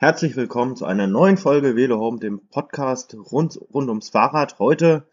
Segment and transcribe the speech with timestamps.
[0.00, 4.60] Herzlich willkommen zu einer neuen Folge Velo Home, dem Podcast rund, rund ums Fahrrad.
[4.60, 5.08] Heute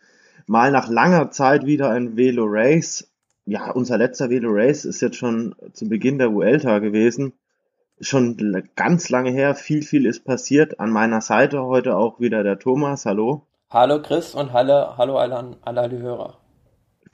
[0.46, 3.12] mal nach langer Zeit wieder ein Velo Race.
[3.46, 7.34] Ja, unser letzter Velo Race ist jetzt schon zu Beginn der Vuelta gewesen.
[8.00, 8.38] Schon
[8.76, 9.56] ganz lange her.
[9.56, 10.80] Viel, viel ist passiert.
[10.80, 13.08] An meiner Seite heute auch wieder der Thomas.
[13.08, 13.48] Hallo.
[13.72, 16.38] Hallo Chris und hallo, hallo alle, an alle Hörer.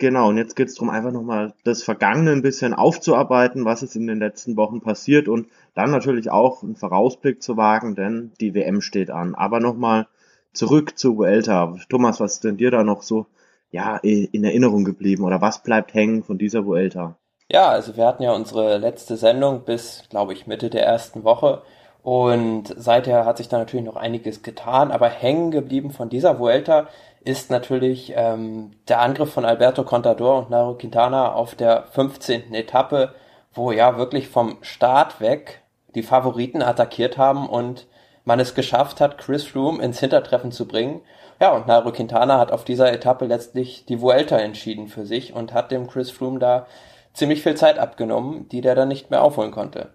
[0.01, 3.95] Genau, und jetzt geht es darum, einfach nochmal das Vergangene ein bisschen aufzuarbeiten, was ist
[3.95, 5.45] in den letzten Wochen passiert und
[5.75, 9.35] dann natürlich auch einen Vorausblick zu wagen, denn die WM steht an.
[9.35, 10.07] Aber nochmal
[10.53, 11.75] zurück zu Vuelta.
[11.87, 13.27] Thomas, was ist denn dir da noch so
[13.69, 17.15] ja, in Erinnerung geblieben oder was bleibt hängen von dieser Vuelta?
[17.47, 21.61] Ja, also wir hatten ja unsere letzte Sendung bis, glaube ich, Mitte der ersten Woche
[22.03, 26.87] und seither hat sich da natürlich noch einiges getan, aber hängen geblieben von dieser Vuelta
[27.23, 32.53] ist natürlich ähm, der Angriff von Alberto Contador und Nairo Quintana auf der 15.
[32.55, 33.13] Etappe,
[33.53, 35.61] wo ja wirklich vom Start weg
[35.93, 37.85] die Favoriten attackiert haben und
[38.23, 41.01] man es geschafft hat, Chris Froome ins Hintertreffen zu bringen.
[41.39, 45.53] Ja, und Nairo Quintana hat auf dieser Etappe letztlich die Vuelta entschieden für sich und
[45.53, 46.65] hat dem Chris Froome da
[47.13, 49.89] ziemlich viel Zeit abgenommen, die der dann nicht mehr aufholen konnte.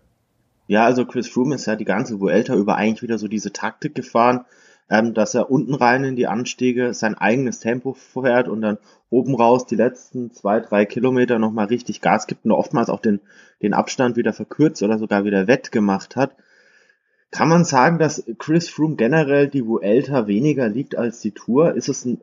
[0.66, 3.94] Ja, also Chris Froome ist ja die ganze Vuelta über eigentlich wieder so diese Taktik
[3.94, 4.44] gefahren,
[4.90, 8.78] ähm, dass er unten rein in die Anstiege sein eigenes Tempo fährt und dann
[9.10, 13.20] oben raus die letzten zwei, drei Kilometer nochmal richtig Gas gibt und oftmals auch den,
[13.62, 16.36] den Abstand wieder verkürzt oder sogar wieder wettgemacht hat.
[17.30, 21.74] Kann man sagen, dass Chris Froome generell die Vuelta weniger liegt als die Tour?
[21.74, 22.20] Ist es ein,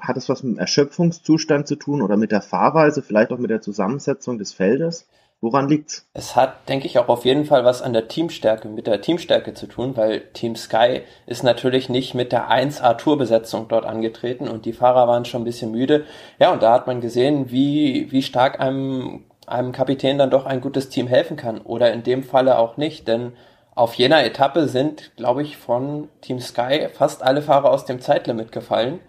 [0.00, 3.50] hat es was mit dem Erschöpfungszustand zu tun oder mit der Fahrweise, vielleicht auch mit
[3.50, 5.08] der Zusammensetzung des Feldes?
[5.42, 6.08] Woran liegt's?
[6.14, 9.52] Es hat, denke ich, auch auf jeden Fall was an der Teamstärke, mit der Teamstärke
[9.52, 14.64] zu tun, weil Team Sky ist natürlich nicht mit der 1A Tourbesetzung dort angetreten und
[14.64, 16.06] die Fahrer waren schon ein bisschen müde.
[16.38, 20.62] Ja, und da hat man gesehen, wie, wie stark einem, einem Kapitän dann doch ein
[20.62, 21.60] gutes Team helfen kann.
[21.60, 23.34] Oder in dem Falle auch nicht, denn
[23.74, 28.52] auf jener Etappe sind, glaube ich, von Team Sky fast alle Fahrer aus dem Zeitlimit
[28.52, 29.00] gefallen,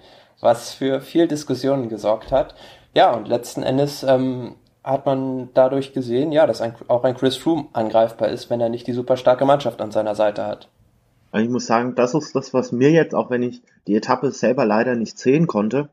[0.41, 2.53] was für viel Diskussionen gesorgt hat.
[2.93, 4.55] Ja, und letzten Endes ähm,
[4.87, 8.69] hat man dadurch gesehen, ja, dass ein, auch ein Chris Froome angreifbar ist, wenn er
[8.69, 10.69] nicht die super starke Mannschaft an seiner Seite hat.
[11.31, 14.31] Also ich muss sagen, das ist das, was mir jetzt, auch wenn ich die Etappe
[14.31, 15.89] selber leider nicht sehen konnte,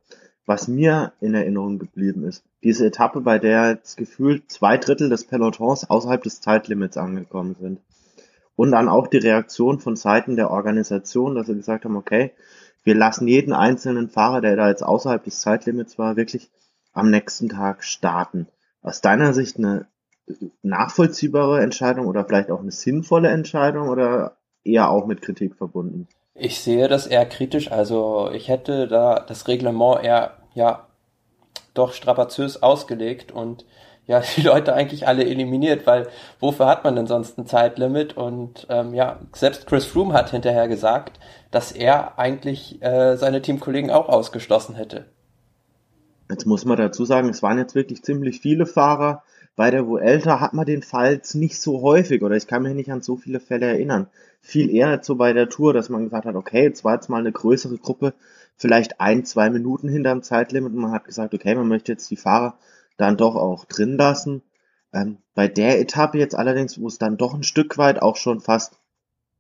[0.47, 2.45] was mir in Erinnerung geblieben ist.
[2.63, 7.81] Diese Etappe, bei der jetzt gefühlt zwei Drittel des Pelotons außerhalb des Zeitlimits angekommen sind.
[8.55, 12.33] Und dann auch die Reaktion von Seiten der Organisation, dass sie gesagt haben, okay,
[12.85, 16.53] wir lassen jeden einzelnen Fahrer, der da jetzt außerhalb des Zeitlimits war, wirklich
[16.93, 18.47] am nächsten Tag starten
[18.85, 19.87] aus deiner Sicht eine
[20.63, 26.07] nachvollziehbare Entscheidung oder vielleicht auch eine sinnvolle Entscheidung oder eher auch mit Kritik verbunden?
[26.35, 27.73] Ich sehe das eher kritisch.
[27.73, 30.87] Also ich hätte da das Reglement eher, ja,
[31.73, 33.65] doch strapaziös ausgelegt und
[34.07, 36.09] ja, die Leute eigentlich alle eliminiert, weil
[36.41, 38.17] wofür hat man denn sonst ein Zeitlimit?
[38.17, 41.19] Und ähm, ja, selbst Chris Froome hat hinterher gesagt,
[41.51, 45.07] dass er eigentlich äh, seine Teamkollegen auch ausgeschlossen hätte.
[46.31, 49.23] Jetzt muss man dazu sagen, es waren jetzt wirklich ziemlich viele Fahrer.
[49.57, 52.91] Bei der Vuelta hat man den Fall nicht so häufig oder ich kann mich nicht
[52.91, 54.09] an so viele Fälle erinnern.
[54.41, 57.19] Viel eher so bei der Tour, dass man gesagt hat, okay, jetzt war jetzt mal
[57.19, 58.15] eine größere Gruppe,
[58.57, 62.17] vielleicht ein, zwei Minuten hinterm Zeitlimit und man hat gesagt, okay, man möchte jetzt die
[62.17, 62.59] Fahrer
[62.97, 64.43] dann doch auch drin lassen.
[64.93, 68.41] Ähm, bei der Etappe jetzt allerdings, wo es dann doch ein Stück weit auch schon
[68.41, 68.79] fast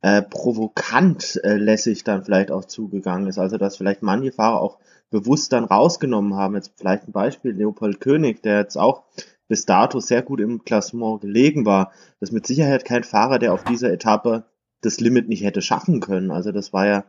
[0.02, 3.38] äh, provokant äh, lässig dann vielleicht auch zugegangen ist.
[3.38, 4.78] Also dass vielleicht manche Fahrer auch
[5.14, 6.56] bewusst dann rausgenommen haben.
[6.56, 9.04] Jetzt vielleicht ein Beispiel, Leopold König, der jetzt auch
[9.46, 11.92] bis dato sehr gut im Klassement gelegen war.
[12.18, 14.44] Das ist mit Sicherheit kein Fahrer, der auf dieser Etappe
[14.80, 16.32] das Limit nicht hätte schaffen können.
[16.32, 17.04] Also das war ja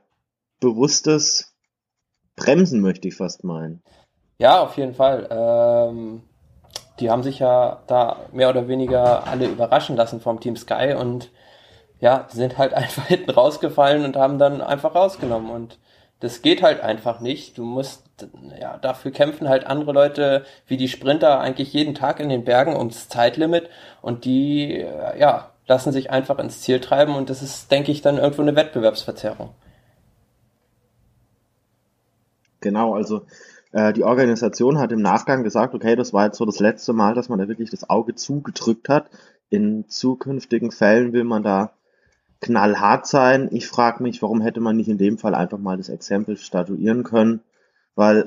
[0.59, 1.55] bewusstes
[2.35, 3.81] Bremsen, möchte ich fast meinen.
[4.37, 5.27] Ja, auf jeden Fall.
[5.31, 6.21] Ähm,
[6.99, 11.31] die haben sich ja da mehr oder weniger alle überraschen lassen vom Team Sky und
[11.99, 15.49] ja, sind halt einfach hinten rausgefallen und haben dann einfach rausgenommen.
[15.49, 15.79] Und
[16.25, 17.59] das geht halt einfach nicht.
[17.59, 18.03] Du musst,
[18.59, 22.75] ja, dafür kämpfen halt andere Leute wie die Sprinter eigentlich jeden Tag in den Bergen
[22.75, 23.69] ums Zeitlimit
[24.01, 28.01] und die, äh, ja, lassen sich einfach ins Ziel treiben und das ist, denke ich,
[28.01, 29.51] dann irgendwo eine Wettbewerbsverzerrung.
[32.59, 33.27] Genau, also
[33.71, 37.13] äh, die Organisation hat im Nachgang gesagt, okay, das war jetzt so das letzte Mal,
[37.13, 39.11] dass man da wirklich das Auge zugedrückt hat.
[39.51, 41.71] In zukünftigen Fällen will man da
[42.45, 43.49] knallhart sein.
[43.51, 47.03] Ich frage mich, warum hätte man nicht in dem Fall einfach mal das Exempel statuieren
[47.03, 47.41] können,
[47.95, 48.25] weil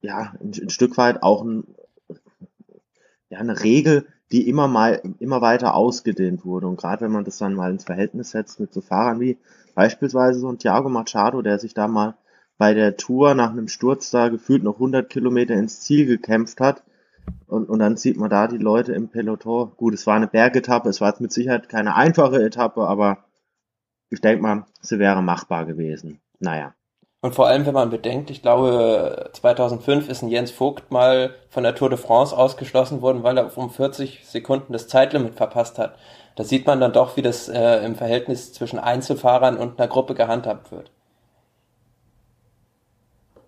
[0.00, 1.64] ja ein, ein Stück weit auch ein,
[3.28, 7.38] ja, eine Regel, die immer mal immer weiter ausgedehnt wurde und gerade wenn man das
[7.38, 9.38] dann mal ins Verhältnis setzt mit so Fahrern wie
[9.74, 12.16] beispielsweise so ein Thiago Machado, der sich da mal
[12.58, 16.84] bei der Tour nach einem Sturz da gefühlt noch 100 Kilometer ins Ziel gekämpft hat
[17.46, 19.72] und, und dann sieht man da die Leute im Peloton.
[19.76, 23.25] Gut, es war eine Bergetappe, es war jetzt mit Sicherheit keine einfache Etappe, aber
[24.10, 26.20] ich denke mal, sie wäre machbar gewesen.
[26.38, 26.74] Naja.
[27.22, 31.64] Und vor allem, wenn man bedenkt, ich glaube, 2005 ist ein Jens Vogt mal von
[31.64, 35.98] der Tour de France ausgeschlossen worden, weil er um 40 Sekunden das Zeitlimit verpasst hat.
[36.36, 40.14] Da sieht man dann doch, wie das äh, im Verhältnis zwischen Einzelfahrern und einer Gruppe
[40.14, 40.92] gehandhabt wird.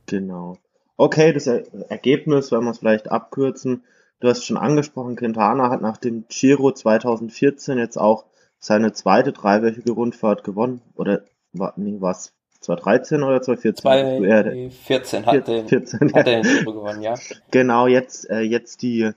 [0.06, 0.56] Genau.
[0.96, 3.84] Okay, das er Ergebnis, wenn wir es vielleicht abkürzen.
[4.20, 8.24] Du hast schon angesprochen, Quintana hat nach dem Giro 2014 jetzt auch
[8.58, 10.82] seine zweite dreiwöchige Rundfahrt gewonnen.
[10.94, 11.22] Oder
[11.52, 12.32] war, nee, was?
[12.60, 13.82] 2013 oder 2014?
[13.82, 17.14] 2014 hat, 14, 14, hat er den gewonnen, ja.
[17.50, 19.12] Genau, jetzt, äh, jetzt die,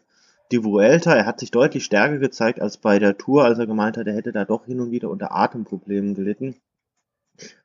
[0.52, 1.16] die Vuelta.
[1.16, 4.14] Er hat sich deutlich stärker gezeigt als bei der Tour, als er gemeint hat, er
[4.14, 6.56] hätte da doch hin und wieder unter Atemproblemen gelitten.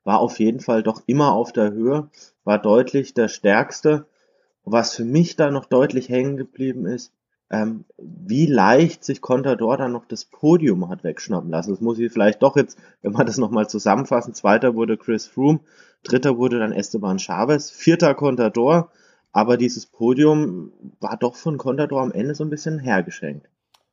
[0.05, 2.08] War auf jeden Fall doch immer auf der Höhe,
[2.44, 4.06] war deutlich der stärkste.
[4.64, 7.12] Was für mich da noch deutlich hängen geblieben ist,
[7.50, 11.70] ähm, wie leicht sich Contador dann noch das Podium hat wegschnappen lassen.
[11.70, 14.34] Das muss ich vielleicht doch jetzt, wenn wir das nochmal zusammenfassen.
[14.34, 15.60] Zweiter wurde Chris Froome,
[16.02, 18.90] dritter wurde dann Esteban Chavez, vierter Contador,
[19.32, 23.46] aber dieses Podium war doch von Contador am Ende so ein bisschen hergeschenkt.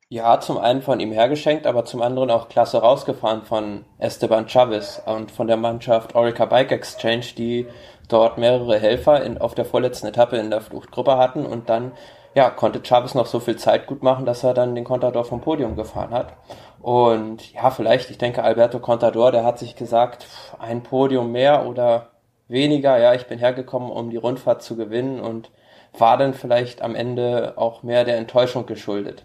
[0.08, 5.02] Ja, zum einen von ihm hergeschenkt, aber zum anderen auch klasse rausgefahren von Esteban Chavez
[5.06, 7.66] und von der Mannschaft Orica Bike Exchange, die
[8.08, 11.92] dort mehrere Helfer in, auf der vorletzten Etappe in der Fluchtgruppe hatten und dann
[12.34, 15.40] ja, konnte Chavez noch so viel Zeit gut machen, dass er dann den Contador vom
[15.40, 16.34] Podium gefahren hat.
[16.80, 20.26] Und ja, vielleicht, ich denke, Alberto Contador, der hat sich gesagt,
[20.58, 22.10] ein Podium mehr oder
[22.48, 25.50] weniger, ja, ich bin hergekommen, um die Rundfahrt zu gewinnen und
[25.96, 29.24] war dann vielleicht am Ende auch mehr der Enttäuschung geschuldet.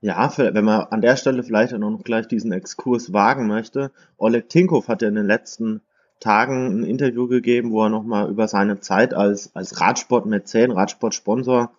[0.00, 3.90] Ja, wenn man an der Stelle vielleicht auch noch gleich diesen Exkurs wagen möchte.
[4.16, 5.82] Oleg Tinkov hat ja in den letzten
[6.20, 11.70] Tagen ein Interview gegeben, wo er nochmal über seine Zeit als, als Radsportmäzen, Radsportsponsor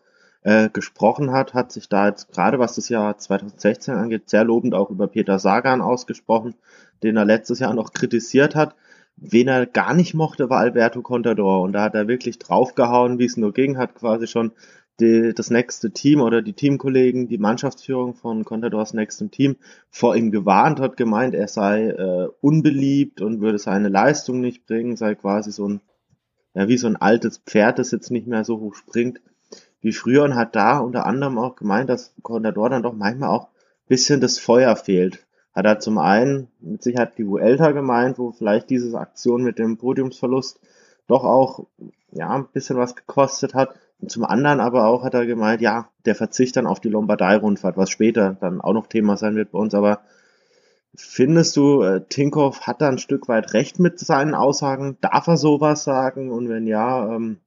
[0.43, 4.73] äh, gesprochen hat, hat sich da jetzt gerade was das Jahr 2016 angeht, sehr lobend
[4.73, 6.55] auch über Peter Sagan ausgesprochen,
[7.03, 8.75] den er letztes Jahr noch kritisiert hat.
[9.17, 13.25] Wen er gar nicht mochte, war Alberto Contador und da hat er wirklich draufgehauen, wie
[13.25, 14.51] es nur ging, hat quasi schon
[15.01, 19.57] die, das nächste Team oder die Teamkollegen, die Mannschaftsführung von Contadors nächstem Team
[19.89, 24.95] vor ihm gewarnt, hat gemeint, er sei äh, unbeliebt und würde seine Leistung nicht bringen,
[24.95, 25.81] sei quasi so ein,
[26.53, 29.19] ja, wie so ein altes Pferd, das jetzt nicht mehr so hoch springt
[29.81, 33.49] wie früher und hat da unter anderem auch gemeint, dass Contador dann doch manchmal auch
[33.87, 35.25] bisschen das Feuer fehlt.
[35.53, 39.77] Hat er zum einen mit Sicherheit die Vuelta gemeint, wo vielleicht diese Aktion mit dem
[39.77, 40.61] Podiumsverlust
[41.07, 41.65] doch auch
[42.11, 43.75] ja ein bisschen was gekostet hat
[44.07, 47.89] zum anderen aber auch hat er gemeint, ja, der Verzicht dann auf die Lombardei-Rundfahrt, was
[47.89, 50.01] später dann auch noch Thema sein wird bei uns, aber
[50.95, 54.97] findest du, äh, Tinkoff hat da ein Stück weit recht mit seinen Aussagen?
[55.01, 56.31] Darf er sowas sagen?
[56.31, 57.39] Und wenn ja, ähm,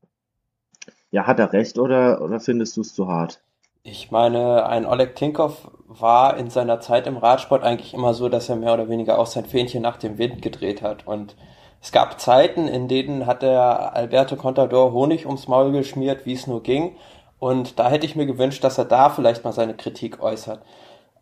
[1.11, 3.41] ja, hat er recht oder, oder findest du es zu hart?
[3.83, 8.49] Ich meine, ein Oleg Tinkoff war in seiner Zeit im Radsport eigentlich immer so, dass
[8.49, 11.37] er mehr oder weniger auch sein Fähnchen nach dem Wind gedreht hat und
[11.85, 16.47] es gab Zeiten, in denen hat der Alberto Contador Honig ums Maul geschmiert, wie es
[16.47, 16.97] nur ging.
[17.39, 20.63] Und da hätte ich mir gewünscht, dass er da vielleicht mal seine Kritik äußert.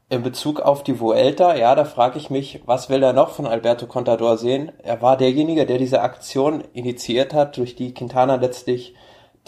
[0.09, 3.45] In Bezug auf die Vuelta, ja, da frage ich mich, was will er noch von
[3.45, 4.71] Alberto Contador sehen?
[4.85, 8.95] Er war derjenige, der diese Aktion initiiert hat, durch die Quintana letztlich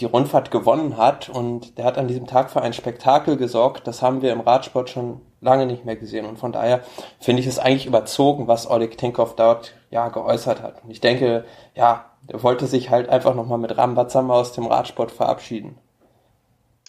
[0.01, 3.87] die Rundfahrt gewonnen hat und der hat an diesem Tag für ein Spektakel gesorgt.
[3.87, 6.81] Das haben wir im Radsport schon lange nicht mehr gesehen und von daher
[7.21, 10.83] finde ich es eigentlich überzogen, was Oleg Tinkoff dort ja geäußert hat.
[10.83, 15.13] Und ich denke, ja, er wollte sich halt einfach nochmal mit Rambazamba aus dem Radsport
[15.13, 15.79] verabschieden.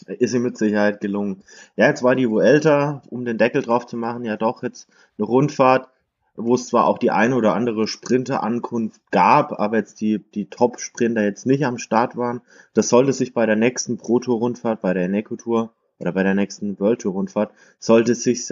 [0.07, 1.43] Ist ihm mit Sicherheit gelungen.
[1.75, 5.27] Ja, jetzt war die Vuelta, um den Deckel drauf zu machen, ja doch jetzt eine
[5.27, 5.87] Rundfahrt,
[6.35, 11.23] wo es zwar auch die eine oder andere Sprinterankunft gab, aber jetzt die, die Top-Sprinter
[11.23, 12.41] jetzt nicht am Start waren.
[12.73, 17.01] Das sollte sich bei der nächsten Pro-Tour-Rundfahrt, bei der Eneco-Tour oder bei der nächsten World
[17.01, 18.49] Tour-Rundfahrt, sollte sich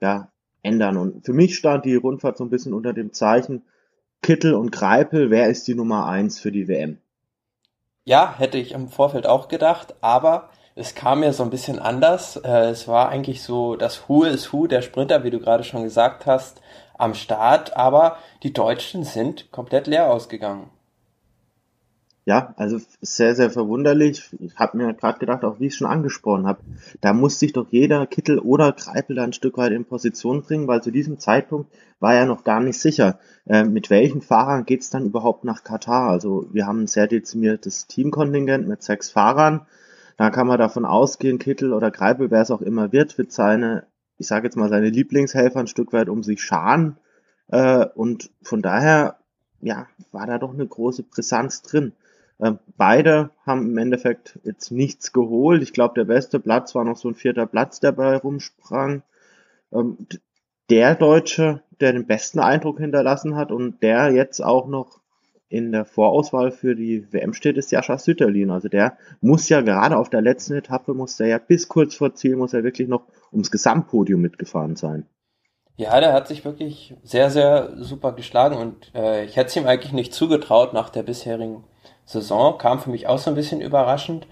[0.00, 0.96] ja, ändern.
[0.96, 3.62] Und für mich stand die Rundfahrt so ein bisschen unter dem Zeichen,
[4.22, 6.98] Kittel und Greipel, wer ist die Nummer eins für die WM?
[8.04, 12.36] Ja, hätte ich im Vorfeld auch gedacht, aber es kam mir so ein bisschen anders.
[12.36, 15.82] Äh, es war eigentlich so das Who is Who der Sprinter, wie du gerade schon
[15.82, 16.60] gesagt hast,
[16.98, 20.70] am Start, aber die Deutschen sind komplett leer ausgegangen.
[22.24, 24.30] Ja, also sehr, sehr verwunderlich.
[24.38, 26.60] Ich habe mir gerade gedacht, auch wie ich es schon angesprochen habe,
[27.00, 30.68] da muss sich doch jeder Kittel oder Kreipel da ein Stück weit in Position bringen,
[30.68, 34.88] weil zu diesem Zeitpunkt war ja noch gar nicht sicher, äh, mit welchen Fahrern geht's
[34.88, 36.10] dann überhaupt nach Katar.
[36.10, 39.66] Also wir haben ein sehr dezimiertes Teamkontingent mit sechs Fahrern.
[40.16, 43.84] Da kann man davon ausgehen, Kittel oder Kreipel, wer es auch immer wird, wird seine,
[44.18, 46.96] ich sage jetzt mal, seine Lieblingshelfer ein Stück weit um sich scharen.
[47.48, 49.18] Äh, und von daher,
[49.60, 51.92] ja, war da doch eine große Brisanz drin.
[52.40, 55.62] Ähm, beide haben im Endeffekt jetzt nichts geholt.
[55.62, 59.02] Ich glaube, der beste Platz war noch so ein vierter Platz, der bei rumsprang.
[59.72, 59.98] Ähm,
[60.70, 65.00] der Deutsche, der den besten Eindruck hinterlassen hat und der jetzt auch noch
[65.48, 68.50] in der Vorauswahl für die WM steht, ist Jascha Sütterlin.
[68.50, 72.14] Also der muss ja gerade auf der letzten Etappe, muss der ja bis kurz vor
[72.14, 73.02] Ziel, muss er wirklich noch
[73.32, 75.06] ums Gesamtpodium mitgefahren sein.
[75.76, 79.66] Ja, der hat sich wirklich sehr, sehr super geschlagen und äh, ich hätte es ihm
[79.66, 81.64] eigentlich nicht zugetraut nach der bisherigen
[82.04, 82.58] Saison.
[82.58, 84.26] Kam für mich auch so ein bisschen überraschend.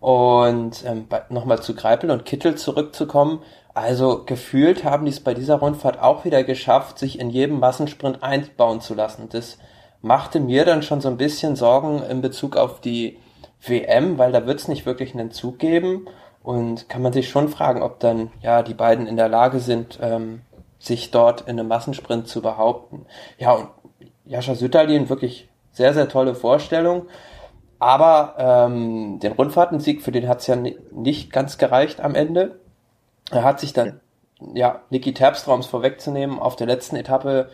[0.00, 3.40] Und ähm, nochmal zu Greipel und Kittel zurückzukommen.
[3.72, 8.22] Also gefühlt haben die es bei dieser Rundfahrt auch wieder geschafft, sich in jedem Massensprint
[8.22, 9.28] einbauen zu lassen.
[9.30, 9.58] Das
[10.00, 13.18] machte mir dann schon so ein bisschen Sorgen in Bezug auf die
[13.64, 16.08] WM, weil da wird es nicht wirklich einen Zug geben.
[16.42, 19.98] Und kann man sich schon fragen, ob dann ja die beiden in der Lage sind,
[20.02, 20.42] ähm,
[20.78, 23.06] sich dort in einem Massensprint zu behaupten.
[23.38, 23.68] Ja, und
[24.24, 27.06] Jascha Sütterlin wirklich sehr, sehr tolle Vorstellung.
[27.78, 32.60] Aber ähm, den Rundfahrtensieg, für den hat es ja nicht ganz gereicht am Ende.
[33.30, 34.00] Er hat sich dann,
[34.54, 37.50] ja, Niki Terpstra, vorwegzunehmen, auf der letzten Etappe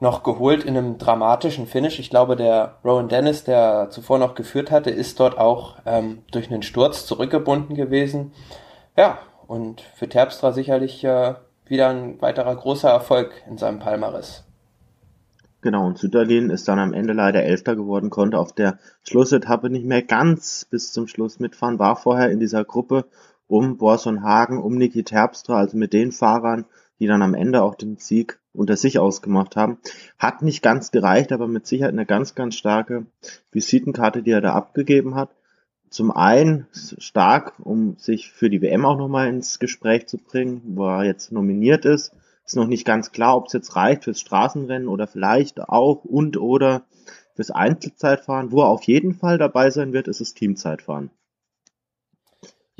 [0.00, 1.98] noch geholt in einem dramatischen Finish.
[1.98, 6.50] Ich glaube, der Rowan Dennis, der zuvor noch geführt hatte, ist dort auch ähm, durch
[6.50, 8.32] einen Sturz zurückgebunden gewesen.
[8.96, 11.34] Ja, und für Terpstra sicherlich äh,
[11.66, 14.44] wieder ein weiterer großer Erfolg in seinem Palmaris.
[15.62, 19.84] Genau, und Sütterlin ist dann am Ende leider Elfter geworden, konnte auf der Schlussetappe nicht
[19.84, 23.04] mehr ganz bis zum Schluss mitfahren, war vorher in dieser Gruppe
[23.46, 26.64] um Borson Hagen, um Niki Terpstra, also mit den Fahrern,
[26.98, 29.78] die dann am Ende auch den Sieg unter sich ausgemacht haben.
[30.18, 33.06] Hat nicht ganz gereicht, aber mit Sicherheit eine ganz, ganz starke
[33.52, 35.30] Visitenkarte, die er da abgegeben hat.
[35.88, 40.86] Zum einen stark, um sich für die WM auch nochmal ins Gespräch zu bringen, wo
[40.86, 42.12] er jetzt nominiert ist
[42.50, 46.36] ist noch nicht ganz klar, ob es jetzt reicht fürs Straßenrennen oder vielleicht auch und
[46.36, 46.82] oder
[47.36, 48.50] fürs Einzelzeitfahren.
[48.50, 51.10] Wo er auf jeden Fall dabei sein wird, ist das Teamzeitfahren.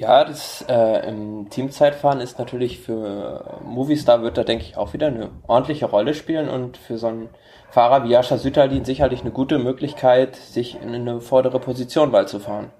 [0.00, 5.08] Ja, das äh, im Teamzeitfahren ist natürlich für Movistar wird da denke ich auch wieder
[5.08, 7.28] eine ordentliche Rolle spielen und für so einen
[7.68, 12.40] Fahrer wie Jascha Sütterlin sicherlich eine gute Möglichkeit, sich in eine vordere Position bald zu
[12.40, 12.70] fahren.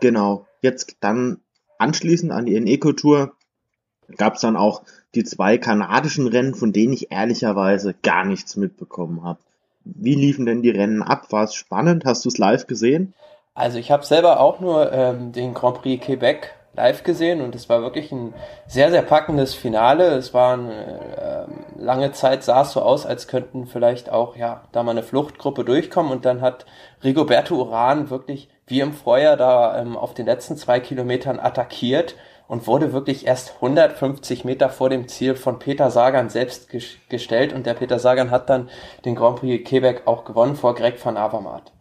[0.00, 0.44] Genau.
[0.60, 1.38] Jetzt dann
[1.78, 3.34] anschließend an die Eneco Tour
[4.16, 4.82] gab es dann auch
[5.14, 9.38] die zwei kanadischen Rennen, von denen ich ehrlicherweise gar nichts mitbekommen habe.
[9.84, 11.30] Wie liefen denn die Rennen ab?
[11.30, 12.04] War es spannend?
[12.04, 13.14] Hast du es live gesehen?
[13.54, 17.68] Also ich habe selber auch nur ähm, den Grand Prix Quebec live gesehen und es
[17.68, 18.32] war wirklich ein
[18.66, 20.14] sehr, sehr packendes Finale.
[20.14, 24.62] Es war eine, äh, lange Zeit sah es so aus, als könnten vielleicht auch ja
[24.72, 26.64] da mal eine Fluchtgruppe durchkommen und dann hat
[27.04, 32.14] Rigoberto Uran wirklich wie im Vorjahr da ähm, auf den letzten zwei Kilometern attackiert
[32.48, 36.70] und wurde wirklich erst 150 Meter vor dem Ziel von Peter Sagan selbst
[37.10, 38.70] gestellt und der Peter Sagan hat dann
[39.04, 41.72] den Grand Prix Quebec auch gewonnen vor Greg van Avermaet.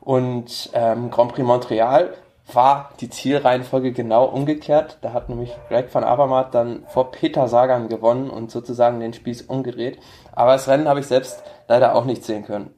[0.00, 2.14] Und ähm, Grand Prix Montreal
[2.52, 4.98] war die Zielreihenfolge genau umgekehrt.
[5.02, 9.42] Da hat nämlich Greg van Avermaet dann vor Peter Sagan gewonnen und sozusagen den Spieß
[9.42, 9.98] umgedreht.
[10.32, 12.70] Aber das Rennen habe ich selbst leider auch nicht sehen können.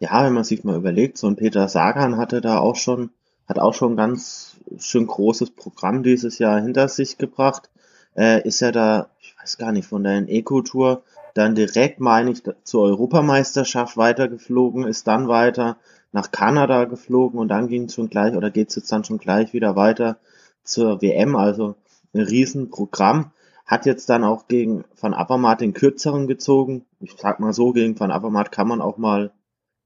[0.00, 3.10] Ja, wenn man sich mal überlegt, so ein Peter Sagan hatte da auch schon,
[3.46, 7.70] hat auch schon ganz schön großes Programm dieses Jahr hinter sich gebracht.
[8.16, 11.02] Äh, ist er da, ich weiß gar nicht, von der Eco-Tour
[11.34, 15.76] dann direkt, meine ich, zur Europameisterschaft weitergeflogen, ist dann weiter
[16.12, 19.18] nach Kanada geflogen und dann ging es schon gleich, oder geht es jetzt dann schon
[19.18, 20.18] gleich wieder weiter
[20.62, 21.74] zur WM, also
[22.14, 23.32] ein Riesenprogramm.
[23.66, 26.84] Hat jetzt dann auch gegen Van Avermaet den kürzeren gezogen.
[27.00, 29.32] Ich sag mal so, gegen Van Avermaet kann man auch mal,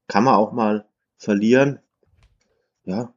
[0.07, 0.85] kann man auch mal
[1.17, 1.79] verlieren.
[2.83, 3.13] Ja,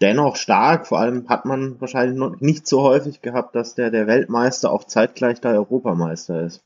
[0.00, 0.86] dennoch stark.
[0.86, 4.84] Vor allem hat man wahrscheinlich noch nicht so häufig gehabt, dass der, der Weltmeister auch
[4.84, 6.64] zeitgleich der Europameister ist.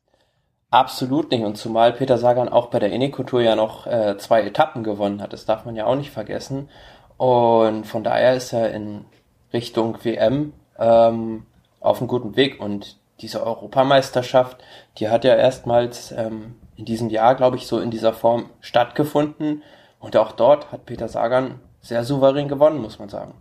[0.73, 1.45] Absolut nicht.
[1.45, 5.35] Und zumal Peter Sagan auch bei der Eneco ja noch äh, zwei Etappen gewonnen hat.
[5.35, 6.71] Das darf man ja auch nicht vergessen.
[7.19, 9.05] Und von daher ist er in
[9.53, 11.45] Richtung WM ähm,
[11.79, 12.59] auf einem guten Weg.
[12.59, 14.65] Und diese Europameisterschaft,
[14.97, 19.63] die hat ja erstmals ähm, in diesem Jahr, glaube ich, so in dieser Form stattgefunden.
[20.01, 23.35] Und auch dort hat Peter Sagan sehr souverän gewonnen, muss man sagen.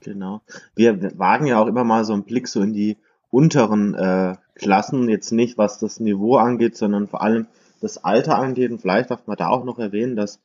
[0.00, 0.40] Genau.
[0.74, 2.96] Wir wagen ja auch immer mal so einen Blick so in die
[3.30, 7.46] unteren äh, Klassen, jetzt nicht was das Niveau angeht, sondern vor allem
[7.80, 8.70] das Alter angeht.
[8.70, 10.40] Und vielleicht darf man da auch noch erwähnen, dass,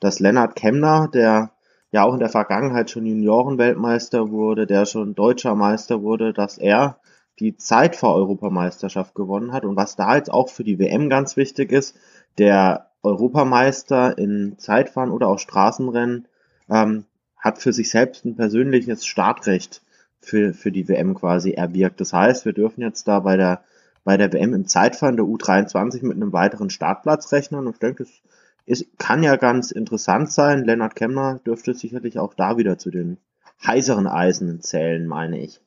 [0.00, 1.52] dass Lennart Kemner, der
[1.92, 6.98] ja auch in der Vergangenheit schon Juniorenweltmeister wurde, der schon deutscher Meister wurde, dass er
[7.38, 9.64] die Zeit vor Europameisterschaft gewonnen hat.
[9.64, 11.96] Und was da jetzt auch für die WM ganz wichtig ist,
[12.38, 16.28] der Europameister in Zeitfahren oder auch Straßenrennen
[16.68, 17.06] ähm,
[17.36, 19.82] hat für sich selbst ein persönliches Startrecht
[20.20, 22.00] für, für die WM quasi erwirkt.
[22.00, 23.62] Das heißt, wir dürfen jetzt da bei der,
[24.04, 28.02] bei der WM im Zeitfahren der U23 mit einem weiteren Startplatz rechnen und ich denke,
[28.02, 28.20] es
[28.66, 30.64] ist, kann ja ganz interessant sein.
[30.64, 33.18] Lennart Kemner dürfte sicherlich auch da wieder zu den
[33.66, 35.60] heißeren Eisen zählen, meine ich.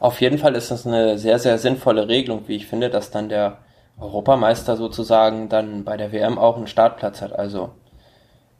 [0.00, 3.28] Auf jeden Fall ist das eine sehr, sehr sinnvolle Regelung, wie ich finde, dass dann
[3.28, 3.58] der
[4.00, 7.32] Europameister sozusagen dann bei der WM auch einen Startplatz hat.
[7.32, 7.70] Also,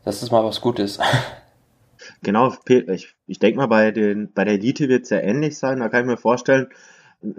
[0.05, 0.99] das ist mal was Gutes.
[2.23, 5.81] Genau, ich, ich denke mal, bei, den, bei der Elite wird es ja ähnlich sein.
[5.81, 6.69] Da kann ich mir vorstellen,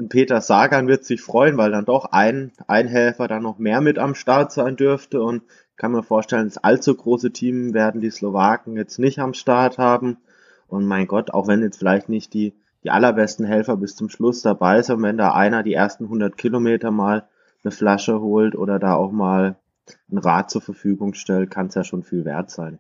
[0.10, 3.98] Peter Sagan wird sich freuen, weil dann doch ein, ein Helfer dann noch mehr mit
[3.98, 5.44] am Start sein dürfte und
[5.78, 10.18] kann mir vorstellen, das allzu große Team werden die Slowaken jetzt nicht am Start haben.
[10.68, 14.42] Und mein Gott, auch wenn jetzt vielleicht nicht die, die allerbesten Helfer bis zum Schluss
[14.42, 17.28] dabei sind, wenn da einer die ersten 100 Kilometer mal
[17.64, 19.58] eine Flasche holt oder da auch mal
[20.12, 22.80] ein Rad zur Verfügung stellt, kann es ja schon viel wert sein.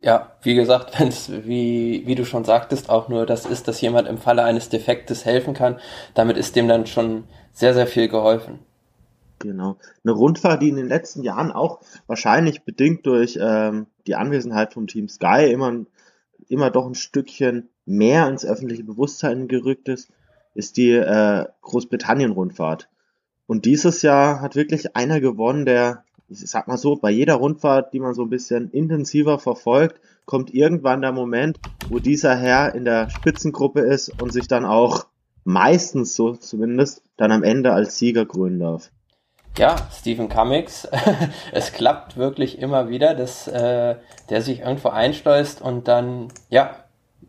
[0.00, 3.80] Ja, wie gesagt, wenn es, wie, wie du schon sagtest, auch nur das ist, dass
[3.80, 5.78] jemand im Falle eines Defektes helfen kann,
[6.14, 8.60] damit ist dem dann schon sehr, sehr viel geholfen.
[9.40, 9.76] Genau.
[10.04, 14.88] Eine Rundfahrt, die in den letzten Jahren auch wahrscheinlich bedingt durch ähm, die Anwesenheit vom
[14.88, 15.84] Team Sky immer,
[16.48, 20.10] immer doch ein Stückchen mehr ins öffentliche Bewusstsein gerückt ist,
[20.54, 22.88] ist die äh, Großbritannien-Rundfahrt.
[23.46, 27.92] Und dieses Jahr hat wirklich einer gewonnen, der ich sag mal so, bei jeder Rundfahrt,
[27.92, 31.58] die man so ein bisschen intensiver verfolgt, kommt irgendwann der Moment,
[31.88, 35.06] wo dieser Herr in der Spitzengruppe ist und sich dann auch
[35.44, 38.90] meistens so zumindest dann am Ende als Sieger krönen darf.
[39.56, 40.86] Ja, Stephen Cummings,
[41.52, 43.96] es klappt wirklich immer wieder, dass äh,
[44.28, 46.76] der sich irgendwo einschleust und dann, ja,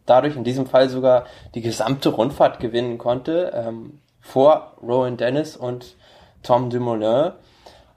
[0.06, 1.26] dadurch in diesem Fall sogar
[1.56, 5.96] die gesamte Rundfahrt gewinnen konnte, ähm, vor Rowan Dennis und
[6.44, 7.32] Tom Dumoulin.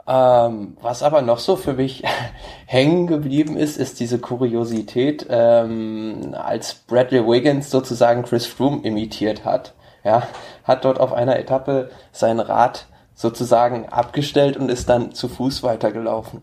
[0.06, 2.02] Ähm, was aber noch so für mich
[2.66, 9.74] hängen geblieben ist, ist diese Kuriosität, ähm, als Bradley Wiggins sozusagen Chris Froome imitiert hat.
[10.04, 10.26] Ja,
[10.64, 16.42] hat dort auf einer Etappe sein Rad sozusagen abgestellt und ist dann zu Fuß weitergelaufen.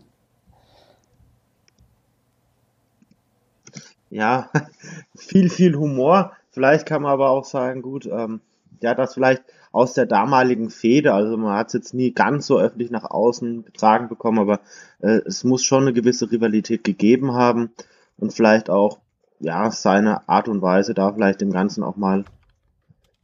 [4.08, 4.50] Ja,
[5.14, 6.32] viel, viel Humor.
[6.50, 8.40] Vielleicht kann man aber auch sagen, gut, ähm,
[8.82, 11.14] ja, das vielleicht aus der damaligen Fehde.
[11.14, 14.60] Also man hat es jetzt nie ganz so öffentlich nach außen getragen bekommen, aber
[15.00, 17.70] äh, es muss schon eine gewisse Rivalität gegeben haben
[18.16, 18.98] und vielleicht auch
[19.38, 22.24] ja seine Art und Weise da vielleicht dem Ganzen auch mal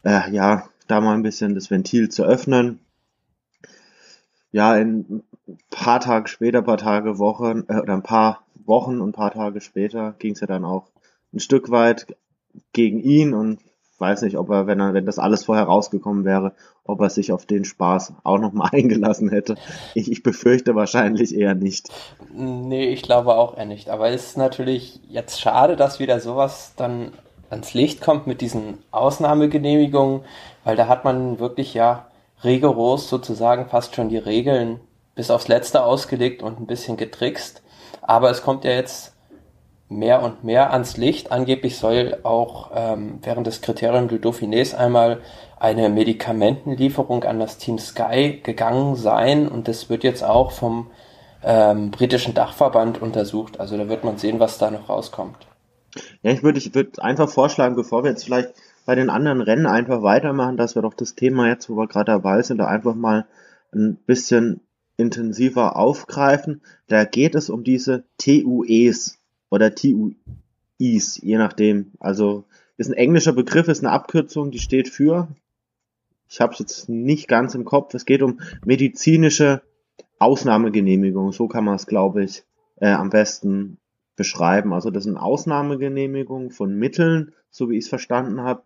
[0.05, 2.81] äh, ja da mal ein bisschen das Ventil zu öffnen.
[4.53, 9.11] Ja, in ein paar Tage später, paar Tage, Wochen äh, oder ein paar Wochen und
[9.11, 10.90] ein paar Tage später ging es ja dann auch
[11.33, 12.16] ein Stück weit
[12.73, 13.61] gegen ihn und
[13.98, 16.52] weiß nicht, ob er, wenn er, wenn das alles vorher rausgekommen wäre,
[16.85, 19.56] ob er sich auf den Spaß auch nochmal eingelassen hätte.
[19.94, 21.88] Ich, ich befürchte wahrscheinlich eher nicht.
[22.35, 23.88] Nee, ich glaube auch eher nicht.
[23.88, 27.12] Aber es ist natürlich jetzt schade, dass wieder sowas dann
[27.50, 30.22] ans Licht kommt mit diesen Ausnahmegenehmigungen,
[30.64, 32.06] weil da hat man wirklich ja
[32.44, 34.80] rigoros sozusagen fast schon die Regeln
[35.14, 37.62] bis aufs Letzte ausgelegt und ein bisschen getrickst.
[38.02, 39.15] Aber es kommt ja jetzt
[39.88, 41.33] mehr und mehr ans Licht.
[41.33, 45.20] Angeblich soll auch ähm, während des Kriterium du Dauphinés einmal
[45.59, 50.90] eine Medikamentenlieferung an das Team Sky gegangen sein und das wird jetzt auch vom
[51.42, 53.61] ähm, britischen Dachverband untersucht.
[53.61, 55.46] Also da wird man sehen, was da noch rauskommt.
[56.22, 58.51] Ja, ich würde ich würde einfach vorschlagen, bevor wir jetzt vielleicht
[58.85, 62.12] bei den anderen Rennen einfach weitermachen, dass wir doch das Thema jetzt, wo wir gerade
[62.12, 63.27] dabei sind, da einfach mal
[63.75, 64.61] ein bisschen
[64.96, 66.62] intensiver aufgreifen.
[66.88, 69.18] Da geht es um diese TUEs,
[69.57, 71.92] oder TUIs, je nachdem.
[71.99, 72.45] Also
[72.77, 75.29] ist ein englischer Begriff, ist eine Abkürzung, die steht für,
[76.29, 79.62] ich habe es jetzt nicht ganz im Kopf, es geht um medizinische
[80.19, 82.45] Ausnahmegenehmigung, so kann man es, glaube ich,
[82.77, 83.79] äh, am besten
[84.14, 84.75] beschreiben.
[84.75, 88.62] Also das sind Ausnahmegenehmigungen von Mitteln, so wie ich es verstanden habe,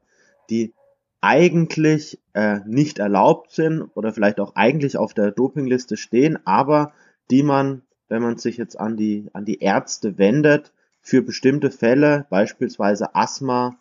[0.49, 0.73] die
[1.21, 6.93] eigentlich äh, nicht erlaubt sind oder vielleicht auch eigentlich auf der Dopingliste stehen, aber
[7.31, 10.73] die man wenn man sich jetzt an die, an die Ärzte wendet,
[11.11, 13.77] für bestimmte Fälle, beispielsweise Asthma,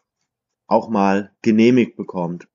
[0.68, 2.48] auch mal genehmigt bekommt.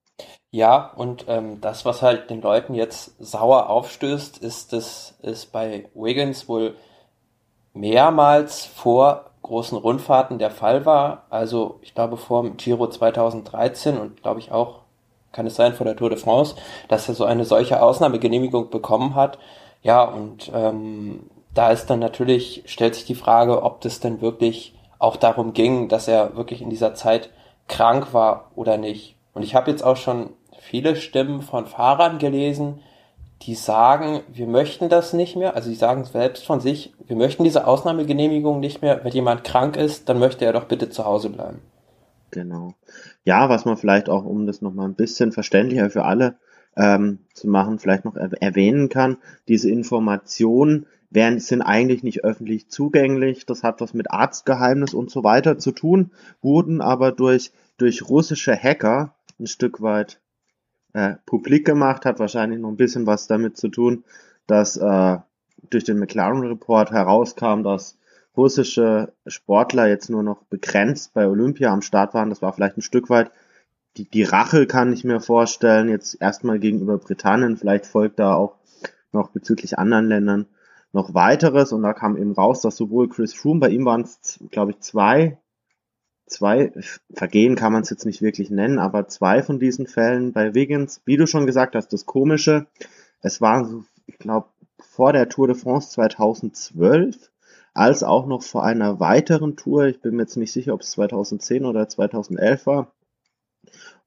[0.51, 5.89] Ja, und ähm, das, was halt den Leuten jetzt sauer aufstößt, ist, dass es bei
[5.95, 6.75] Wiggins wohl
[7.73, 11.27] mehrmals vor großen Rundfahrten der Fall war.
[11.31, 14.81] Also ich glaube vor dem Giro 2013 und glaube ich auch,
[15.33, 16.57] kann es sein, vor der Tour de France,
[16.89, 19.39] dass er so eine solche Ausnahmegenehmigung bekommen hat.
[19.83, 24.75] Ja, und ähm, da ist dann natürlich, stellt sich die Frage, ob das denn wirklich
[24.99, 27.31] auch darum ging, dass er wirklich in dieser Zeit
[27.69, 29.17] krank war oder nicht.
[29.33, 32.81] Und ich habe jetzt auch schon viele Stimmen von Fahrern gelesen,
[33.43, 35.55] die sagen, wir möchten das nicht mehr.
[35.55, 39.01] Also sie sagen selbst von sich, wir möchten diese Ausnahmegenehmigung nicht mehr.
[39.05, 41.61] Wenn jemand krank ist, dann möchte er doch bitte zu Hause bleiben.
[42.31, 42.75] Genau.
[43.25, 46.37] Ja, was man vielleicht auch, um das nochmal ein bisschen verständlicher für alle
[46.77, 53.47] ähm, zu machen, vielleicht noch erwähnen kann, diese Informationen werden, sind eigentlich nicht öffentlich zugänglich.
[53.47, 56.11] Das hat was mit Arztgeheimnis und so weiter zu tun,
[56.43, 60.21] wurden aber durch, durch russische Hacker ein Stück weit
[60.93, 64.05] äh, publik gemacht, hat wahrscheinlich noch ein bisschen was damit zu tun,
[64.47, 65.19] dass äh,
[65.71, 67.97] durch den McLaren Report herauskam, dass
[68.37, 72.31] russische Sportler jetzt nur noch begrenzt bei Olympia am Start waren.
[72.31, 73.31] Das war vielleicht ein Stück weit
[73.97, 77.57] die, die Rache, kann ich mir vorstellen, jetzt erstmal gegenüber Britannien.
[77.57, 78.57] Vielleicht folgt da auch
[79.13, 80.47] noch bezüglich anderen Ländern
[80.95, 81.73] noch weiteres.
[81.73, 84.81] Und da kam eben raus, dass sowohl Chris Froome, bei ihm waren es, glaube ich,
[84.81, 85.39] zwei,
[86.27, 86.73] zwei
[87.13, 91.03] Vergehen kann man es jetzt nicht wirklich nennen, aber zwei von diesen Fällen bei Wiggins,
[91.05, 92.67] wie du schon gesagt hast, das Komische,
[93.21, 97.31] es war, ich glaube, vor der Tour de France 2012
[97.75, 99.87] als auch noch vor einer weiteren Tour.
[99.87, 102.93] Ich bin mir jetzt nicht sicher, ob es 2010 oder 2011 war.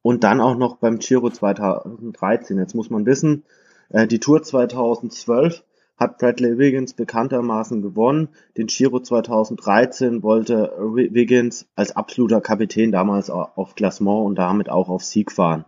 [0.02, 2.58] Und dann auch noch beim Giro 2013.
[2.58, 3.43] Jetzt muss man wissen,
[3.89, 5.63] äh, die Tour 2012
[5.98, 8.30] hat Bradley Wiggins bekanntermaßen gewonnen.
[8.56, 15.04] Den Giro 2013 wollte Wiggins als absoluter Kapitän damals auf Klassement und damit auch auf
[15.04, 15.66] Sieg fahren.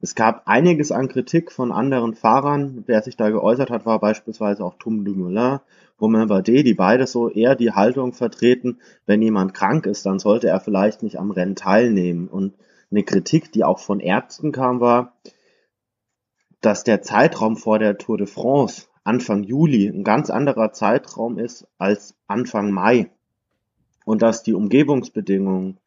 [0.00, 2.84] Es gab einiges an Kritik von anderen Fahrern.
[2.86, 5.60] Wer sich da geäußert hat, war beispielsweise auch Tom Dumoulin,
[6.00, 10.48] Romain Bardet, die beide so eher die Haltung vertreten, wenn jemand krank ist, dann sollte
[10.48, 12.28] er vielleicht nicht am Rennen teilnehmen.
[12.28, 12.54] Und
[12.90, 15.14] eine Kritik, die auch von Ärzten kam, war,
[16.60, 21.66] dass der Zeitraum vor der Tour de France, Anfang Juli, ein ganz anderer Zeitraum ist
[21.78, 23.10] als Anfang Mai.
[24.04, 25.78] Und dass die Umgebungsbedingungen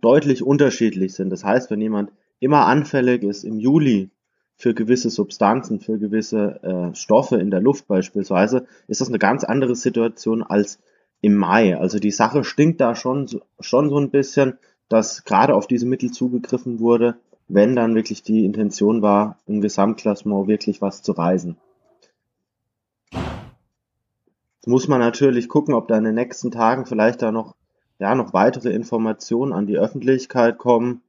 [0.00, 1.30] deutlich unterschiedlich sind.
[1.30, 4.10] Das heißt, wenn jemand immer anfällig ist im Juli
[4.56, 9.44] für gewisse Substanzen, für gewisse äh, Stoffe in der Luft beispielsweise, ist das eine ganz
[9.44, 10.78] andere Situation als
[11.20, 11.76] im Mai.
[11.78, 13.28] Also die Sache stinkt da schon,
[13.60, 17.16] schon so ein bisschen, dass gerade auf diese Mittel zugegriffen wurde,
[17.48, 21.56] wenn dann wirklich die Intention war, im Gesamtklassement wirklich was zu reisen.
[23.12, 27.54] Jetzt muss man natürlich gucken, ob da in den nächsten Tagen vielleicht da noch,
[27.98, 31.02] ja, noch weitere Informationen an die Öffentlichkeit kommen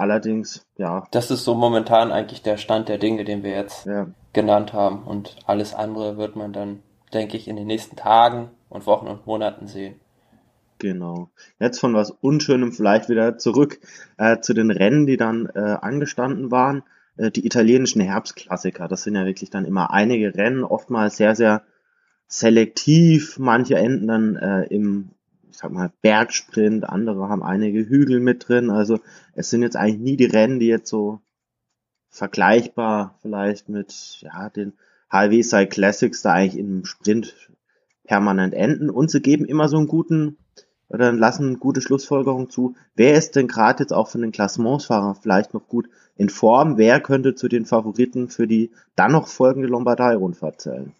[0.00, 1.06] Allerdings, ja.
[1.10, 4.06] Das ist so momentan eigentlich der Stand der Dinge, den wir jetzt ja.
[4.32, 5.02] genannt haben.
[5.04, 9.26] Und alles andere wird man dann, denke ich, in den nächsten Tagen und Wochen und
[9.26, 10.00] Monaten sehen.
[10.78, 11.28] Genau.
[11.58, 13.78] Jetzt von was Unschönem vielleicht wieder zurück
[14.16, 16.82] äh, zu den Rennen, die dann äh, angestanden waren.
[17.16, 18.88] Äh, die italienischen Herbstklassiker.
[18.88, 21.62] Das sind ja wirklich dann immer einige Rennen, oftmals sehr, sehr
[22.26, 23.38] selektiv.
[23.38, 25.10] Manche enden dann äh, im
[25.50, 28.70] ich sag mal, Bergsprint, andere haben einige Hügel mit drin.
[28.70, 29.00] Also
[29.34, 31.20] es sind jetzt eigentlich nie die Rennen, die jetzt so
[32.08, 34.72] vergleichbar vielleicht mit ja, den
[35.10, 37.34] HW Cycle Classics da eigentlich im Sprint
[38.04, 38.90] permanent enden.
[38.90, 40.38] Und sie geben immer so einen guten
[40.90, 42.74] oder lassen gute Schlussfolgerungen zu.
[42.94, 46.76] Wer ist denn gerade jetzt auch von den Klassementsfahrern vielleicht noch gut in Form?
[46.76, 50.92] Wer könnte zu den Favoriten für die dann noch folgende Lombardei-Rundfahrt zählen?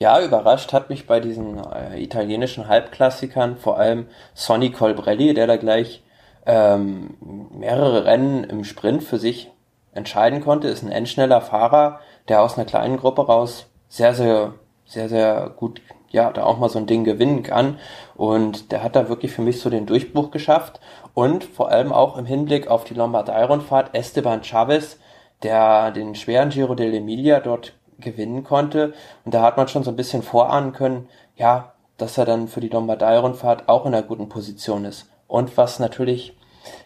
[0.00, 5.56] Ja, überrascht hat mich bei diesen äh, italienischen Halbklassikern vor allem Sonny Colbrelli, der da
[5.56, 6.02] gleich
[6.44, 7.14] ähm,
[7.56, 9.50] mehrere Rennen im Sprint für sich
[9.92, 10.68] entscheiden konnte.
[10.68, 14.54] Ist ein endschneller Fahrer, der aus einer kleinen Gruppe raus sehr, sehr,
[14.86, 15.80] sehr, sehr gut,
[16.12, 17.78] ja, da auch mal so ein Ding gewinnen kann.
[18.14, 20.80] Und der hat da wirklich für mich so den Durchbruch geschafft.
[21.14, 24.98] Und vor allem auch im Hinblick auf die Lombardei-Rundfahrt Esteban Chavez,
[25.42, 28.94] der den schweren Giro dell'Emilia dort gewinnen konnte.
[29.24, 32.60] Und da hat man schon so ein bisschen vorahnen können, ja, dass er dann für
[32.60, 35.08] die Lombardei-Rundfahrt auch in einer guten Position ist.
[35.26, 36.36] Und was natürlich,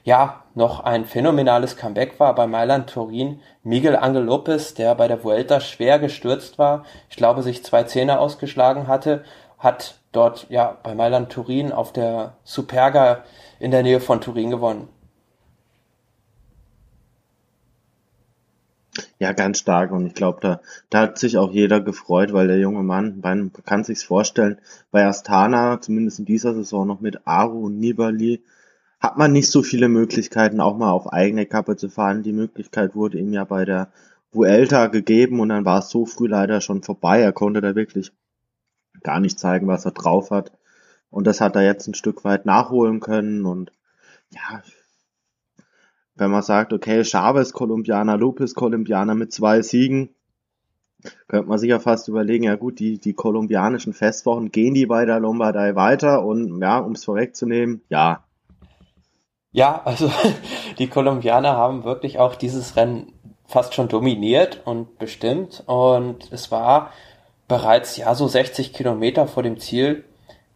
[0.04, 5.22] ja, noch ein phänomenales Comeback war bei Mailand Turin, Miguel Angel Lopez, der bei der
[5.22, 9.22] Vuelta schwer gestürzt war, ich glaube, sich zwei Zähne ausgeschlagen hatte,
[9.58, 13.24] hat dort, ja, bei Mailand Turin auf der Superga
[13.60, 14.88] in der Nähe von Turin gewonnen.
[19.18, 19.92] Ja, ganz stark.
[19.92, 23.50] Und ich glaube, da, da hat sich auch jeder gefreut, weil der junge Mann, man
[23.66, 24.58] kann sich's vorstellen,
[24.90, 28.42] bei Astana, zumindest in dieser Saison noch mit Aru und Nibali,
[29.00, 32.22] hat man nicht so viele Möglichkeiten, auch mal auf eigene Kappe zu fahren.
[32.22, 33.92] Die Möglichkeit wurde ihm ja bei der
[34.32, 37.20] Vuelta gegeben und dann war es so früh leider schon vorbei.
[37.20, 38.12] Er konnte da wirklich
[39.02, 40.52] gar nicht zeigen, was er drauf hat.
[41.11, 43.70] Und das hat er jetzt ein Stück weit nachholen können und
[44.30, 44.62] ja,
[46.16, 50.09] wenn man sagt, okay, Chavez Kolumbianer, Lopez Kolumbianer mit zwei Siegen,
[51.28, 55.04] könnte man sich ja fast überlegen, ja gut, die, die kolumbianischen Festwochen, gehen die bei
[55.04, 56.24] der Lombardei weiter?
[56.24, 58.24] Und ja, um es vorwegzunehmen, ja.
[59.56, 60.10] Ja, also
[60.78, 63.14] die Kolumbianer haben wirklich auch dieses Rennen
[63.46, 65.62] fast schon dominiert und bestimmt.
[65.64, 66.92] Und es war
[67.48, 70.04] bereits, ja, so 60 Kilometer vor dem Ziel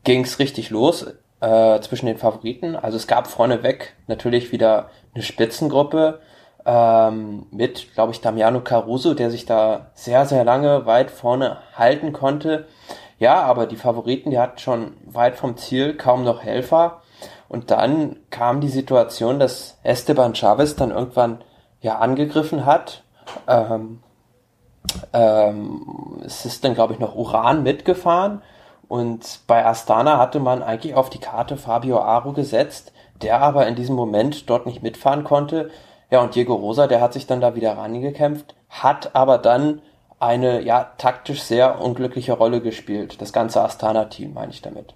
[0.05, 1.07] ging es richtig los
[1.41, 2.77] äh, zwischen den Favoriten.
[2.77, 6.21] Also es gab vorneweg natürlich wieder eine Spitzengruppe
[6.67, 12.13] ähm, mit, glaube ich, Damiano Caruso, der sich da sehr, sehr lange weit vorne halten
[12.13, 12.67] konnte.
[13.19, 17.01] Ja, aber die Favoriten, die hatten schon weit vom Ziel kaum noch Helfer.
[17.51, 21.43] Und dann kam die Situation, dass Esteban Chavez dann irgendwann
[21.81, 23.03] ja angegriffen hat.
[23.49, 24.05] Ähm,
[25.13, 28.43] ähm, es ist dann, glaube ich, noch Uran mitgefahren.
[28.87, 33.75] Und bei Astana hatte man eigentlich auf die Karte Fabio Aro gesetzt, der aber in
[33.75, 35.71] diesem Moment dort nicht mitfahren konnte.
[36.09, 39.83] Ja, und Diego Rosa, der hat sich dann da wieder rangekämpft, hat aber dann
[40.21, 43.21] eine, ja, taktisch sehr unglückliche Rolle gespielt.
[43.21, 44.95] Das ganze Astana-Team meine ich damit.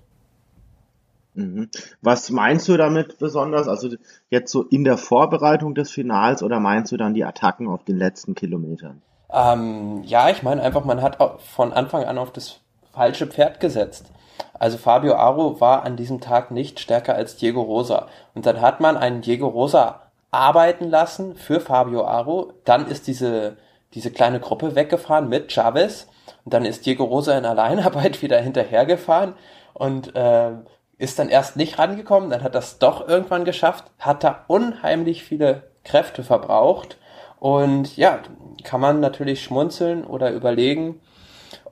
[1.35, 1.69] Mhm.
[2.01, 3.69] Was meinst du damit besonders?
[3.69, 3.89] Also
[4.31, 7.99] jetzt so in der Vorbereitung des Finals oder meinst du dann die Attacken auf den
[7.99, 9.03] letzten Kilometern?
[9.33, 11.19] Ähm, ja, ich meine einfach, man hat
[11.55, 12.61] von Anfang an auf das
[12.93, 14.07] falsche Pferd gesetzt.
[14.53, 18.07] Also Fabio Aro war an diesem Tag nicht stärker als Diego Rosa.
[18.35, 22.53] Und dann hat man einen Diego Rosa arbeiten lassen für Fabio Aro.
[22.65, 23.57] Dann ist diese,
[23.95, 26.07] diese kleine Gruppe weggefahren mit Chavez.
[26.45, 29.35] Und dann ist Diego Rosa in Alleinarbeit wieder hinterhergefahren
[29.75, 30.53] und äh,
[30.99, 32.31] ist dann erst nicht rangekommen.
[32.31, 36.99] Dann hat das doch irgendwann geschafft, hat da unheimlich viele Kräfte verbraucht.
[37.39, 38.21] Und ja,
[38.63, 41.01] kann man natürlich schmunzeln oder überlegen,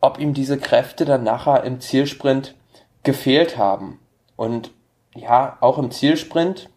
[0.00, 2.54] ob ihm diese Kräfte dann nachher im Zielsprint
[3.02, 4.00] gefehlt haben.
[4.37, 4.70] Und
[5.14, 6.68] ja, auch im Zielsprint,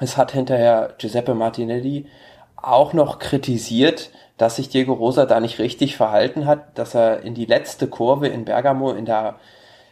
[0.00, 2.06] es hat hinterher Giuseppe Martinelli
[2.56, 7.34] auch noch kritisiert, dass sich Diego Rosa da nicht richtig verhalten hat, dass er in
[7.34, 9.36] die letzte Kurve in Bergamo in der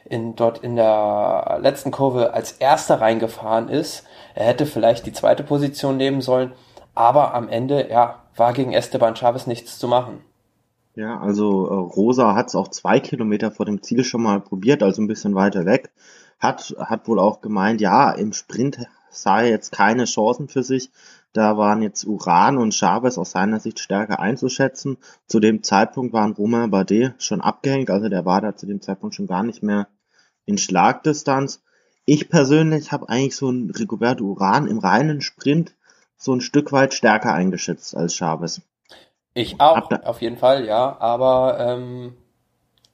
[0.08, 4.04] in dort in der letzten Kurve als erster reingefahren ist.
[4.34, 6.52] Er hätte vielleicht die zweite Position nehmen sollen,
[6.94, 10.20] aber am Ende ja war gegen Esteban Chavez nichts zu machen.
[10.94, 14.82] Ja, also äh, Rosa hat es auch zwei Kilometer vor dem Ziel schon mal probiert,
[14.82, 15.90] also ein bisschen weiter weg.
[16.40, 18.78] Hat, hat wohl auch gemeint, ja, im Sprint
[19.10, 20.90] sah er jetzt keine Chancen für sich.
[21.32, 24.96] Da waren jetzt Uran und Chavez aus seiner Sicht stärker einzuschätzen.
[25.26, 29.14] Zu dem Zeitpunkt waren Romain Bardet schon abgehängt, also der war da zu dem Zeitpunkt
[29.14, 29.86] schon gar nicht mehr
[30.48, 31.62] in Schlagdistanz.
[32.04, 35.74] Ich persönlich habe eigentlich so einen Rigoberto Uran im reinen Sprint
[36.16, 38.62] so ein Stück weit stärker eingeschätzt als Chavez.
[39.34, 40.96] Ich auch, auf jeden Fall, ja.
[40.98, 42.16] Aber ähm,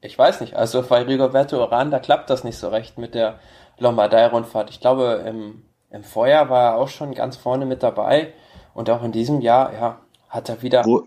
[0.00, 0.56] ich weiß nicht.
[0.56, 3.38] Also bei Rigoberto Oran, da klappt das nicht so recht mit der
[3.78, 4.68] Lombardei-Rundfahrt.
[4.70, 8.34] Ich glaube, im, im Vorjahr war er auch schon ganz vorne mit dabei.
[8.74, 10.84] Und auch in diesem Jahr, ja, hat er wieder.
[10.84, 11.06] Wo,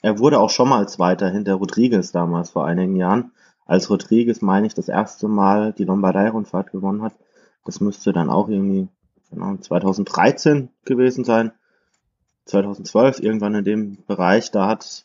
[0.00, 3.32] er wurde auch schon mal Zweiter hinter Rodriguez damals vor einigen Jahren.
[3.68, 7.14] Als Rodriguez, meine ich, das erste Mal die Lombardei-Rundfahrt gewonnen hat.
[7.64, 8.88] Das müsste dann auch irgendwie
[9.30, 11.52] genau, 2013 gewesen sein.
[12.46, 15.04] 2012, irgendwann in dem Bereich, da hat,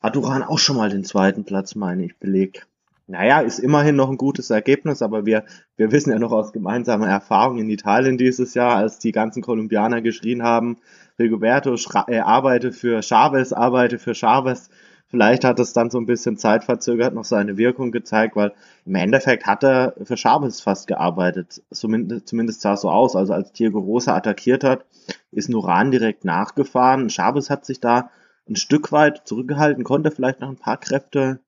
[0.00, 2.66] hat Duran auch schon mal den zweiten Platz, meine ich, belegt.
[3.08, 5.44] Naja, ist immerhin noch ein gutes Ergebnis, aber wir,
[5.76, 10.00] wir wissen ja noch aus gemeinsamer Erfahrung in Italien dieses Jahr, als die ganzen Kolumbianer
[10.00, 10.76] geschrien haben,
[11.18, 11.74] Rigoberto
[12.06, 14.70] äh, arbeite für Chavez, arbeite für Chavez.
[15.10, 18.52] Vielleicht hat es dann so ein bisschen zeitverzögert noch seine Wirkung gezeigt, weil
[18.84, 21.62] im Endeffekt hat er für Chavez fast gearbeitet.
[21.70, 23.16] Zumindest, zumindest sah es so aus.
[23.16, 24.84] Also als Diego Rosa attackiert hat,
[25.32, 27.08] ist Nuran direkt nachgefahren.
[27.08, 28.10] Chavez hat sich da
[28.48, 31.40] ein Stück weit zurückgehalten, konnte vielleicht noch ein paar Kräfte,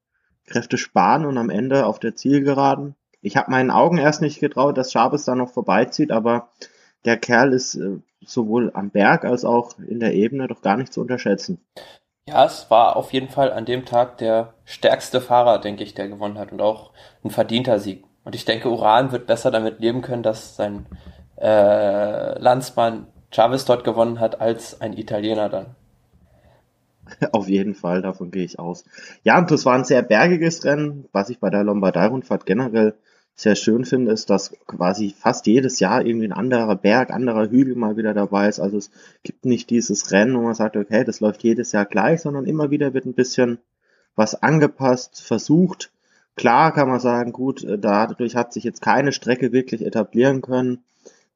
[0.46, 2.94] Kräfte sparen und am Ende auf der Zielgeraden.
[3.20, 6.48] Ich habe meinen Augen erst nicht getraut, dass Chavez da noch vorbeizieht, aber
[7.04, 10.92] der Kerl ist äh, sowohl am Berg als auch in der Ebene doch gar nicht
[10.92, 11.60] zu unterschätzen.
[12.30, 16.06] Ja, es war auf jeden Fall an dem Tag der stärkste Fahrer, denke ich, der
[16.06, 16.92] gewonnen hat und auch
[17.24, 18.04] ein verdienter Sieg.
[18.22, 20.86] Und ich denke, Uran wird besser damit leben können, dass sein
[21.40, 25.74] äh, Landsmann Chavez dort gewonnen hat, als ein Italiener dann.
[27.32, 28.84] Auf jeden Fall, davon gehe ich aus.
[29.24, 32.94] Ja, und das war ein sehr bergiges Rennen, was ich bei der Lombardei-Rundfahrt generell
[33.40, 37.74] sehr schön finde, ist, dass quasi fast jedes Jahr irgendwie ein anderer Berg, anderer Hügel
[37.74, 38.60] mal wieder dabei ist.
[38.60, 38.90] Also es
[39.22, 42.70] gibt nicht dieses Rennen, wo man sagt, okay, das läuft jedes Jahr gleich, sondern immer
[42.70, 43.58] wieder wird ein bisschen
[44.14, 45.90] was angepasst, versucht.
[46.36, 50.84] Klar kann man sagen, gut, äh, dadurch hat sich jetzt keine Strecke wirklich etablieren können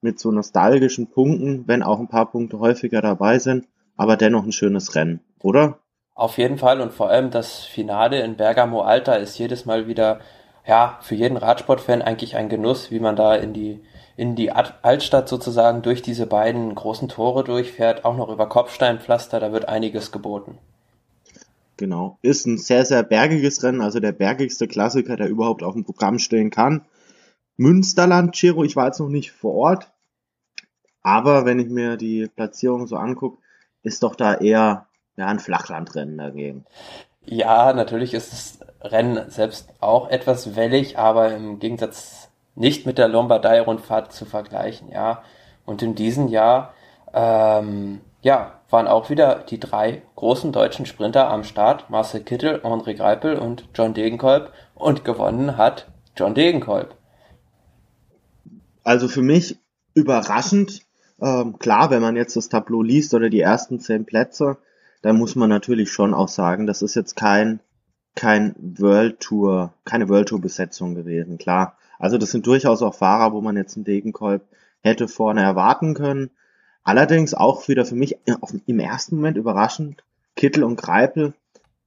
[0.00, 4.52] mit so nostalgischen Punkten, wenn auch ein paar Punkte häufiger dabei sind, aber dennoch ein
[4.52, 5.78] schönes Rennen, oder?
[6.14, 10.20] Auf jeden Fall und vor allem das Finale in Bergamo Alta ist jedes Mal wieder
[10.66, 13.81] ja, für jeden Radsportfan eigentlich ein Genuss, wie man da in die,
[14.16, 19.53] in die Altstadt sozusagen durch diese beiden großen Tore durchfährt, auch noch über Kopfsteinpflaster, da
[19.53, 20.59] wird einiges geboten.
[21.77, 22.18] Genau.
[22.22, 26.18] Ist ein sehr, sehr bergiges Rennen, also der bergigste Klassiker, der überhaupt auf dem Programm
[26.18, 26.83] stehen kann.
[27.57, 29.90] Münsterland, Chiro, ich war jetzt noch nicht vor Ort,
[31.03, 33.38] aber wenn ich mir die Platzierung so angucke,
[33.83, 36.64] ist doch da eher ja, ein Flachlandrennen dagegen.
[37.27, 43.08] Ja, natürlich ist das Rennen selbst auch etwas wellig, aber im Gegensatz nicht mit der
[43.08, 45.22] Lombardei-Rundfahrt zu vergleichen, ja.
[45.64, 46.74] Und in diesem Jahr,
[47.12, 51.88] ähm, ja, waren auch wieder die drei großen deutschen Sprinter am Start.
[51.90, 54.52] Marcel Kittel, André Greipel und John Degenkolb.
[54.74, 56.94] Und gewonnen hat John Degenkolb.
[58.82, 59.58] Also für mich
[59.94, 60.82] überraschend.
[61.20, 64.58] Ähm, klar, wenn man jetzt das Tableau liest oder die ersten zehn Plätze,
[65.02, 67.60] dann muss man natürlich schon auch sagen, das ist jetzt kein,
[68.14, 71.77] kein World Tour, keine World Tour Besetzung gewesen, klar.
[71.98, 74.42] Also das sind durchaus auch Fahrer, wo man jetzt einen Degenkolb
[74.81, 76.31] hätte vorne erwarten können.
[76.83, 78.18] Allerdings auch wieder für mich
[78.66, 80.05] im ersten Moment überraschend,
[80.37, 81.35] Kittel und Greipel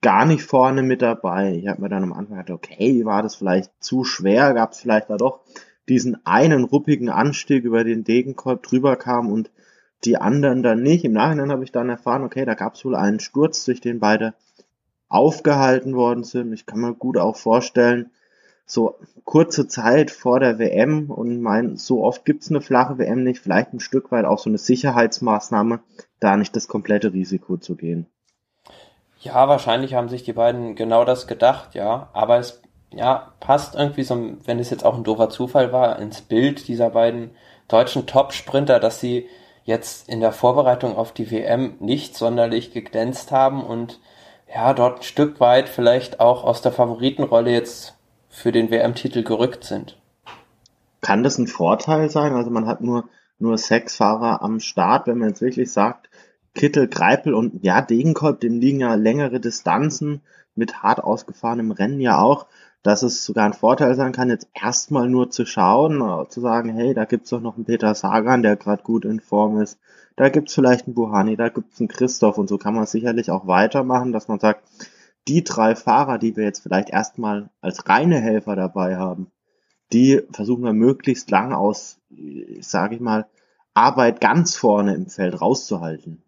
[0.02, 1.54] gar nicht vorne mit dabei.
[1.54, 4.54] Ich habe mir dann am Anfang gedacht, okay, war das vielleicht zu schwer?
[4.54, 5.42] Gab es vielleicht da doch
[5.90, 9.52] diesen einen ruppigen Anstieg, über den Degenkolb drüber kam und
[10.04, 11.06] die anderen dann nicht.
[11.06, 14.00] Im Nachhinein habe ich dann erfahren, okay, da gab es wohl einen Sturz, durch den
[14.00, 14.34] beide
[15.10, 16.54] aufgehalten worden sind.
[16.54, 18.12] Ich kann mir gut auch vorstellen,
[18.65, 23.39] so kurze Zeit vor der WM und mein, so oft gibt's eine flache WM nicht,
[23.39, 25.80] vielleicht ein Stück weit auch so eine Sicherheitsmaßnahme,
[26.20, 28.08] da nicht das komplette Risiko zu gehen.
[29.20, 32.10] Ja, wahrscheinlich haben sich die beiden genau das gedacht, ja.
[32.13, 32.62] Aber es
[32.93, 34.15] ja, passt irgendwie so,
[34.46, 37.32] wenn es jetzt auch ein doofer Zufall war, ins Bild dieser beiden
[37.67, 39.28] deutschen Top-Sprinter, dass sie
[39.63, 44.00] jetzt in der Vorbereitung auf die WM nicht sonderlich geglänzt haben und
[44.53, 47.95] ja, dort ein Stück weit vielleicht auch aus der Favoritenrolle jetzt
[48.29, 49.97] für den WM-Titel gerückt sind.
[51.01, 52.33] Kann das ein Vorteil sein?
[52.33, 53.05] Also man hat nur,
[53.39, 56.10] nur sechs Fahrer am Start, wenn man jetzt wirklich sagt,
[56.53, 60.21] Kittel, Greipel und ja, Degenkolb, dem liegen ja längere Distanzen
[60.55, 62.47] mit hart ausgefahrenem Rennen ja auch,
[62.81, 66.69] dass es sogar ein Vorteil sein kann, jetzt erstmal nur zu schauen, äh, zu sagen,
[66.69, 69.79] hey, da gibt's doch noch einen Peter Sagan, der gerade gut in Form ist,
[70.17, 73.47] da gibt's vielleicht einen Buhani, da gibt's einen Christoph und so kann man sicherlich auch
[73.47, 74.67] weitermachen, dass man sagt,
[75.27, 79.32] die drei Fahrer, die wir jetzt vielleicht erstmal als reine Helfer dabei haben,
[79.93, 81.99] die versuchen wir möglichst lang aus,
[82.60, 83.27] sage ich mal,
[83.73, 86.23] Arbeit ganz vorne im Feld rauszuhalten.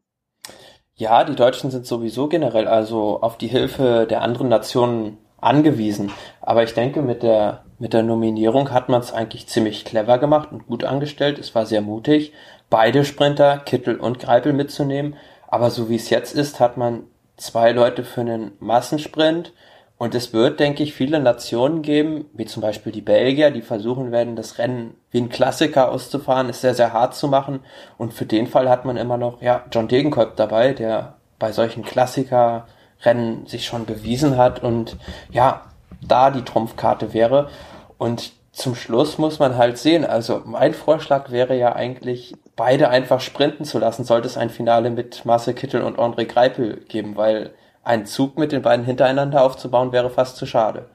[0.96, 6.12] Ja, die Deutschen sind sowieso generell also auf die Hilfe der anderen Nationen angewiesen.
[6.42, 10.52] Aber ich denke, mit der, mit der Nominierung hat man es eigentlich ziemlich clever gemacht
[10.52, 11.40] und gut angestellt.
[11.40, 12.34] Es war sehr mutig,
[12.70, 15.16] beide Sprinter, Kittel und Greipel mitzunehmen.
[15.48, 17.04] Aber so wie es jetzt ist, hat man
[17.38, 19.54] zwei Leute für einen Massensprint
[20.00, 24.14] und es wird, denke ich, viele Nationen geben, wie zum Beispiel die Belgier, die versuchen
[24.14, 27.60] werden, das Rennen wie ein Klassiker auszufahren, ist sehr, sehr hart zu machen.
[27.98, 31.84] Und für den Fall hat man immer noch, ja, John Degenkolb dabei, der bei solchen
[31.84, 34.96] Klassiker-Rennen sich schon bewiesen hat und
[35.32, 35.66] ja,
[36.02, 37.50] da die Trumpfkarte wäre.
[37.98, 43.22] Und zum Schluss muss man halt sehen, also mein Vorschlag wäre ja eigentlich, beide einfach
[43.22, 47.54] sprinten zu lassen, sollte es ein Finale mit Marcel Kittel und André Greipel geben, weil
[47.84, 50.90] einen Zug mit den beiden hintereinander aufzubauen, wäre fast zu schade.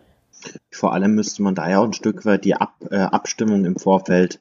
[0.71, 3.77] Vor allem müsste man da ja auch ein Stück weit die Ab, äh, Abstimmung im
[3.77, 4.41] Vorfeld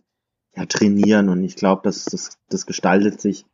[0.56, 3.46] ja, trainieren und ich glaube, das, das, das gestaltet sich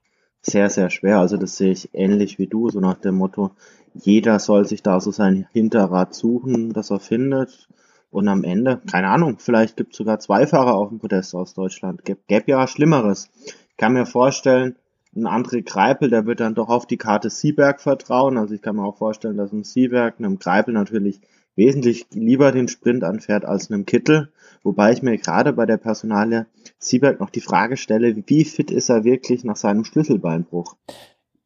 [0.41, 1.19] sehr, sehr schwer.
[1.19, 3.51] Also das sehe ich ähnlich wie du, so nach dem Motto,
[3.93, 7.67] jeder soll sich da so sein Hinterrad suchen, das er findet.
[8.11, 11.53] Und am Ende, keine Ahnung, vielleicht gibt es sogar zwei Fahrer auf dem Podest aus
[11.53, 12.05] Deutschland.
[12.05, 13.29] Gäbe gäb ja Schlimmeres.
[13.45, 14.75] Ich kann mir vorstellen,
[15.15, 18.37] ein André Greipel, der wird dann doch auf die Karte Sieberg vertrauen.
[18.37, 21.21] Also ich kann mir auch vorstellen, dass ein Sieberg einem Greipel natürlich
[21.55, 24.31] wesentlich lieber den Sprint anfährt als einem Kittel.
[24.63, 26.45] Wobei ich mir gerade bei der Personalie
[26.77, 30.75] Sieberg noch die Frage stelle, wie fit ist er wirklich nach seinem Schlüsselbeinbruch?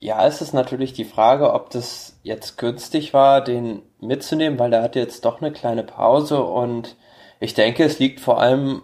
[0.03, 4.81] Ja, es ist natürlich die Frage, ob das jetzt günstig war, den mitzunehmen, weil der
[4.81, 6.97] hat jetzt doch eine kleine Pause und
[7.39, 8.81] ich denke, es liegt vor allem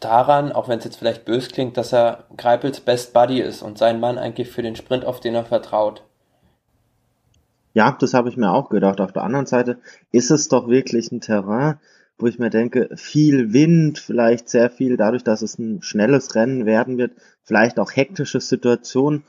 [0.00, 3.76] daran, auch wenn es jetzt vielleicht bös klingt, dass er Greipels Best Buddy ist und
[3.76, 6.02] sein Mann eigentlich für den Sprint, auf den er vertraut.
[7.74, 9.02] Ja, das habe ich mir auch gedacht.
[9.02, 9.80] Auf der anderen Seite
[10.12, 11.78] ist es doch wirklich ein Terrain,
[12.16, 16.64] wo ich mir denke, viel Wind, vielleicht sehr viel, dadurch, dass es ein schnelles Rennen
[16.64, 19.24] werden wird, vielleicht auch hektische Situationen,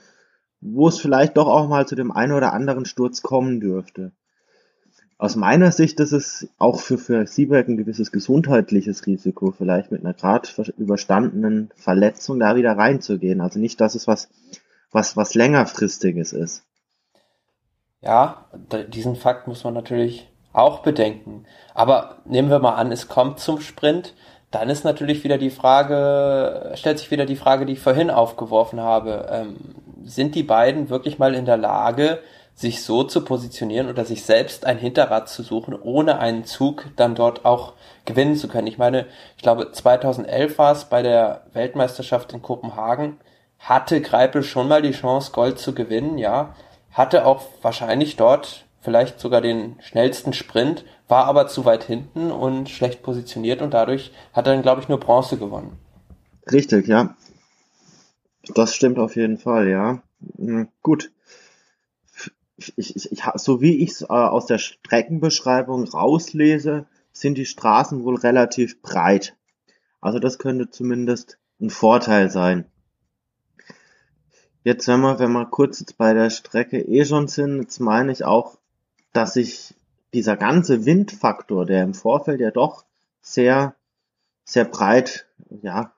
[0.61, 4.11] wo es vielleicht doch auch mal zu dem einen oder anderen Sturz kommen dürfte
[5.17, 10.01] aus meiner Sicht ist es auch für, für Sieberg ein gewisses gesundheitliches Risiko, vielleicht mit
[10.03, 13.39] einer gerade überstandenen Verletzung da wieder reinzugehen.
[13.39, 14.29] Also nicht, dass es was,
[14.91, 16.63] was, was längerfristiges ist.
[18.01, 18.45] Ja,
[18.93, 21.45] diesen Fakt muss man natürlich auch bedenken.
[21.73, 24.13] Aber nehmen wir mal an, es kommt zum Sprint,
[24.51, 28.79] dann ist natürlich wieder die Frage, stellt sich wieder die Frage, die ich vorhin aufgeworfen
[28.79, 29.27] habe.
[29.31, 29.55] Ähm,
[30.05, 32.19] sind die beiden wirklich mal in der Lage,
[32.53, 37.13] sich so zu positionieren oder sich selbst ein Hinterrad zu suchen, ohne einen Zug dann
[37.13, 37.73] dort auch
[38.05, 38.67] gewinnen zu können.
[38.67, 43.17] Ich meine, ich glaube 2011 war es bei der Weltmeisterschaft in Kopenhagen,
[43.59, 46.55] hatte Greipel schon mal die Chance, Gold zu gewinnen, ja,
[46.91, 52.69] hatte auch wahrscheinlich dort vielleicht sogar den schnellsten Sprint, war aber zu weit hinten und
[52.69, 55.77] schlecht positioniert und dadurch hat er dann, glaube ich, nur Bronze gewonnen.
[56.51, 57.15] Richtig, ja.
[58.53, 60.03] Das stimmt auf jeden Fall, ja.
[60.37, 61.11] Hm, gut
[62.57, 68.03] ich, ich, ich, so wie ich es äh, aus der Streckenbeschreibung rauslese, sind die Straßen
[68.03, 69.35] wohl relativ breit.
[70.01, 72.65] Also das könnte zumindest ein Vorteil sein.
[74.63, 78.11] Jetzt, wenn wir, wenn wir kurz jetzt bei der Strecke eh schon sind, jetzt meine
[78.11, 78.57] ich auch,
[79.13, 79.75] dass sich
[80.13, 82.85] dieser ganze Windfaktor, der im Vorfeld ja doch
[83.21, 83.75] sehr,
[84.43, 85.27] sehr breit,
[85.61, 85.93] ja,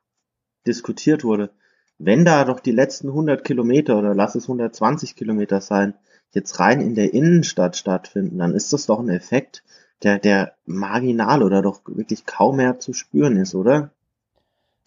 [0.66, 1.52] diskutiert wurde,
[2.00, 5.96] wenn da doch die letzten 100 Kilometer oder lass es 120 Kilometer sein,
[6.32, 9.64] jetzt rein in der Innenstadt stattfinden, dann ist das doch ein Effekt,
[10.04, 13.90] der, der marginal oder doch wirklich kaum mehr zu spüren ist, oder?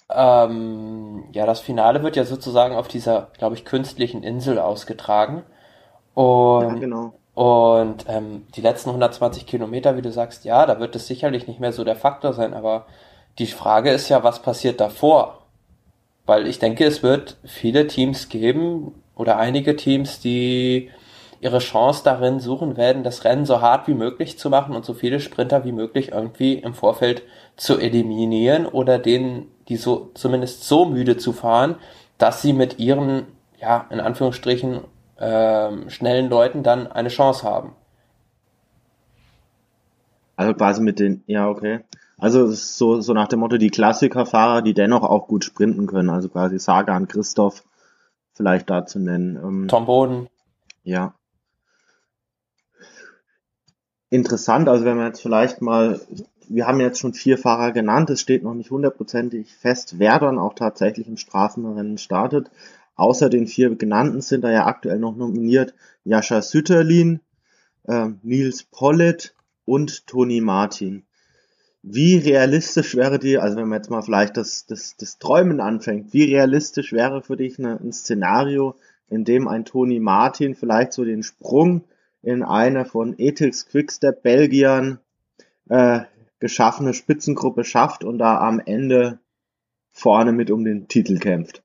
[0.09, 5.43] Ähm, ja, das Finale wird ja sozusagen auf dieser, glaube ich, künstlichen Insel ausgetragen.
[6.15, 7.15] Und, ja, genau.
[7.35, 11.61] Und ähm, die letzten 120 Kilometer, wie du sagst, ja, da wird es sicherlich nicht
[11.61, 12.87] mehr so der Faktor sein, aber
[13.39, 15.40] die Frage ist ja, was passiert davor?
[16.31, 20.89] Weil ich denke, es wird viele Teams geben oder einige Teams, die
[21.41, 24.95] ihre Chance darin suchen werden, das Rennen so hart wie möglich zu machen und so
[24.95, 27.25] viele Sprinter wie möglich irgendwie im Vorfeld
[27.57, 31.75] zu eliminieren oder denen, die so zumindest so müde zu fahren,
[32.17, 33.27] dass sie mit ihren,
[33.61, 34.83] ja, in Anführungsstrichen,
[35.19, 37.73] ähm, schnellen Leuten dann eine Chance haben.
[40.37, 41.81] Also quasi mit den, ja, okay.
[42.21, 46.11] Also so, so nach dem Motto, die Klassikerfahrer, die dennoch auch gut sprinten können.
[46.11, 47.65] Also quasi Sagan, Christoph
[48.35, 49.37] vielleicht da zu nennen.
[49.37, 50.29] Ähm, Tom Boden.
[50.83, 51.15] Ja
[54.11, 54.69] interessant.
[54.69, 56.01] Also wenn wir jetzt vielleicht mal,
[56.49, 60.39] wir haben jetzt schon vier Fahrer genannt, es steht noch nicht hundertprozentig fest, wer dann
[60.39, 62.51] auch tatsächlich im Straßenrennen startet.
[62.97, 67.21] Außer den vier genannten sind da ja aktuell noch nominiert Jascha Sütterlin,
[67.85, 71.05] äh, Nils Pollitt und Toni Martin.
[71.83, 76.13] Wie realistisch wäre die, also wenn man jetzt mal vielleicht das, das, das Träumen anfängt,
[76.13, 78.75] wie realistisch wäre für dich eine, ein Szenario,
[79.09, 81.85] in dem ein Toni Martin vielleicht so den Sprung
[82.23, 84.99] in eine von Ethics Quickstep Belgiern
[85.71, 86.01] äh,
[86.39, 89.19] geschaffene Spitzengruppe schafft und da am Ende
[89.91, 91.63] vorne mit um den Titel kämpft.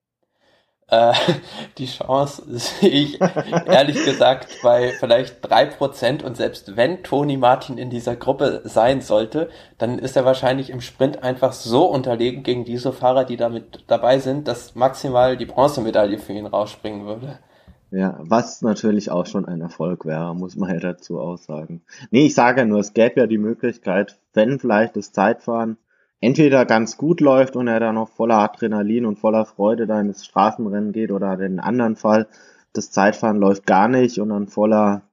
[0.87, 1.13] Äh,
[1.77, 7.77] die Chance sehe ich ehrlich gesagt bei vielleicht drei Prozent und selbst wenn Toni Martin
[7.77, 12.65] in dieser Gruppe sein sollte, dann ist er wahrscheinlich im Sprint einfach so unterlegen gegen
[12.65, 17.39] diese Fahrer, die damit dabei sind, dass maximal die Bronzemedaille für ihn rausspringen würde.
[17.91, 21.81] Ja, was natürlich auch schon ein Erfolg wäre, muss man ja dazu auch sagen.
[22.11, 25.77] Nee, ich sage nur, es gäbe ja die Möglichkeit, wenn vielleicht das Zeitfahren
[26.25, 30.25] entweder ganz gut läuft und er dann noch voller Adrenalin und voller Freude da ins
[30.25, 32.27] Straßenrennen geht oder den anderen Fall,
[32.73, 35.03] das Zeitfahren läuft gar nicht und dann voller,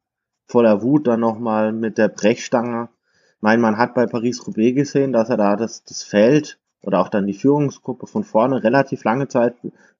[0.46, 2.88] voller Wut dann nochmal mit der Brechstange.
[3.36, 7.08] Ich meine, man hat bei Paris-Roubaix gesehen, dass er da das, das Feld oder auch
[7.08, 9.54] dann die Führungsgruppe von vorne relativ lange Zeit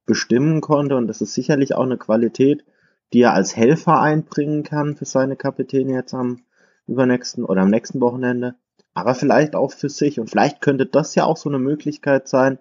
[0.07, 2.65] bestimmen konnte und das ist sicherlich auch eine Qualität,
[3.13, 6.41] die er als Helfer einbringen kann für seine Kapitäne jetzt am
[6.87, 8.57] übernächsten oder am nächsten Wochenende,
[8.95, 10.21] aber vielleicht auch für sich.
[10.21, 12.59] Und vielleicht könnte das ja auch so eine Möglichkeit sein,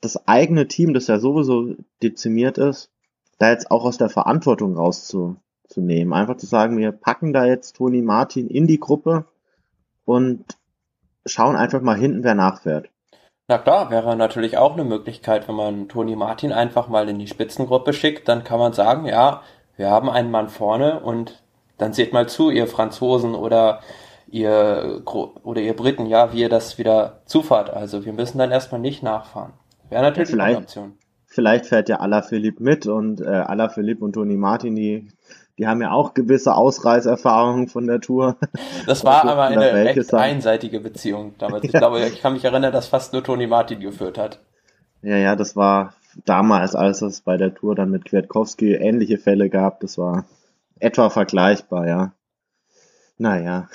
[0.00, 2.90] das eigene Team, das ja sowieso dezimiert ist,
[3.38, 6.12] da jetzt auch aus der Verantwortung rauszunehmen.
[6.12, 9.24] Einfach zu sagen, wir packen da jetzt Toni Martin in die Gruppe
[10.04, 10.44] und
[11.24, 12.90] schauen einfach mal hinten, wer nachfährt.
[13.48, 17.28] Na klar, wäre natürlich auch eine Möglichkeit, wenn man Toni Martin einfach mal in die
[17.28, 19.42] Spitzengruppe schickt, dann kann man sagen, ja,
[19.76, 21.42] wir haben einen Mann vorne und
[21.78, 23.80] dann seht mal zu, ihr Franzosen oder
[24.28, 27.70] ihr oder ihr Briten, ja, wie ihr das wieder zufahrt.
[27.70, 29.52] Also wir müssen dann erstmal nicht nachfahren.
[29.88, 30.98] Wäre natürlich ja, eine Option.
[31.26, 35.08] Vielleicht fährt ja Alaphilippe mit und äh, Alaphilippe und Toni Martin, die,
[35.58, 38.36] die haben ja auch gewisse Ausreiserfahrungen von der Tour.
[38.86, 40.36] Das war aber eine recht sein.
[40.36, 41.64] einseitige Beziehung damals.
[41.64, 44.40] Ich glaube, ich kann mich erinnern, dass fast nur Toni Martin geführt hat.
[45.02, 49.50] Ja, ja, das war damals, als es bei der Tour dann mit Kwiatkowski ähnliche Fälle
[49.50, 50.24] gab, das war
[50.78, 52.12] etwa vergleichbar, ja.
[53.18, 53.68] Naja.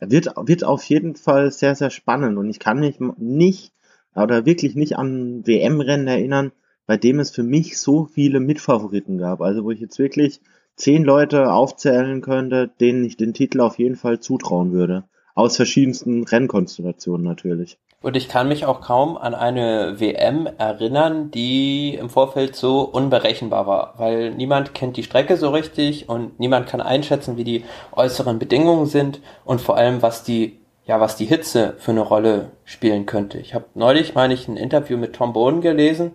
[0.00, 3.72] Wird, wird auf jeden Fall sehr, sehr spannend und ich kann mich nicht
[4.14, 6.52] oder wirklich nicht an WM-Rennen erinnern,
[6.86, 9.40] bei dem es für mich so viele Mitfavoriten gab.
[9.40, 10.40] Also wo ich jetzt wirklich
[10.76, 15.04] zehn Leute aufzählen könnte, denen ich den Titel auf jeden Fall zutrauen würde.
[15.38, 17.78] Aus verschiedensten Rennkonstellationen natürlich.
[18.02, 23.68] Und ich kann mich auch kaum an eine WM erinnern, die im Vorfeld so unberechenbar
[23.68, 28.40] war, weil niemand kennt die Strecke so richtig und niemand kann einschätzen, wie die äußeren
[28.40, 33.06] Bedingungen sind und vor allem, was die, ja, was die Hitze für eine Rolle spielen
[33.06, 33.38] könnte.
[33.38, 36.10] Ich habe neulich, meine ich, ein Interview mit Tom Boden gelesen,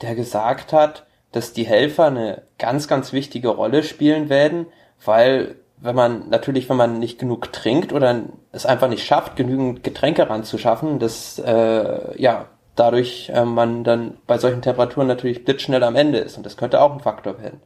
[0.00, 4.64] der gesagt hat, dass die Helfer eine ganz, ganz wichtige Rolle spielen werden,
[5.04, 8.22] weil wenn man natürlich, wenn man nicht genug trinkt oder
[8.52, 14.38] es einfach nicht schafft, genügend Getränke ranzuschaffen, dass äh, ja dadurch äh, man dann bei
[14.38, 17.60] solchen Temperaturen natürlich blitzschnell am Ende ist und das könnte auch ein Faktor werden.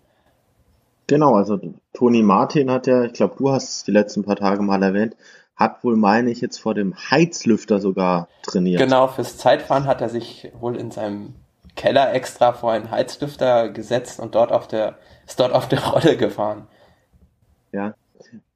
[1.06, 1.58] Genau, also
[1.92, 5.16] Toni Martin hat ja, ich glaube, du hast es die letzten paar Tage mal erwähnt,
[5.56, 8.80] hat wohl, meine ich, jetzt vor dem Heizlüfter sogar trainiert.
[8.80, 11.34] Genau, fürs Zeitfahren hat er sich wohl in seinem
[11.74, 16.16] Keller extra vor einen Heizlüfter gesetzt und dort auf der, ist dort auf der Rolle
[16.16, 16.68] gefahren.
[17.72, 17.94] Ja.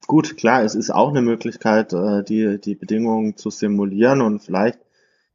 [0.06, 4.78] Gut, klar, es ist auch eine Möglichkeit, äh, die, die Bedingungen zu simulieren und vielleicht,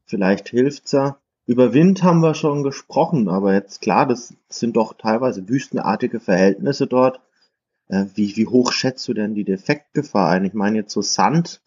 [0.05, 1.17] vielleicht hilft's ja.
[1.47, 6.85] Über Wind haben wir schon gesprochen, aber jetzt klar, das sind doch teilweise wüstenartige Verhältnisse
[6.85, 7.19] dort.
[7.87, 10.45] Äh, wie, wie hoch schätzt du denn die Defektgefahr ein?
[10.45, 11.61] Ich meine jetzt so Sand,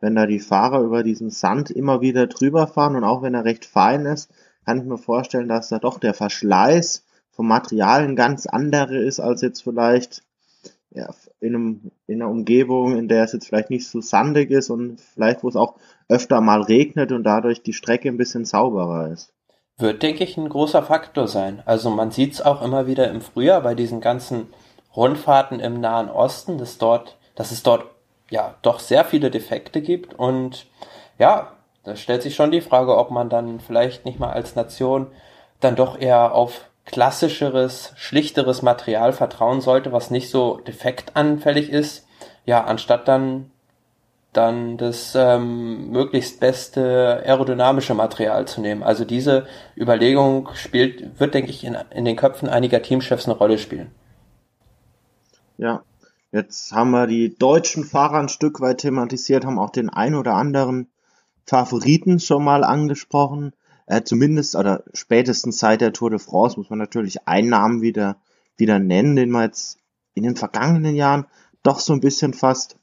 [0.00, 3.46] wenn da die Fahrer über diesen Sand immer wieder drüber fahren und auch wenn er
[3.46, 4.30] recht fein ist,
[4.66, 9.20] kann ich mir vorstellen, dass da doch der Verschleiß vom Material ein ganz andere ist
[9.20, 10.22] als jetzt vielleicht
[10.94, 11.08] ja,
[11.40, 15.00] in, einem, in einer Umgebung, in der es jetzt vielleicht nicht so sandig ist und
[15.00, 15.74] vielleicht wo es auch
[16.08, 19.32] öfter mal regnet und dadurch die Strecke ein bisschen sauberer ist.
[19.78, 21.62] Wird, denke ich, ein großer Faktor sein.
[21.64, 24.48] Also man sieht es auch immer wieder im Frühjahr bei diesen ganzen
[24.94, 27.86] Rundfahrten im Nahen Osten, dass dort, dass es dort
[28.30, 30.66] ja doch sehr viele Defekte gibt und
[31.18, 31.52] ja,
[31.84, 35.08] da stellt sich schon die Frage, ob man dann vielleicht nicht mal als Nation
[35.60, 42.06] dann doch eher auf klassischeres, schlichteres Material vertrauen sollte, was nicht so defektanfällig ist,
[42.44, 43.50] ja, anstatt dann
[44.32, 48.82] dann das ähm, möglichst beste aerodynamische Material zu nehmen.
[48.82, 53.58] Also diese Überlegung spielt, wird, denke ich, in, in den Köpfen einiger Teamchefs eine Rolle
[53.58, 53.90] spielen.
[55.58, 55.82] Ja,
[56.32, 60.32] jetzt haben wir die deutschen Fahrer ein Stück weit thematisiert, haben auch den ein oder
[60.34, 60.90] anderen
[61.44, 63.52] Favoriten schon mal angesprochen
[63.92, 68.16] äh, zumindest oder spätestens seit der Tour de France muss man natürlich einen Namen wieder,
[68.56, 69.78] wieder nennen, den man jetzt
[70.14, 71.26] in den vergangenen Jahren
[71.62, 72.76] doch so ein bisschen fast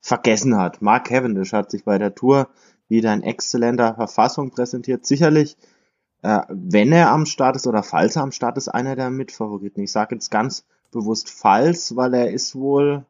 [0.00, 0.80] vergessen hat.
[0.80, 2.48] Mark Cavendish hat sich bei der Tour
[2.88, 5.04] wieder in exzellenter Verfassung präsentiert.
[5.04, 5.56] Sicherlich,
[6.22, 9.82] äh, wenn er am Start ist oder falls er am Start ist, einer der Mitfavoriten.
[9.82, 13.04] Ich sage jetzt ganz bewusst falls, weil er ist wohl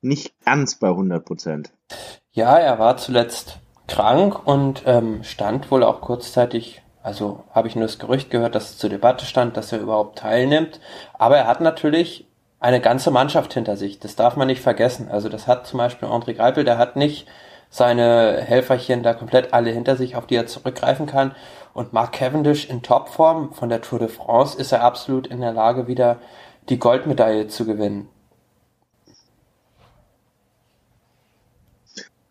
[0.00, 1.70] nicht ganz bei 100 Prozent.
[2.32, 3.58] Ja, er war zuletzt
[3.90, 8.70] krank und ähm, stand wohl auch kurzzeitig, also habe ich nur das Gerücht gehört, dass
[8.70, 10.80] es zur Debatte stand, dass er überhaupt teilnimmt.
[11.14, 12.26] Aber er hat natürlich
[12.60, 13.98] eine ganze Mannschaft hinter sich.
[13.98, 15.08] Das darf man nicht vergessen.
[15.10, 17.26] Also das hat zum Beispiel André Greipel, der hat nicht
[17.68, 21.34] seine Helferchen da komplett alle hinter sich, auf die er zurückgreifen kann.
[21.72, 25.52] Und Mark Cavendish in Topform von der Tour de France ist er absolut in der
[25.52, 26.18] Lage, wieder
[26.68, 28.08] die Goldmedaille zu gewinnen.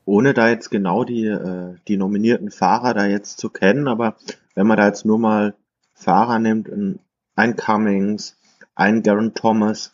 [0.09, 4.15] Ohne da jetzt genau die, äh, die nominierten Fahrer da jetzt zu kennen, aber
[4.55, 5.53] wenn man da jetzt nur mal
[5.93, 6.67] Fahrer nimmt,
[7.35, 8.35] ein Cummings,
[8.73, 9.93] ein Garen Thomas,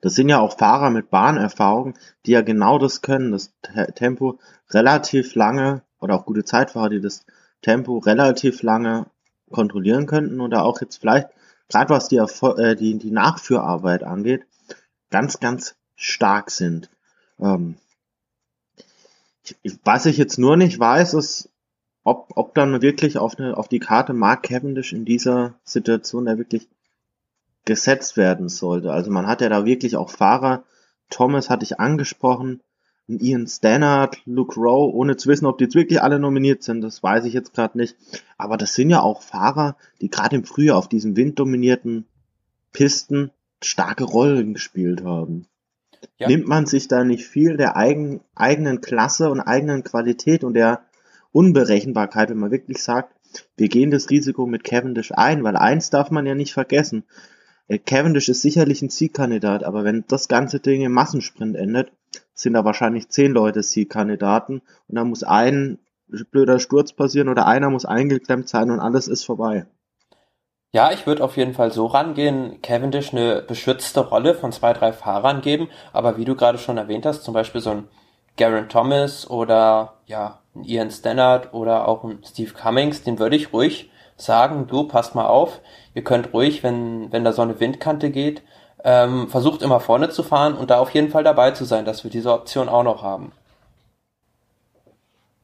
[0.00, 1.94] das sind ja auch Fahrer mit Bahnerfahrung,
[2.24, 3.52] die ja genau das können, das
[3.94, 4.38] Tempo
[4.70, 7.26] relativ lange oder auch gute Zeitfahrer, die das
[7.60, 9.04] Tempo relativ lange
[9.50, 11.28] kontrollieren könnten oder auch jetzt vielleicht,
[11.68, 14.46] gerade was die, äh, die, die Nachführarbeit angeht,
[15.10, 16.88] ganz, ganz stark sind.
[17.38, 17.76] Ähm,
[19.84, 21.50] was ich jetzt nur nicht weiß, ist,
[22.04, 26.38] ob, ob dann wirklich auf, eine, auf die Karte Mark Cavendish in dieser Situation da
[26.38, 26.68] wirklich
[27.64, 28.92] gesetzt werden sollte.
[28.92, 30.64] Also man hat ja da wirklich auch Fahrer,
[31.10, 32.62] Thomas hatte ich angesprochen,
[33.06, 37.02] Ian Stannard, Luke Rowe, ohne zu wissen, ob die jetzt wirklich alle nominiert sind, das
[37.02, 37.96] weiß ich jetzt gerade nicht.
[38.38, 42.06] Aber das sind ja auch Fahrer, die gerade im Frühjahr auf diesen winddominierten
[42.72, 45.46] Pisten starke Rollen gespielt haben.
[46.20, 46.28] Ja.
[46.28, 50.82] Nimmt man sich da nicht viel der eigen, eigenen Klasse und eigenen Qualität und der
[51.32, 53.14] Unberechenbarkeit, wenn man wirklich sagt,
[53.56, 57.04] wir gehen das Risiko mit Cavendish ein, weil eins darf man ja nicht vergessen.
[57.68, 61.90] Äh, Cavendish ist sicherlich ein Siegkandidat, aber wenn das ganze Ding im Massensprint endet,
[62.34, 65.78] sind da wahrscheinlich zehn Leute Siegkandidaten und da muss ein
[66.30, 69.66] blöder Sturz passieren oder einer muss eingeklemmt sein und alles ist vorbei.
[70.72, 74.92] Ja, ich würde auf jeden Fall so rangehen, Cavendish eine beschützte Rolle von zwei, drei
[74.92, 77.88] Fahrern geben, aber wie du gerade schon erwähnt hast, zum Beispiel so ein
[78.36, 83.52] Garen Thomas oder ja, ein Ian Stannard oder auch ein Steve Cummings, den würde ich
[83.52, 85.60] ruhig sagen, du, passt mal auf,
[85.94, 88.42] ihr könnt ruhig, wenn, wenn da so eine Windkante geht,
[88.84, 92.04] ähm, versucht immer vorne zu fahren und da auf jeden Fall dabei zu sein, dass
[92.04, 93.32] wir diese Option auch noch haben.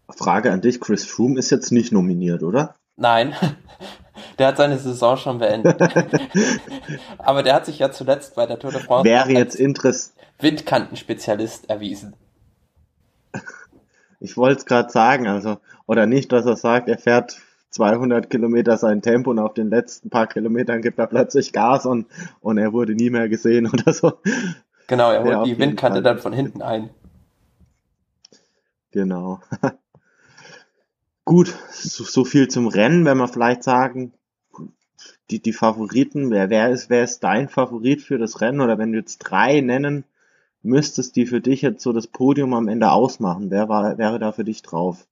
[0.08, 2.76] Frage an dich, Chris Froome ist jetzt nicht nominiert, oder?
[2.96, 3.34] Nein,
[4.38, 5.80] der hat seine Saison schon beendet.
[7.18, 11.70] Aber der hat sich ja zuletzt bei der Tour de France Wäre jetzt Interess Windkantenspezialist
[11.70, 12.14] erwiesen.
[14.20, 17.38] Ich wollte es gerade sagen, also, oder nicht, dass er sagt, er fährt
[17.70, 22.06] 200 Kilometer sein Tempo und auf den letzten paar Kilometern gibt er plötzlich Gas und,
[22.40, 24.14] und er wurde nie mehr gesehen oder so.
[24.86, 26.02] Genau, er holt die Windkante Fall.
[26.02, 26.90] dann von hinten ein.
[28.92, 29.40] Genau.
[31.26, 34.12] Gut, so, so viel zum Rennen, wenn wir vielleicht sagen,
[35.28, 38.60] die, die Favoriten, wer, wer ist, wer ist dein Favorit für das Rennen?
[38.60, 40.04] Oder wenn du jetzt drei nennen
[40.62, 44.30] müsstest, die für dich jetzt so das Podium am Ende ausmachen, wer war, wäre da
[44.30, 45.04] für dich drauf?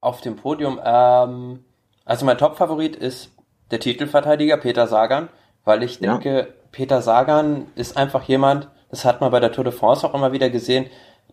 [0.00, 1.64] Auf dem Podium, ähm,
[2.04, 3.32] also mein Top-Favorit ist
[3.72, 5.30] der Titelverteidiger Peter Sagan,
[5.64, 6.46] weil ich denke, ja.
[6.70, 10.30] Peter Sagan ist einfach jemand, das hat man bei der Tour de France auch immer
[10.30, 10.86] wieder gesehen,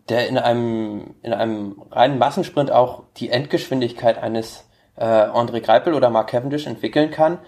[0.10, 6.10] der in einem, in einem reinen Massensprint auch die Endgeschwindigkeit eines äh, André Greipel oder
[6.10, 7.40] Mark Cavendish entwickeln kann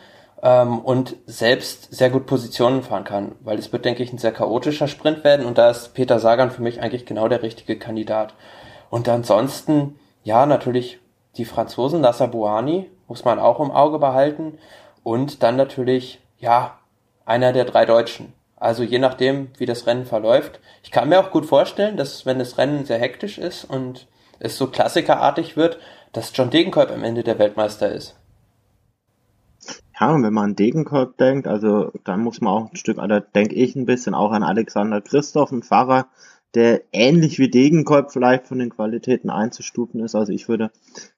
[0.41, 4.31] ähm, und selbst sehr gut Positionen fahren kann, weil es wird, denke ich, ein sehr
[4.31, 8.33] chaotischer Sprint werden und da ist Peter Sagan für mich eigentlich genau der richtige Kandidat.
[8.89, 10.99] Und ansonsten, ja, natürlich
[11.37, 14.57] die Franzosen, Nasser Bouhani, muss man auch im Auge behalten
[15.03, 16.77] und dann natürlich, ja,
[17.25, 18.33] einer der drei Deutschen.
[18.59, 20.59] Also je nachdem, wie das Rennen verläuft.
[20.83, 24.07] Ich kann mir auch gut vorstellen, dass wenn das Rennen sehr hektisch ist und
[24.39, 25.79] es so klassikerartig wird,
[26.11, 28.15] dass John Degenkolb am Ende der Weltmeister ist.
[29.99, 33.19] Ja, und wenn man an Degenkolb denkt, also dann muss man auch ein Stück, da
[33.19, 36.07] denke ich ein bisschen auch an Alexander Christoph, ein Fahrer,
[36.55, 40.15] der ähnlich wie Degenkolb vielleicht von den Qualitäten einzustufen ist.
[40.15, 40.71] Also ich würde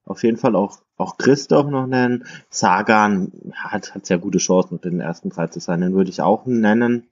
[0.06, 2.26] auf jeden Fall auch, auch Christoph noch nennen.
[2.50, 5.82] Sagan hat, hat sehr gute Chancen, unter den ersten drei zu sein.
[5.82, 7.08] Den würde ich auch nennen.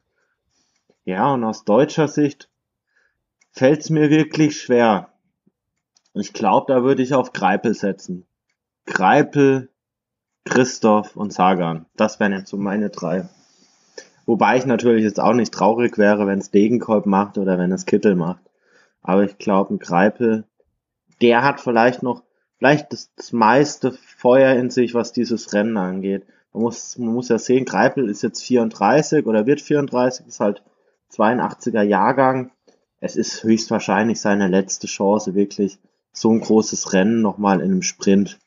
[1.10, 2.51] Ja, und aus deutscher Sicht
[3.49, 5.10] fällt es mir wirklich schwer.
[6.14, 8.28] Ich glaube, da würde ich auf Greipel setzen.
[8.86, 9.72] Greipel,
[10.45, 11.88] Christoph und Sagan.
[11.95, 13.28] Das wären jetzt so meine drei.
[14.28, 17.88] Wobei ich natürlich jetzt auch nicht traurig wäre, wenn es Degenkolb macht oder wenn es
[17.88, 18.43] Kittel macht.
[19.01, 20.43] Aber ich glaube, ein Greipel,
[21.24, 22.22] der hat vielleicht noch,
[22.60, 26.28] vielleicht das, das meiste Feuer in sich, was dieses Rennen angeht.
[26.53, 30.62] Man muss, man muss ja sehen, Greipel ist jetzt 34 oder wird 34, ist halt
[31.12, 32.51] 82er Jahrgang.
[32.99, 35.80] Es ist höchstwahrscheinlich seine letzte Chance, wirklich
[36.12, 38.39] so ein großes Rennen nochmal in einem Sprint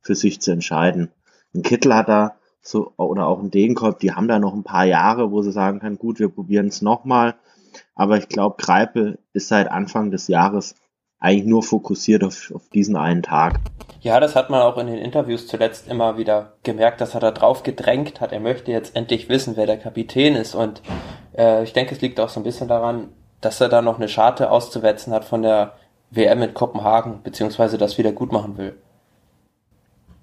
[0.00, 1.10] für sich zu entscheiden.
[1.54, 4.84] Ein Kittel hat da so, oder auch ein Degenkolb, die haben da noch ein paar
[4.84, 7.34] Jahre, wo sie sagen können, gut, wir probieren es nochmal.
[7.94, 10.74] Aber ich glaube, Greipel ist seit Anfang des Jahres
[11.18, 13.60] eigentlich nur fokussiert auf, auf diesen einen Tag.
[14.00, 17.32] Ja, das hat man auch in den Interviews zuletzt immer wieder gemerkt, dass er da
[17.32, 18.32] drauf gedrängt hat.
[18.32, 20.54] Er möchte jetzt endlich wissen, wer der Kapitän ist.
[20.54, 20.82] Und
[21.38, 23.08] äh, ich denke, es liegt auch so ein bisschen daran,
[23.40, 25.74] dass er da noch eine Scharte auszuwetzen hat von der
[26.10, 28.76] WM in Kopenhagen, beziehungsweise das wieder gut machen will.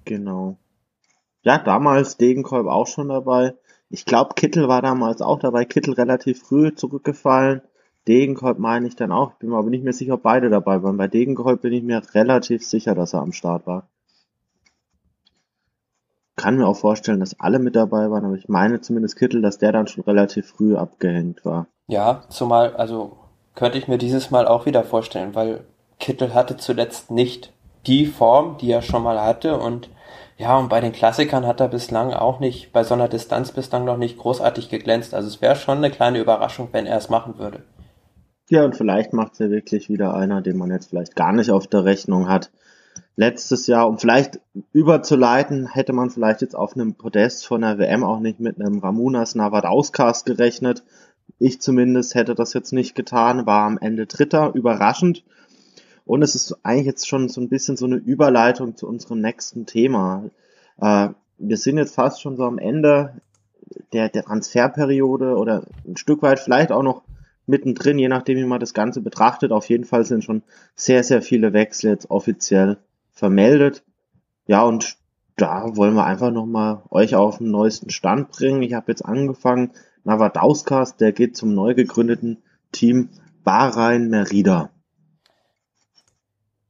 [0.04, 0.56] Genau.
[1.42, 3.54] Ja, damals Degenkolb auch schon dabei.
[3.88, 5.64] Ich glaube, Kittel war damals auch dabei.
[5.64, 7.62] Kittel relativ früh zurückgefallen.
[8.08, 9.32] Degenkolb meine ich dann auch.
[9.32, 10.96] Ich bin mir aber nicht mehr sicher, ob beide dabei waren.
[10.96, 13.88] Bei Degenkolb bin ich mir relativ sicher, dass er am Start war.
[16.36, 19.58] Kann mir auch vorstellen, dass alle mit dabei waren, aber ich meine zumindest Kittel, dass
[19.58, 21.66] der dann schon relativ früh abgehängt war.
[21.88, 23.16] Ja, zumal, also
[23.54, 25.64] könnte ich mir dieses Mal auch wieder vorstellen, weil
[25.98, 27.52] Kittel hatte zuletzt nicht
[27.86, 29.88] die Form, die er schon mal hatte und
[30.38, 33.86] ja, und bei den Klassikern hat er bislang auch nicht, bei so einer Distanz bislang
[33.86, 35.14] noch nicht großartig geglänzt.
[35.14, 37.62] Also es wäre schon eine kleine Überraschung, wenn er es machen würde.
[38.50, 41.50] Ja, und vielleicht macht es ja wirklich wieder einer, den man jetzt vielleicht gar nicht
[41.50, 42.50] auf der Rechnung hat.
[43.18, 44.40] Letztes Jahr, um vielleicht
[44.74, 48.78] überzuleiten, hätte man vielleicht jetzt auf einem Podest von der WM auch nicht mit einem
[48.78, 50.84] Ramunas Navadauskas gerechnet.
[51.38, 55.24] Ich zumindest hätte das jetzt nicht getan, war am Ende Dritter, überraschend.
[56.04, 59.64] Und es ist eigentlich jetzt schon so ein bisschen so eine Überleitung zu unserem nächsten
[59.64, 60.28] Thema.
[60.78, 61.08] Äh,
[61.38, 63.14] wir sind jetzt fast schon so am Ende
[63.94, 67.02] der, der Transferperiode oder ein Stück weit vielleicht auch noch
[67.46, 69.52] mittendrin, je nachdem, wie man das Ganze betrachtet.
[69.52, 70.42] Auf jeden Fall sind schon
[70.74, 72.76] sehr, sehr viele Wechsel jetzt offiziell
[73.16, 73.82] vermeldet.
[74.46, 74.96] Ja, und
[75.36, 78.62] da wollen wir einfach nochmal euch auf den neuesten Stand bringen.
[78.62, 79.72] Ich habe jetzt angefangen,
[80.04, 83.10] Navadauskas, der geht zum neu gegründeten Team
[83.42, 84.70] Bahrain Merida.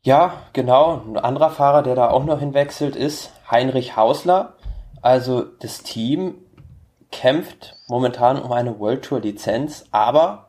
[0.03, 1.03] Ja, genau.
[1.07, 4.55] Ein anderer Fahrer, der da auch noch hinwechselt, ist Heinrich Hausler.
[5.03, 6.37] Also das Team
[7.11, 10.49] kämpft momentan um eine World Tour Lizenz, aber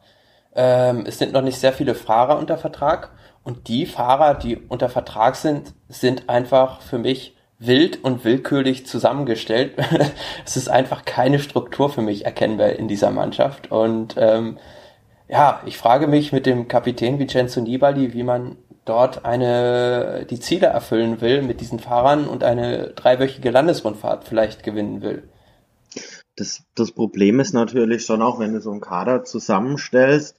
[0.55, 3.11] ähm, es sind noch nicht sehr viele Fahrer unter Vertrag
[3.47, 9.71] und die Fahrer, die unter Vertrag sind, sind einfach für mich wild und willkürlich zusammengestellt.
[10.45, 14.57] es ist einfach keine Struktur für mich erkennbar in dieser Mannschaft und ähm,
[15.29, 20.67] ja, ich frage mich mit dem Kapitän Vincenzo Nibali, wie man dort eine, die Ziele
[20.67, 25.29] erfüllen will mit diesen Fahrern und eine dreiwöchige Landesrundfahrt vielleicht gewinnen will.
[26.35, 30.37] Das, das Problem ist natürlich schon auch, wenn du so einen Kader zusammenstellst,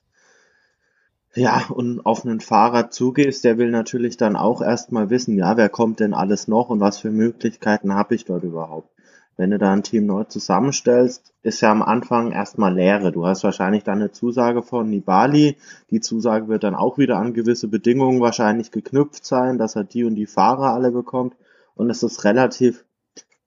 [1.35, 5.69] ja, und auf einen Fahrer zugehst, der will natürlich dann auch erstmal wissen, ja, wer
[5.69, 8.91] kommt denn alles noch und was für Möglichkeiten habe ich dort überhaupt.
[9.39, 13.13] Wenn du da ein Team neu zusammenstellst, ist ja am Anfang erstmal Leere.
[13.13, 15.57] Du hast wahrscheinlich dann eine Zusage von Nibali.
[15.91, 20.03] Die Zusage wird dann auch wieder an gewisse Bedingungen wahrscheinlich geknüpft sein, dass er die
[20.03, 21.37] und die Fahrer alle bekommt.
[21.77, 22.85] Und es ist relativ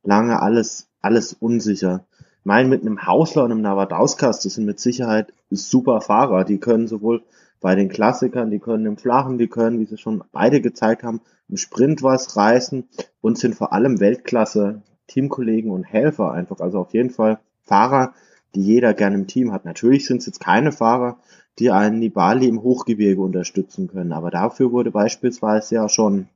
[0.01, 2.05] lange alles, alles unsicher.
[2.39, 6.45] Ich meine, mit einem Hausler und einem Navadauskas, das sind mit Sicherheit super Fahrer.
[6.45, 7.21] Die können sowohl
[7.61, 11.21] bei den Klassikern, die können im Flachen, die können, wie sie schon beide gezeigt haben,
[11.47, 12.89] im Sprint was reißen
[13.21, 16.59] und sind vor allem Weltklasse Teamkollegen und Helfer einfach.
[16.59, 18.13] Also auf jeden Fall Fahrer,
[18.55, 19.63] die jeder gerne im Team hat.
[19.63, 21.19] Natürlich sind es jetzt keine Fahrer,
[21.59, 26.27] die einen Nibali im Hochgebirge unterstützen können, aber dafür wurde beispielsweise ja schon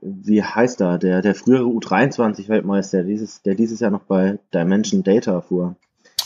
[0.00, 5.40] wie heißt er, der, der frühere U23-Weltmeister, dieses, der dieses Jahr noch bei Dimension Data
[5.40, 5.76] fuhr.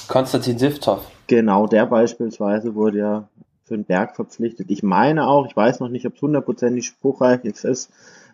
[0.09, 1.09] Konstantin Sivtov.
[1.27, 3.29] Genau, der beispielsweise wurde ja
[3.65, 4.71] für den Berg verpflichtet.
[4.71, 7.91] Ich meine auch, ich weiß noch nicht, ob es hundertprozentig spruchreich ist,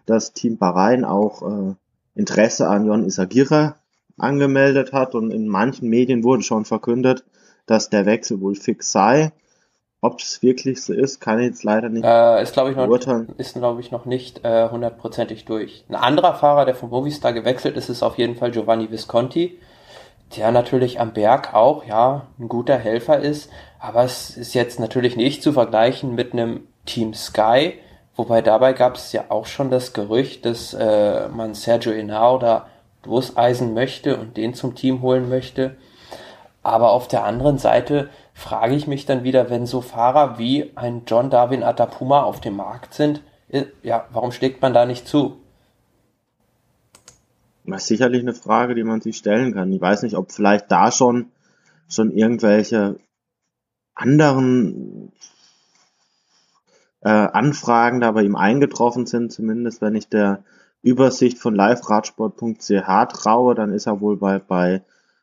[0.06, 1.74] dass Team Bahrain auch äh,
[2.14, 3.76] Interesse an Jon Isagira
[4.16, 7.24] angemeldet hat und in manchen Medien wurde schon verkündet,
[7.66, 9.32] dass der Wechsel wohl fix sei.
[10.00, 12.88] Ob es wirklich so ist, kann ich jetzt leider nicht äh, ist, glaube ich, noch,
[13.36, 15.84] ist, glaube ich, noch nicht äh, hundertprozentig äh, durch.
[15.88, 19.58] Ein anderer Fahrer, der vom Movistar gewechselt ist, ist auf jeden Fall Giovanni Visconti,
[20.36, 25.16] der natürlich am Berg auch, ja, ein guter Helfer ist, aber es ist jetzt natürlich
[25.16, 27.74] nicht zu vergleichen mit einem Team Sky,
[28.16, 32.68] wobei dabei gab es ja auch schon das Gerücht, dass äh, man Sergio Henao da
[33.04, 35.76] loseisen möchte und den zum Team holen möchte.
[36.62, 41.02] Aber auf der anderen Seite frage ich mich dann wieder, wenn so Fahrer wie ein
[41.06, 45.38] John Darwin Atapuma auf dem Markt sind, äh, ja, warum schlägt man da nicht zu?
[47.64, 49.72] Das ist sicherlich eine Frage, die man sich stellen kann.
[49.72, 51.26] Ich weiß nicht, ob vielleicht da schon,
[51.88, 52.96] schon irgendwelche
[53.99, 55.12] anderen
[57.03, 60.44] äh, Anfragen da bei ihm eingetroffen sind, zumindest wenn ich der
[60.82, 64.82] Übersicht von liveradsport.ch traue, dann ist er wohl bei, bei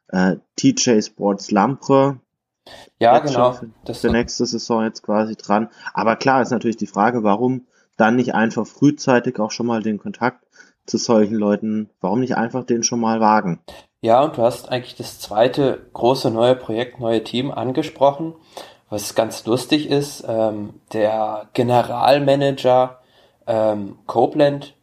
[0.10, 2.20] äh, TJ Sports Lampre
[3.00, 3.54] ja, genau.
[3.54, 5.70] Für, das für nächste Saison jetzt quasi dran.
[5.94, 7.68] Aber klar ist natürlich die Frage, warum
[7.98, 10.46] dann nicht einfach frühzeitig auch schon mal den Kontakt
[10.86, 13.60] zu solchen Leuten, warum nicht einfach den schon mal wagen?
[14.06, 18.36] Ja, und du hast eigentlich das zweite große neue Projekt, neue Team angesprochen,
[18.88, 20.24] was ganz lustig ist.
[20.28, 23.00] Ähm, der Generalmanager
[23.48, 24.76] ähm, Copeland,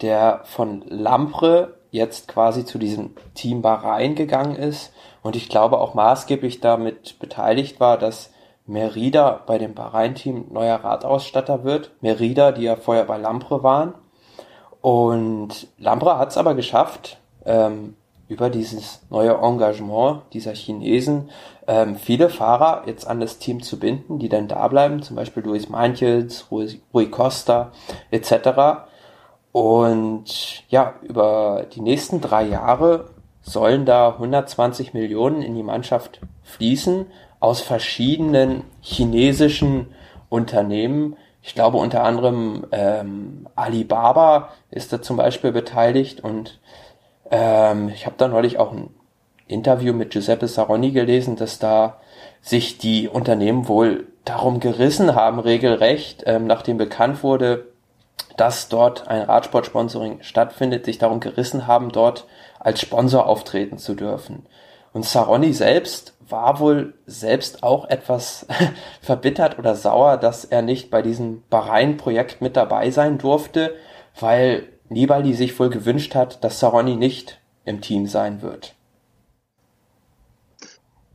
[0.00, 5.94] der von Lampre jetzt quasi zu diesem Team Bahrain gegangen ist und ich glaube auch
[5.94, 8.32] maßgeblich damit beteiligt war, dass
[8.64, 11.90] Merida bei dem Bahrain-Team neuer Radausstatter wird.
[12.00, 13.94] Merida, die ja vorher bei Lampre waren.
[14.80, 17.96] Und Lampre hat es aber geschafft, ähm,
[18.28, 21.30] über dieses neue Engagement dieser Chinesen
[21.66, 25.42] ähm, viele Fahrer jetzt an das Team zu binden, die dann da bleiben, zum Beispiel
[25.42, 27.72] Luis Manchels, Rui, Rui Costa
[28.10, 28.86] etc.
[29.52, 33.10] Und ja, über die nächsten drei Jahre
[33.42, 37.06] sollen da 120 Millionen in die Mannschaft fließen
[37.40, 39.88] aus verschiedenen chinesischen
[40.28, 41.16] Unternehmen.
[41.42, 46.60] Ich glaube unter anderem ähm, Alibaba ist da zum Beispiel beteiligt und
[47.30, 48.90] ähm, ich habe da neulich auch ein
[49.46, 52.00] Interview mit Giuseppe Saroni gelesen, dass da
[52.40, 57.66] sich die Unternehmen wohl darum gerissen haben, regelrecht, ähm, nachdem bekannt wurde,
[58.36, 62.26] dass dort ein Radsportsponsoring stattfindet, sich darum gerissen haben, dort
[62.60, 64.46] als Sponsor auftreten zu dürfen.
[64.92, 68.46] Und Saroni selbst war wohl selbst auch etwas
[69.00, 73.74] verbittert oder sauer, dass er nicht bei diesem Bahrain-Projekt mit dabei sein durfte,
[74.20, 78.74] weil Nibali sich wohl gewünscht hat, dass Saroni nicht im Team sein wird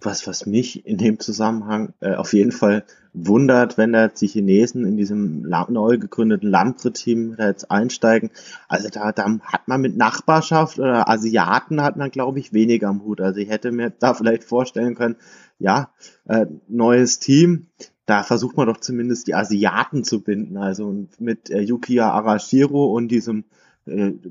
[0.06, 4.28] was, was mich in dem Zusammenhang äh, auf jeden Fall wundert, wenn da jetzt die
[4.28, 8.32] Chinesen in diesem neu gegründeten Landre-Team da jetzt einsteigen.
[8.68, 13.04] Also da, da hat man mit Nachbarschaft oder Asiaten hat man, glaube ich, weniger am
[13.04, 13.22] Hut.
[13.22, 15.16] Also ich hätte mir da vielleicht vorstellen können,
[15.60, 15.92] ja,
[16.26, 17.68] äh, neues Team,
[18.06, 20.58] da versucht man doch zumindest die Asiaten zu binden.
[20.58, 23.46] Also mit äh, Yukiya Arashiro und diesem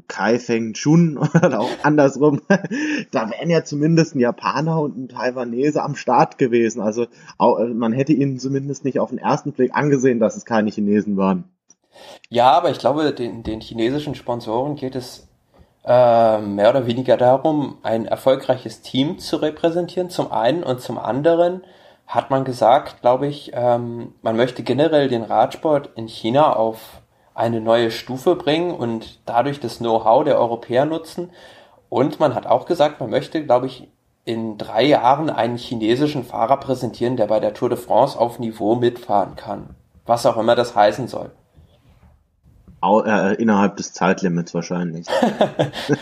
[0.08, 2.40] Kai Feng Chun oder auch andersrum,
[3.10, 6.80] da wären ja zumindest ein Japaner und ein Taiwanese am Start gewesen.
[6.80, 7.06] Also
[7.38, 11.16] äh, man hätte ihnen zumindest nicht auf den ersten Blick angesehen, dass es keine Chinesen
[11.16, 11.44] waren.
[12.30, 15.28] Ja, aber ich glaube, den, den chinesischen Sponsoren geht es
[15.84, 21.62] äh, mehr oder weniger darum, ein erfolgreiches Team zu repräsentieren, zum einen und zum anderen
[22.06, 27.01] hat man gesagt, glaube ich, ähm, man möchte generell den Radsport in China auf
[27.34, 31.30] eine neue Stufe bringen und dadurch das Know-how der Europäer nutzen.
[31.88, 33.88] Und man hat auch gesagt, man möchte, glaube ich,
[34.24, 38.76] in drei Jahren einen chinesischen Fahrer präsentieren, der bei der Tour de France auf Niveau
[38.76, 39.74] mitfahren kann.
[40.06, 41.30] Was auch immer das heißen soll.
[42.80, 45.06] Au, äh, innerhalb des Zeitlimits wahrscheinlich.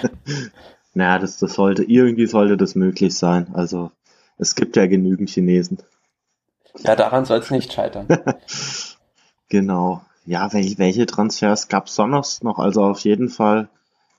[0.94, 3.48] naja, das, das sollte, irgendwie sollte das möglich sein.
[3.52, 3.90] Also,
[4.38, 5.78] es gibt ja genügend Chinesen.
[6.78, 8.06] Ja, daran soll es nicht scheitern.
[9.48, 12.58] genau ja, welche, welche Transfers gab es sonst noch?
[12.58, 13.68] Also auf jeden Fall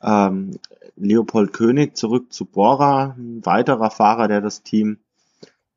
[0.02, 0.60] ähm,
[0.96, 4.98] Leopold König zurück zu Bora, ein weiterer Fahrer, der das Team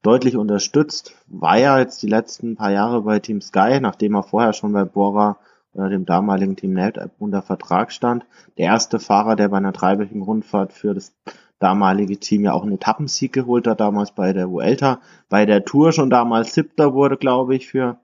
[0.03, 4.53] deutlich unterstützt, war ja jetzt die letzten paar Jahre bei Team Sky, nachdem er vorher
[4.53, 5.39] schon bei Bora
[5.75, 8.27] äh, dem damaligen Team Nelt unter Vertrag stand.
[8.59, 11.15] Der erste Fahrer, der bei einer dreiwöchigen Rundfahrt für das
[11.59, 15.93] damalige Team ja auch einen Etappensieg geholt hat, damals bei der Vuelta, bei der Tour
[15.93, 17.99] schon damals siebter wurde, glaube ich, für,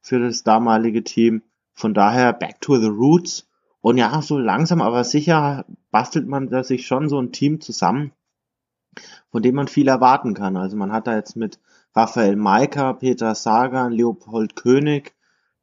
[0.00, 1.42] für das damalige Team.
[1.72, 3.48] Von daher back to the roots.
[3.80, 8.12] Und ja, so langsam aber sicher bastelt man da sich schon so ein Team zusammen,
[9.30, 10.56] von dem man viel erwarten kann.
[10.56, 11.58] Also man hat da jetzt mit
[11.94, 15.14] Raphael Maika, Peter Sagan, Leopold König,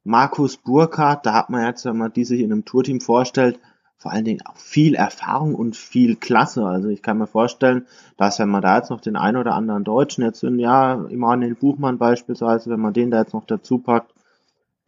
[0.04, 3.60] Markus Burkhardt, da hat man jetzt, wenn man die sich in einem Tourteam vorstellt,
[3.98, 6.64] vor allen Dingen auch viel Erfahrung und viel Klasse.
[6.64, 7.86] Also ich kann mir vorstellen,
[8.16, 11.54] dass wenn man da jetzt noch den einen oder anderen Deutschen, jetzt in, ja, Immanuel
[11.54, 14.12] Buchmann beispielsweise, wenn man den da jetzt noch dazu packt,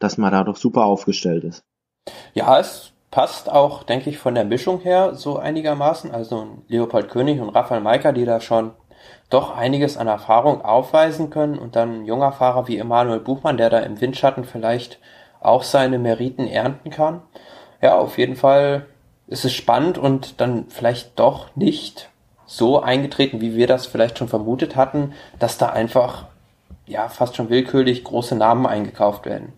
[0.03, 1.63] dass man da doch super aufgestellt ist.
[2.33, 6.11] Ja, es passt auch, denke ich, von der Mischung her so einigermaßen.
[6.11, 8.71] Also Leopold König und Raphael Maika, die da schon
[9.29, 13.69] doch einiges an Erfahrung aufweisen können und dann ein junger Fahrer wie Emanuel Buchmann, der
[13.69, 14.99] da im Windschatten vielleicht
[15.39, 17.21] auch seine Meriten ernten kann.
[17.81, 18.85] Ja, auf jeden Fall
[19.27, 22.09] ist es spannend und dann vielleicht doch nicht
[22.45, 26.25] so eingetreten, wie wir das vielleicht schon vermutet hatten, dass da einfach
[26.85, 29.53] ja fast schon willkürlich große Namen eingekauft werden.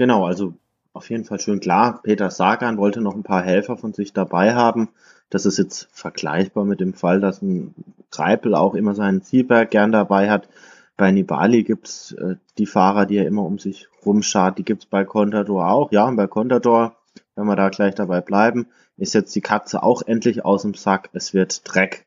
[0.00, 0.54] Genau, also
[0.94, 2.00] auf jeden Fall schön klar.
[2.02, 4.88] Peter Sagan wollte noch ein paar Helfer von sich dabei haben.
[5.28, 7.74] Das ist jetzt vergleichbar mit dem Fall, dass ein
[8.10, 10.48] Greipel auch immer seinen Zielberg gern dabei hat.
[10.96, 14.56] Bei Nibali gibt's äh, die Fahrer, die er immer um sich rumschart.
[14.56, 15.92] Die gibt's bei Contador auch.
[15.92, 16.96] Ja, und bei Contador
[17.34, 21.10] wenn wir da gleich dabei bleiben, ist jetzt die Katze auch endlich aus dem Sack.
[21.12, 22.06] Es wird Dreck.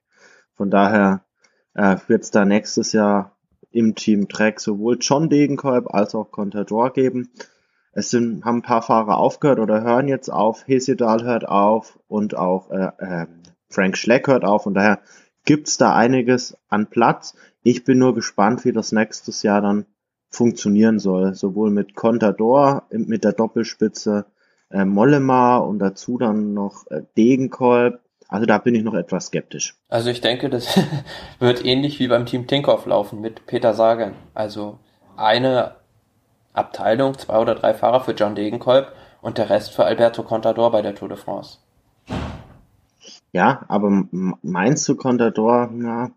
[0.56, 1.24] Von daher
[1.76, 3.38] äh, wird es da nächstes Jahr
[3.70, 7.30] im Team Dreck sowohl John Degenkolb als auch Contador geben.
[7.94, 10.68] Es sind, haben ein paar Fahrer aufgehört oder hören jetzt auf.
[10.68, 13.28] Hesedal hört auf und auch äh, äh,
[13.70, 14.66] Frank Schleck hört auf.
[14.66, 15.00] Und daher
[15.46, 17.36] gibt's da einiges an Platz.
[17.62, 19.86] Ich bin nur gespannt, wie das nächstes Jahr dann
[20.30, 21.36] funktionieren soll.
[21.36, 24.26] Sowohl mit Contador, mit der Doppelspitze,
[24.72, 28.00] äh, Mollema und dazu dann noch äh, Degenkolb.
[28.28, 29.76] Also da bin ich noch etwas skeptisch.
[29.90, 30.80] Also ich denke, das
[31.40, 34.16] wird ähnlich wie beim Team Tinkoff laufen mit Peter Sagan.
[34.34, 34.80] Also
[35.16, 35.76] eine
[36.54, 40.82] Abteilung, zwei oder drei Fahrer für John Degenkolb und der Rest für Alberto Contador bei
[40.82, 41.58] der Tour de France.
[43.32, 44.06] Ja, aber
[44.44, 46.12] meinst du Contador, na,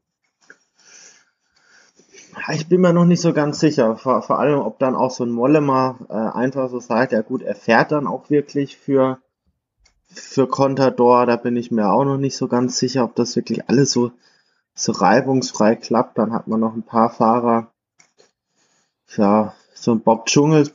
[2.53, 3.97] ich bin mir noch nicht so ganz sicher.
[3.97, 7.43] Vor, vor allem, ob dann auch so ein Mollema äh, einfach so sagt, ja gut,
[7.43, 9.19] er fährt dann auch wirklich für,
[10.09, 11.27] für Contador.
[11.27, 14.13] Da bin ich mir auch noch nicht so ganz sicher, ob das wirklich alles so,
[14.75, 16.19] so reibungsfrei klappt.
[16.19, 17.73] Dann hat man noch ein paar Fahrer.
[19.17, 20.73] Ja, so ein Bob Dschungels.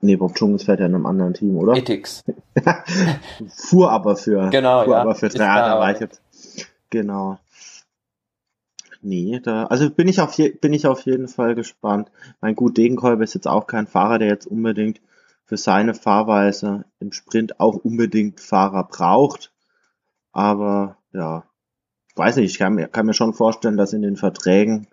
[0.00, 1.74] Nee, Bob Dschungels fährt ja in einem anderen Team, oder?
[1.74, 2.24] Ethics.
[3.48, 5.00] fuhr aber für, genau, fuhr ja.
[5.00, 6.20] aber für drei Jahre war ich jetzt.
[6.90, 7.38] Genau.
[9.00, 12.10] Nee, da, also bin ich auf, je, bin ich auf jeden Fall gespannt.
[12.40, 15.00] Mein gut, Degenkolb ist jetzt auch kein Fahrer, der jetzt unbedingt
[15.44, 19.52] für seine Fahrweise im Sprint auch unbedingt Fahrer braucht.
[20.32, 21.44] Aber ja,
[22.16, 24.86] weiß nicht, ich kann mir, kann mir schon vorstellen, dass in den Verträgen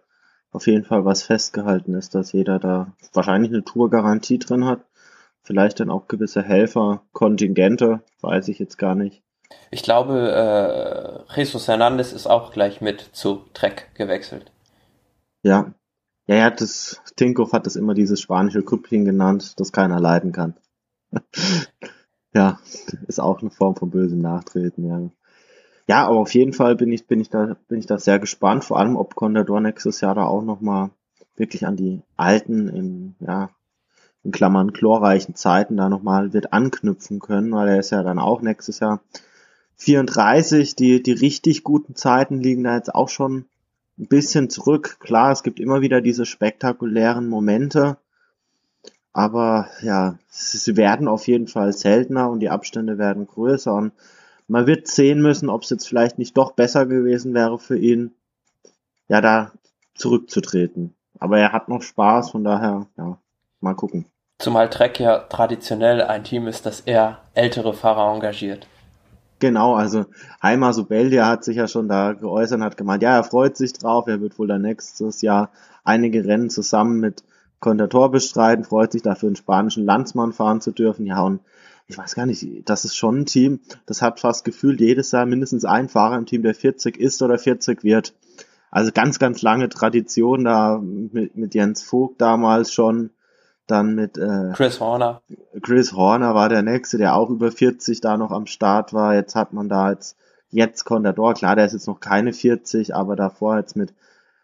[0.52, 4.86] auf jeden Fall was festgehalten ist, dass jeder da wahrscheinlich eine Tourgarantie drin hat.
[5.43, 9.24] Vielleicht dann auch gewisse Helfer, Kontingente, weiß ich jetzt gar nicht.
[9.72, 14.52] Ich glaube, äh, Jesus Hernandez ist auch gleich mit zu Trek gewechselt.
[15.43, 15.74] Ja.
[16.28, 20.56] Ja, ja, das, Tinkoff hat das immer dieses spanische Krüppchen genannt, das keiner leiden kann.
[22.34, 22.60] ja,
[23.08, 25.10] ist auch eine Form von bösem Nachtreten, ja.
[25.92, 28.64] Ja, aber auf jeden Fall bin ich, bin ich da, bin ich da sehr gespannt,
[28.64, 30.92] vor allem ob Contador nächstes Jahr da auch nochmal
[31.36, 33.50] wirklich an die alten, in, ja,
[34.24, 38.42] in Klammern chlorreichen Zeiten da nochmal wird anknüpfen können, weil er ist ja dann auch
[38.42, 39.02] nächstes Jahr
[39.80, 43.44] 34, die, die richtig guten Zeiten liegen da jetzt auch schon
[44.00, 44.96] ein bisschen zurück.
[45.02, 47.98] Klar, es gibt immer wieder diese spektakulären Momente,
[49.12, 53.92] aber ja, sie werden auf jeden Fall seltener und die Abstände werden größer und
[54.52, 58.14] man wird sehen müssen, ob es jetzt vielleicht nicht doch besser gewesen wäre für ihn,
[59.08, 59.54] ja, da
[59.95, 60.93] zurückzutreten.
[61.20, 63.18] Aber er hat noch Spaß, von daher, ja,
[63.62, 64.06] mal gucken.
[64.39, 68.68] Zumal Trek ja traditionell ein Team ist, das eher ältere Fahrer engagiert.
[69.39, 70.06] Genau, also
[70.43, 73.72] Heimer Subeldia hat sich ja schon da geäußert und hat gemeint, ja, er freut sich
[73.74, 75.49] drauf, er wird wohl dann nächstes Jahr
[75.86, 77.24] einige Rennen zusammen mit
[77.62, 81.06] Contador bestreiten, freut sich dafür einen spanischen Landsmann fahren zu dürfen.
[81.06, 81.39] Ja, und
[81.92, 85.26] ich weiß gar nicht, das ist schon ein Team, das hat fast gefühlt jedes Jahr
[85.26, 88.14] mindestens ein Fahrer im Team, der 40 ist oder 40 wird.
[88.72, 93.12] Also ganz, ganz lange Tradition da mit, mit Jens Vogt damals schon
[93.68, 95.22] dann mit äh, Chris Horner.
[95.62, 99.14] Chris Horner war der nächste, der auch über 40 da noch am Start war.
[99.14, 100.18] Jetzt hat man da jetzt,
[100.50, 103.94] jetzt Contador, klar, der ist jetzt noch keine 40, aber davor jetzt mit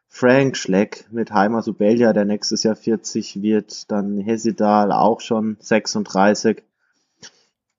[0.09, 6.63] Frank Schleck mit Heimer Subelia, der nächstes Jahr 40 wird, dann Hesidal auch schon 36.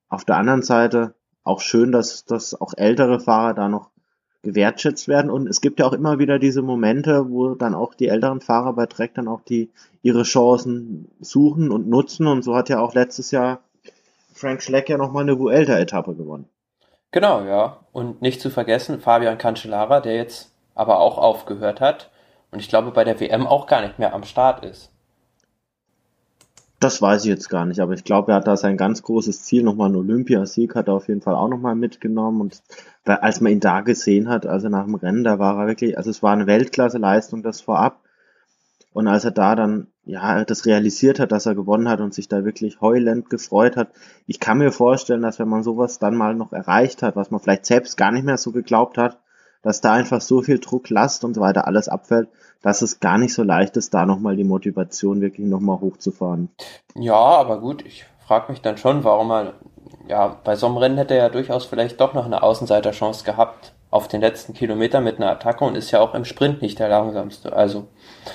[0.08, 3.90] Auf der anderen Seite auch schön, dass, dass auch ältere Fahrer da noch
[4.42, 5.30] gewertschätzt werden.
[5.30, 8.72] Und es gibt ja auch immer wieder diese Momente, wo dann auch die älteren Fahrer
[8.72, 9.70] bei Trek dann auch die
[10.02, 12.26] ihre Chancen suchen und nutzen.
[12.26, 13.60] Und so hat ja auch letztes Jahr
[14.32, 16.48] Frank Schleck ja nochmal eine Vuelta-Etappe gewonnen.
[17.10, 17.78] Genau, ja.
[17.92, 22.10] Und nicht zu vergessen, Fabian Cancellara, der jetzt aber auch aufgehört hat
[22.50, 24.90] und ich glaube bei der WM auch gar nicht mehr am Start ist.
[26.80, 29.42] Das weiß ich jetzt gar nicht, aber ich glaube, er hat da sein ganz großes
[29.42, 32.40] Ziel, nochmal einen Olympiasieg, hat er auf jeden Fall auch nochmal mitgenommen.
[32.40, 32.62] Und
[33.04, 36.10] als man ihn da gesehen hat, also nach dem Rennen, da war er wirklich, also
[36.10, 38.00] es war eine Weltklasse-Leistung, das vorab.
[38.92, 42.28] Und als er da dann, ja, das realisiert hat, dass er gewonnen hat und sich
[42.28, 43.90] da wirklich heulend gefreut hat,
[44.26, 47.40] ich kann mir vorstellen, dass wenn man sowas dann mal noch erreicht hat, was man
[47.40, 49.18] vielleicht selbst gar nicht mehr so geglaubt hat,
[49.62, 52.28] dass da einfach so viel Druck, Last und so weiter alles abfällt,
[52.62, 56.50] dass es gar nicht so leicht ist, da nochmal die Motivation wirklich nochmal hochzufahren.
[56.94, 59.54] Ja, aber gut, ich frage mich dann schon, warum er,
[60.08, 63.72] ja, bei so einem Rennen hätte er ja durchaus vielleicht doch noch eine Außenseiterchance gehabt
[63.90, 66.88] auf den letzten Kilometer mit einer Attacke und ist ja auch im Sprint nicht der
[66.88, 67.54] langsamste.
[67.54, 67.88] Also.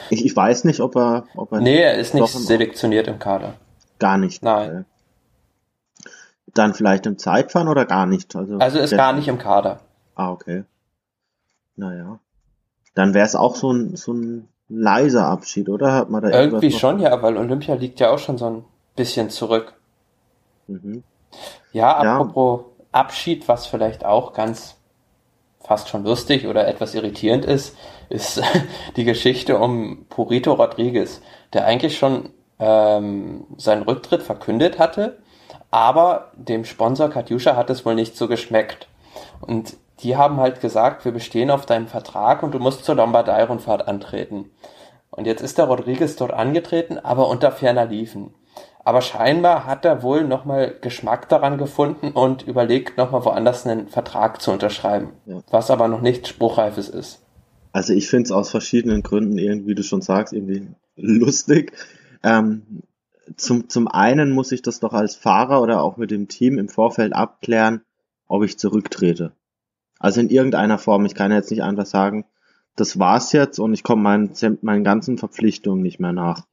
[0.09, 1.61] Ich, ich weiß nicht, ob er, ob er.
[1.61, 3.53] Nee, er ist nicht selektioniert im Kader.
[3.99, 4.41] Gar nicht.
[4.43, 4.85] Nein.
[6.53, 8.35] Dann vielleicht im Zeitfahren oder gar nicht?
[8.35, 9.79] Also, also ist gar nicht im Kader.
[10.15, 10.65] Ah, okay.
[11.75, 12.19] Naja.
[12.95, 15.93] Dann wäre es auch so ein, so ein leiser Abschied, oder?
[15.93, 18.65] Hat man da Irgendwie schon, ja, weil Olympia liegt ja auch schon so ein
[18.95, 19.73] bisschen zurück.
[20.67, 21.03] Mhm.
[21.71, 22.85] Ja, apropos ja.
[22.91, 24.75] Abschied, was vielleicht auch ganz
[25.59, 27.75] fast schon lustig oder etwas irritierend ist,
[28.09, 28.41] ist
[28.95, 31.21] die Geschichte um Purito Rodriguez,
[31.53, 35.17] der eigentlich schon ähm, seinen Rücktritt verkündet hatte,
[35.71, 38.87] aber dem Sponsor Katjuscha hat es wohl nicht so geschmeckt.
[39.41, 43.87] Und die haben halt gesagt, wir bestehen auf deinen Vertrag und du musst zur Lombardei-Rundfahrt
[43.87, 44.49] antreten.
[45.09, 48.33] Und jetzt ist der Rodriguez dort angetreten, aber unter ferner Liefen.
[48.83, 54.41] Aber scheinbar hat er wohl nochmal Geschmack daran gefunden und überlegt, nochmal woanders einen Vertrag
[54.41, 55.13] zu unterschreiben.
[55.25, 55.41] Ja.
[55.51, 57.21] Was aber noch nicht Spruchreifes ist.
[57.71, 61.73] Also ich finde es aus verschiedenen Gründen irgendwie, wie du schon sagst, irgendwie lustig.
[62.23, 62.83] Ähm,
[63.37, 66.67] zum, zum einen muss ich das doch als Fahrer oder auch mit dem Team im
[66.67, 67.81] Vorfeld abklären,
[68.27, 69.31] ob ich zurücktrete.
[70.03, 71.05] Also in irgendeiner Form.
[71.05, 72.25] Ich kann jetzt nicht einfach sagen,
[72.75, 76.45] das war's jetzt und ich komme meinen, meinen ganzen Verpflichtungen nicht mehr nach.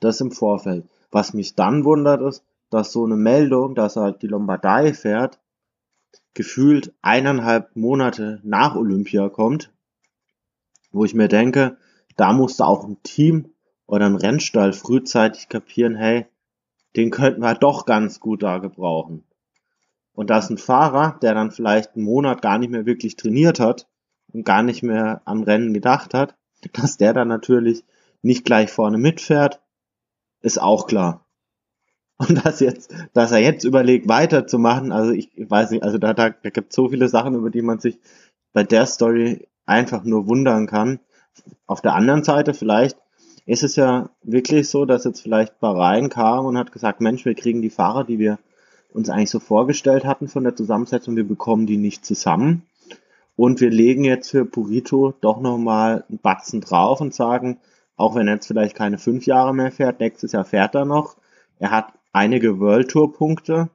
[0.00, 0.88] Das im Vorfeld.
[1.10, 5.38] Was mich dann wundert ist, dass so eine Meldung, dass er halt die Lombardei fährt,
[6.32, 9.70] gefühlt eineinhalb Monate nach Olympia kommt,
[10.92, 11.76] wo ich mir denke,
[12.16, 13.50] da musste auch ein Team
[13.86, 16.24] oder ein Rennstall frühzeitig kapieren, hey,
[16.96, 19.22] den könnten wir doch ganz gut da gebrauchen.
[20.16, 23.60] Und da ist ein Fahrer, der dann vielleicht einen Monat gar nicht mehr wirklich trainiert
[23.60, 23.86] hat
[24.32, 26.34] und gar nicht mehr am Rennen gedacht hat,
[26.72, 27.84] dass der dann natürlich
[28.22, 29.60] nicht gleich vorne mitfährt,
[30.40, 31.22] ist auch klar.
[32.18, 36.30] Und dass jetzt, dass er jetzt überlegt, weiterzumachen, also ich weiß nicht, also da, da,
[36.30, 37.98] da gibt so viele Sachen, über die man sich
[38.54, 40.98] bei der Story einfach nur wundern kann.
[41.66, 42.96] Auf der anderen Seite vielleicht
[43.44, 47.34] ist es ja wirklich so, dass jetzt vielleicht Bahrain kam und hat gesagt, Mensch, wir
[47.34, 48.38] kriegen die Fahrer, die wir
[48.96, 52.62] uns eigentlich so vorgestellt hatten von der Zusammensetzung, wir bekommen die nicht zusammen.
[53.36, 57.58] Und wir legen jetzt für Purito doch nochmal einen Batzen drauf und sagen,
[57.96, 61.16] auch wenn er jetzt vielleicht keine fünf Jahre mehr fährt, nächstes Jahr fährt er noch.
[61.58, 63.68] Er hat einige World Tour Punkte.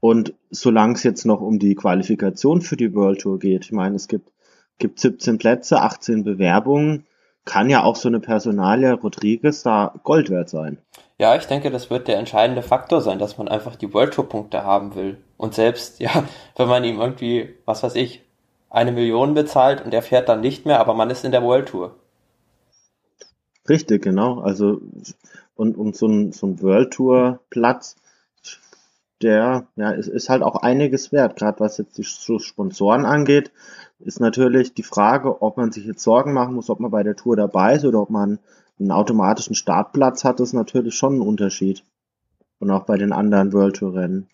[0.00, 3.96] Und solange es jetzt noch um die Qualifikation für die World Tour geht, ich meine,
[3.96, 4.32] es gibt,
[4.78, 7.04] gibt 17 Plätze, 18 Bewerbungen,
[7.44, 10.78] kann ja auch so eine Personalie Rodriguez da Gold wert sein.
[11.18, 14.28] Ja, ich denke, das wird der entscheidende Faktor sein, dass man einfach die World Tour
[14.28, 15.18] Punkte haben will.
[15.36, 16.24] Und selbst, ja,
[16.56, 18.22] wenn man ihm irgendwie, was weiß ich,
[18.68, 21.68] eine Million bezahlt und er fährt dann nicht mehr, aber man ist in der World
[21.68, 21.94] Tour.
[23.68, 24.40] Richtig, genau.
[24.40, 24.80] Also,
[25.54, 27.96] und, und so ein, so ein World Tour Platz,
[29.22, 33.50] der, ja, ist, ist halt auch einiges wert, gerade was jetzt die Sponsoren angeht
[34.00, 37.16] ist natürlich die Frage, ob man sich jetzt Sorgen machen muss, ob man bei der
[37.16, 38.38] Tour dabei ist oder ob man
[38.78, 41.82] einen automatischen Startplatz hat, ist natürlich schon ein Unterschied.
[42.58, 44.28] Und auch bei den anderen World Tour Rennen.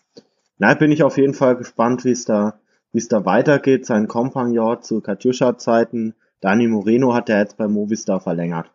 [0.57, 2.59] Na, bin ich auf jeden Fall gespannt, wie es da,
[2.91, 3.85] wie es da weitergeht.
[3.85, 8.69] Sein Kompagnon zu Katjuscha Zeiten, Dani Moreno hat er jetzt bei Movistar verlängert.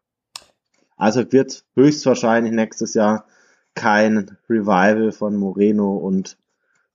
[0.96, 3.24] Also wird höchstwahrscheinlich nächstes Jahr
[3.74, 6.36] kein Revival von Moreno und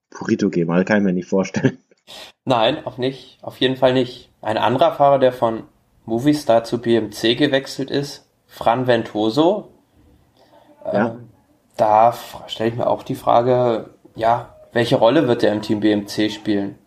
[0.10, 0.72] Purito geben.
[0.72, 1.78] Also kann ich mir nicht vorstellen.
[2.46, 3.38] Nein, auch nicht.
[3.42, 4.30] Auf jeden Fall nicht.
[4.42, 5.64] Ein anderer Fahrer, der von
[6.06, 8.23] Movistar zu BMC gewechselt ist,
[8.54, 9.70] Fran Ventoso.
[10.86, 11.08] Ja.
[11.08, 11.30] Ähm,
[11.76, 12.14] da
[12.46, 16.78] stelle ich mir auch die Frage, ja, welche Rolle wird er im Team BMC spielen?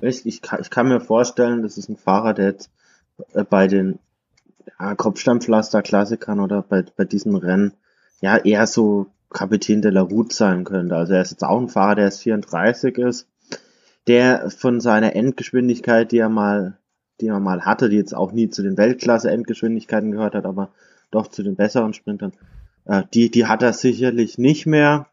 [0.00, 2.70] Ich, ich, kann, ich kann mir vorstellen, das ist ein Fahrer, der jetzt
[3.34, 3.98] äh, bei den
[4.80, 7.74] ja, Kopfsteinpflaster-Klassikern oder bei, bei diesen Rennen
[8.22, 10.96] ja eher so Kapitän de la Route sein könnte.
[10.96, 13.28] Also er ist jetzt auch ein Fahrer, der jetzt 34 ist,
[14.06, 16.78] der von seiner Endgeschwindigkeit, die er mal,
[17.22, 20.70] die er mal hatte, die jetzt auch nie zu den Weltklasse-Endgeschwindigkeiten gehört hat, aber
[21.10, 22.32] doch zu den besseren Sprintern,
[22.84, 25.06] äh, die, die hat er sicherlich nicht mehr.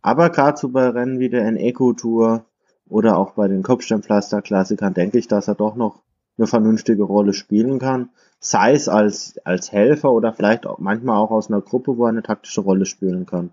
[0.00, 2.44] Aber gerade so bei Rennen wie der Eco Tour
[2.88, 6.02] oder auch bei den Kopfsteinpflaster-Klassikern denke ich, dass er doch noch
[6.38, 8.10] eine vernünftige Rolle spielen kann.
[8.40, 12.10] Sei es als, als Helfer oder vielleicht auch manchmal auch aus einer Gruppe, wo er
[12.10, 13.50] eine taktische Rolle spielen kann.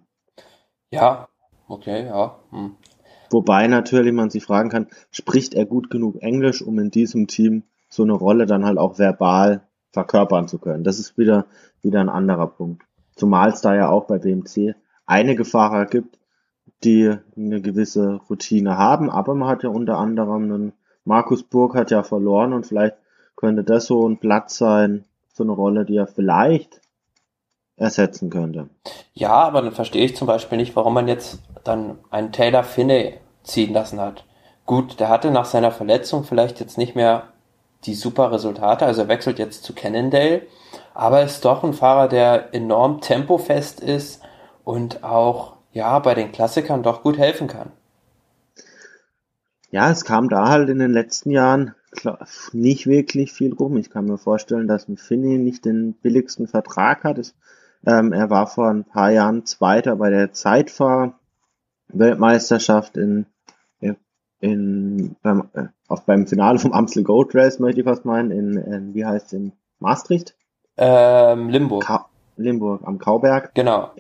[0.92, 1.28] Ja,
[1.68, 2.38] okay, ja.
[2.52, 2.76] Hm.
[3.32, 7.64] Wobei natürlich man sich fragen kann, spricht er gut genug Englisch, um in diesem Team
[7.90, 9.62] so eine Rolle dann halt auch verbal
[9.92, 10.84] verkörpern zu können.
[10.84, 11.46] Das ist wieder,
[11.82, 12.84] wieder ein anderer Punkt.
[13.16, 14.76] Zumal es da ja auch bei BMC
[15.06, 16.20] einige Fahrer gibt,
[16.84, 20.74] die eine gewisse Routine haben, aber man hat ja unter anderem einen
[21.06, 22.96] Markus Burg hat ja verloren und vielleicht
[23.36, 26.82] könnte das so ein Platz sein, so eine Rolle, die er vielleicht
[27.78, 28.70] ersetzen könnte.
[29.14, 33.16] Ja, aber dann verstehe ich zum Beispiel nicht, warum man jetzt dann einen Taylor Finney
[33.44, 34.26] ziehen lassen hat.
[34.66, 37.28] Gut, der hatte nach seiner Verletzung vielleicht jetzt nicht mehr
[37.86, 40.44] die super Resultate, also er wechselt jetzt zu Cannondale,
[40.94, 44.22] aber ist doch ein Fahrer, der enorm tempofest ist
[44.64, 47.72] und auch ja bei den Klassikern doch gut helfen kann
[49.76, 51.76] ja, es kam da halt in den letzten Jahren
[52.54, 53.76] nicht wirklich viel rum.
[53.76, 57.18] Ich kann mir vorstellen, dass Finney nicht den billigsten Vertrag hat.
[57.18, 57.36] Es,
[57.86, 63.26] ähm, er war vor ein paar Jahren Zweiter bei der Zeitfahr-Weltmeisterschaft in,
[64.40, 68.58] in, beim, äh, auch beim Finale vom Amstel Gold Race, möchte ich fast meinen, in,
[68.58, 70.36] in wie heißt es, in Maastricht?
[70.78, 71.84] Ähm, Limburg.
[71.84, 73.54] Ka Limburg am Kauberg.
[73.56, 73.92] Genau.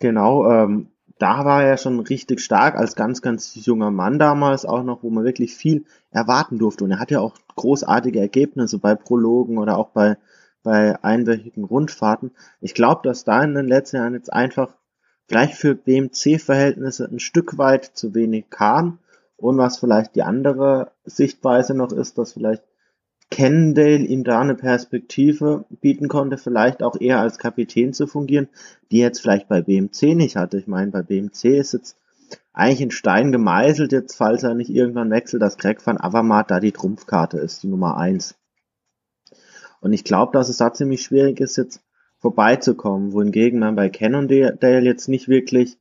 [0.00, 4.82] Genau, ähm, da war er schon richtig stark als ganz, ganz junger Mann damals auch
[4.82, 6.84] noch, wo man wirklich viel erwarten durfte.
[6.84, 10.18] Und er hat ja auch großartige Ergebnisse bei Prologen oder auch bei,
[10.62, 12.32] bei einwöchigen Rundfahrten.
[12.60, 14.74] Ich glaube, dass da in den letzten Jahren jetzt einfach
[15.26, 18.98] vielleicht für BMC-Verhältnisse ein Stück weit zu wenig kam.
[19.36, 22.62] Und was vielleicht die andere Sichtweise noch ist, dass vielleicht
[23.30, 28.48] Cannondale ihm da eine Perspektive bieten konnte, vielleicht auch eher als Kapitän zu fungieren,
[28.90, 30.58] die jetzt vielleicht bei BMC nicht hatte.
[30.58, 31.98] Ich meine, bei BMC ist jetzt
[32.52, 36.60] eigentlich in Stein gemeißelt, jetzt falls er nicht irgendwann wechselt, dass Greg van Avermaet da
[36.60, 38.36] die Trumpfkarte ist, die Nummer eins.
[39.80, 41.82] Und ich glaube, dass es da ziemlich schwierig ist, jetzt
[42.18, 45.78] vorbeizukommen, wohingegen man bei Cannondale jetzt nicht wirklich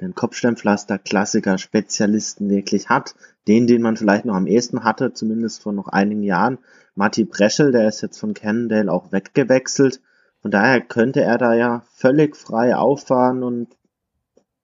[0.00, 3.14] den Kopfsteinpflaster Klassiker Spezialisten wirklich hat.
[3.48, 6.58] Den, den man vielleicht noch am ehesten hatte, zumindest vor noch einigen Jahren.
[6.94, 10.00] Matti Breschel, der ist jetzt von Cannondale auch weggewechselt.
[10.42, 13.68] Von daher könnte er da ja völlig frei auffahren und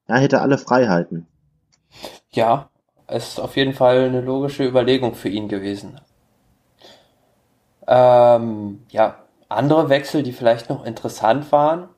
[0.07, 1.27] er hätte alle Freiheiten.
[2.31, 2.71] Ja,
[3.09, 6.01] ist auf jeden Fall eine logische Überlegung für ihn gewesen.
[7.87, 9.17] Ähm, ja,
[9.49, 11.89] andere Wechsel, die vielleicht noch interessant waren.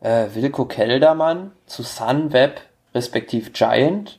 [0.00, 2.60] Äh, Wilko Keldermann zu Sunweb
[2.98, 4.18] respektiv Giant.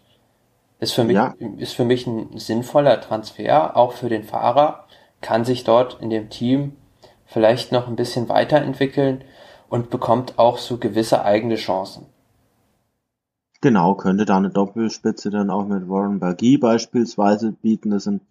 [0.79, 1.33] Ist für mich, ja.
[1.57, 4.85] ist für mich ein sinnvoller Transfer, auch für den Fahrer,
[5.19, 6.77] kann sich dort in dem Team
[7.25, 9.25] vielleicht noch ein bisschen weiterentwickeln
[9.67, 12.05] und bekommt auch so gewisse eigene Chancen.
[13.61, 17.89] Genau, könnte da eine Doppelspitze dann auch mit Warren Baggy beispielsweise bieten.
[17.89, 18.21] Das sind,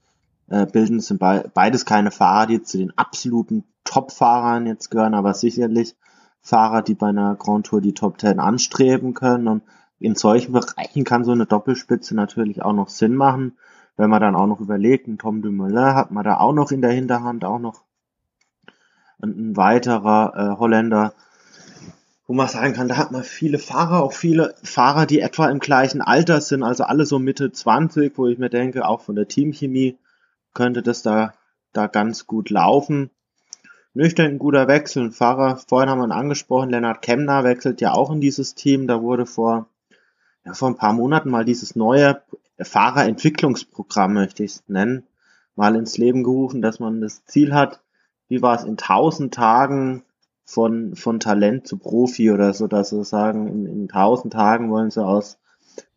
[0.49, 5.13] äh, bilden, das sind be beides keine Fahrer, die zu den absoluten Top-Fahrern jetzt gehören,
[5.13, 5.95] aber sicherlich
[6.41, 9.63] Fahrer, die bei einer Grand Tour die Top 10 anstreben können und
[10.01, 13.59] in solchen Bereichen kann so eine Doppelspitze natürlich auch noch Sinn machen.
[13.97, 16.83] Wenn man dann auch noch überlegt, ein Tom Dumoulin hat man da auch noch in
[16.83, 17.83] der Hinterhand, auch noch
[19.21, 21.15] ein, weiterer äh, Holländer,
[22.29, 25.59] wo man sagen kann, da hat man viele Fahrer, auch viele Fahrer, die etwa im
[25.59, 29.27] gleichen Alter sind, also alle so Mitte 20, wo ich mir denke, auch von der
[29.27, 29.99] Teamchemie
[30.55, 31.35] könnte das da,
[31.73, 33.11] da ganz gut laufen.
[33.95, 35.07] Nüchtern ein guter Wechsel.
[35.07, 38.87] Ein Fahrer, vorhin haben wir ihn angesprochen, Lennart Kemner wechselt ja auch in dieses Team.
[38.87, 39.67] Da wurde vor
[40.49, 42.23] ja, vor ein paar Monaten mal dieses neue
[42.59, 45.07] Fahrerentwicklungsprogramm, möchte ich es nennen,
[45.57, 47.81] mal ins Leben gerufen, dass man das Ziel hat,
[48.29, 50.03] wie war es, in tausend Tagen
[50.45, 54.91] von, von Talent zu Profi oder so, dass sie sagen, in, in tausend Tagen wollen
[54.91, 55.39] sie aus,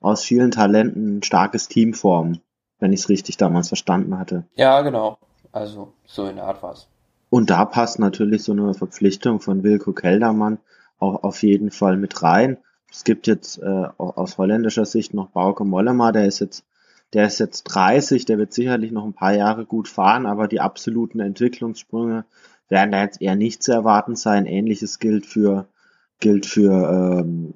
[0.01, 2.41] aus vielen Talenten ein starkes Team formen,
[2.79, 4.45] wenn ich es richtig damals verstanden hatte.
[4.55, 5.17] Ja, genau.
[5.53, 6.87] Also so in der Art war es.
[7.29, 10.59] Und da passt natürlich so eine Verpflichtung von Wilko Keldermann
[10.99, 12.57] auch auf jeden Fall mit rein.
[12.91, 16.65] Es gibt jetzt äh, aus holländischer Sicht noch Bauke Mollema, der ist jetzt
[17.13, 20.61] der ist jetzt 30, der wird sicherlich noch ein paar Jahre gut fahren, aber die
[20.61, 22.23] absoluten Entwicklungssprünge
[22.69, 24.45] werden da jetzt eher nicht zu erwarten sein.
[24.45, 25.67] Ähnliches gilt für
[26.21, 27.53] gilt für ähm,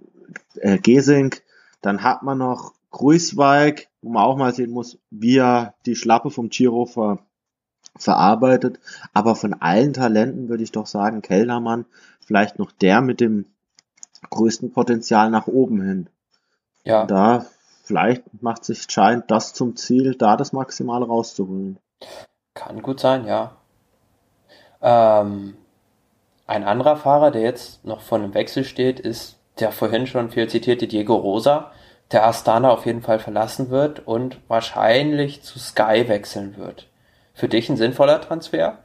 [0.56, 1.44] äh, Gesink.
[1.82, 6.32] Dann hat man noch Gruiswijk, wo man auch mal sehen muss, wie er die Schlappe
[6.32, 7.20] vom Giro vor
[7.98, 8.80] verarbeitet.
[9.14, 11.86] Aber von allen Talenten würde ich doch sagen, Kellermann
[12.20, 13.45] vielleicht noch der mit dem
[14.30, 16.10] größten Potenzial nach oben hin.
[16.84, 17.02] Ja.
[17.02, 17.45] Und da
[17.84, 21.77] vielleicht macht sich scheint das zum Ziel, da das Maximale rauszuholen.
[22.53, 23.57] Kann gut sein, ja.
[24.81, 25.57] Ähm,
[26.47, 30.47] ein anderer Fahrer, der jetzt noch vor einem Wechsel steht, ist der vorhin schon viel
[30.47, 31.72] zitierte Diego Rosa,
[32.11, 36.88] der Astana auf jeden Fall verlassen wird und wahrscheinlich zu Sky wechseln wird.
[37.34, 38.80] Für dich ein sinnvoller Transfer?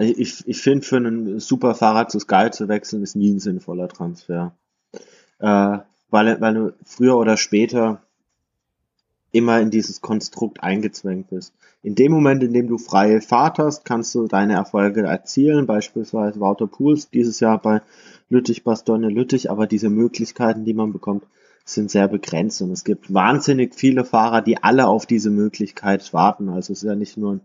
[0.00, 4.54] Ich, ich finde, für einen Superfahrer zu Sky zu wechseln, ist nie ein sinnvoller Transfer.
[5.38, 5.78] Äh,
[6.10, 8.02] weil, weil du früher oder später
[9.32, 11.52] immer in dieses Konstrukt eingezwängt bist.
[11.82, 16.40] In dem Moment, in dem du freie Fahrt hast, kannst du deine Erfolge erzielen, beispielsweise
[16.40, 17.82] Wouter Pools dieses Jahr bei
[18.28, 21.24] Lüttich, Bastogne, Lüttich, aber diese Möglichkeiten, die man bekommt,
[21.64, 26.48] sind sehr begrenzt und es gibt wahnsinnig viele Fahrer, die alle auf diese Möglichkeit warten.
[26.48, 27.40] Also es ist ja nicht nur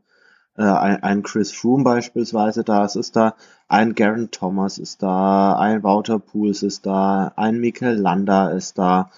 [0.57, 3.36] äh, ein, ein Chris Froome beispielsweise da, es ist da
[3.68, 9.10] ein Garen Thomas ist da, ein Wouter Pools ist da, ein Mikel Landa ist da,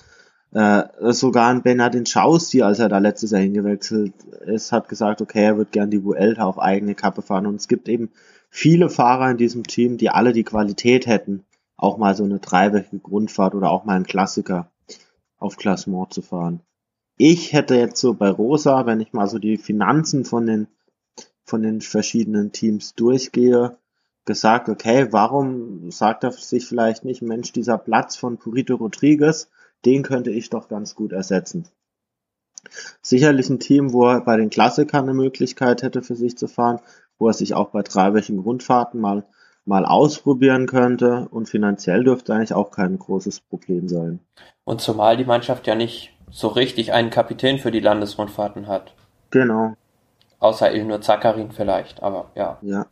[0.52, 4.14] äh, sogar ein Bernardin Schausti, als er da letztes Jahr hingewechselt
[4.46, 7.46] ist, hat gesagt, okay, er wird gern die Vuelta auf eigene Kappe fahren.
[7.46, 8.10] Und es gibt eben
[8.50, 11.44] viele Fahrer in diesem Team, die alle die Qualität hätten,
[11.76, 14.72] auch mal so eine dreiwöchige Grundfahrt oder auch mal einen Klassiker
[15.38, 16.62] auf Klassement zu fahren.
[17.18, 20.68] Ich hätte jetzt so bei Rosa, wenn ich mal so die Finanzen von den,
[21.48, 23.78] von den verschiedenen Teams durchgehe,
[24.26, 29.50] gesagt, okay, warum sagt er sich vielleicht nicht, Mensch, dieser Platz von Purito Rodriguez,
[29.86, 31.70] den könnte ich doch ganz gut ersetzen.
[33.02, 36.82] Sicherlich ein Team, wo er bei den Klassikern eine Möglichkeit hätte für sich zu fahren,
[37.18, 39.24] wo er sich auch bei dreiwöchigen Rundfahrten mal,
[39.64, 44.20] mal ausprobieren könnte und finanziell dürfte eigentlich auch kein großes Problem sein.
[44.66, 48.94] Und zumal die Mannschaft ja nicht so richtig einen Kapitän für die Landesrundfahrten hat.
[49.30, 49.78] Genau.
[50.40, 52.58] Außer Ilnur Zakarin vielleicht, aber ja.
[52.62, 52.86] Ja.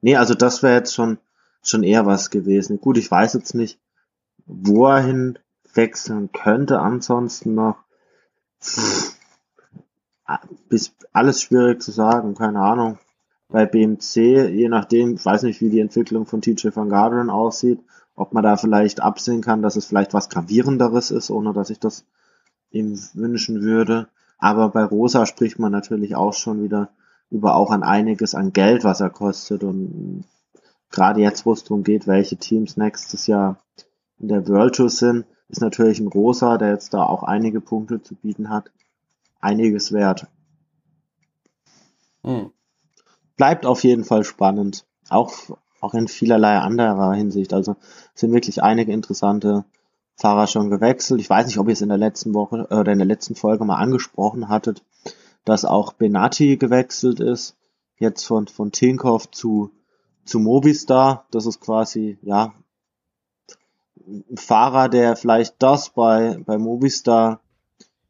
[0.00, 1.18] Nee, also das wäre jetzt schon,
[1.62, 2.80] schon eher was gewesen.
[2.80, 3.80] Gut, ich weiß jetzt nicht,
[4.46, 5.38] wo er hin
[5.74, 6.80] wechseln könnte.
[6.80, 7.76] Ansonsten noch
[10.68, 12.98] bis alles schwierig zu sagen, keine Ahnung.
[13.48, 14.16] Bei BMC,
[14.48, 17.80] je nachdem, ich weiß nicht, wie die Entwicklung von TJ van Garderen aussieht,
[18.16, 21.78] ob man da vielleicht absehen kann, dass es vielleicht was gravierenderes ist, ohne dass ich
[21.78, 22.04] das
[22.70, 24.08] ihm wünschen würde.
[24.38, 26.90] Aber bei Rosa spricht man natürlich auch schon wieder
[27.30, 29.64] über auch an einiges an Geld, was er kostet.
[29.64, 30.24] Und
[30.90, 33.58] gerade jetzt, wo es darum geht, welche Teams nächstes Jahr
[34.18, 38.02] in der World Tour sind, ist natürlich ein Rosa, der jetzt da auch einige Punkte
[38.02, 38.70] zu bieten hat,
[39.40, 40.26] einiges wert.
[42.22, 42.50] Hm.
[43.36, 44.86] Bleibt auf jeden Fall spannend.
[45.08, 45.32] Auch,
[45.80, 47.52] auch in vielerlei anderer Hinsicht.
[47.52, 47.76] Also
[48.14, 49.64] sind wirklich einige interessante
[50.16, 51.20] Fahrer schon gewechselt.
[51.20, 53.64] Ich weiß nicht, ob ihr es in der letzten Woche oder in der letzten Folge
[53.64, 54.82] mal angesprochen hattet,
[55.44, 57.54] dass auch Benatti gewechselt ist.
[57.98, 59.70] Jetzt von, von Tinkoff zu,
[60.24, 61.26] zu Movistar.
[61.30, 62.54] Das ist quasi, ja,
[64.06, 67.40] ein Fahrer, der vielleicht das bei, bei Movistar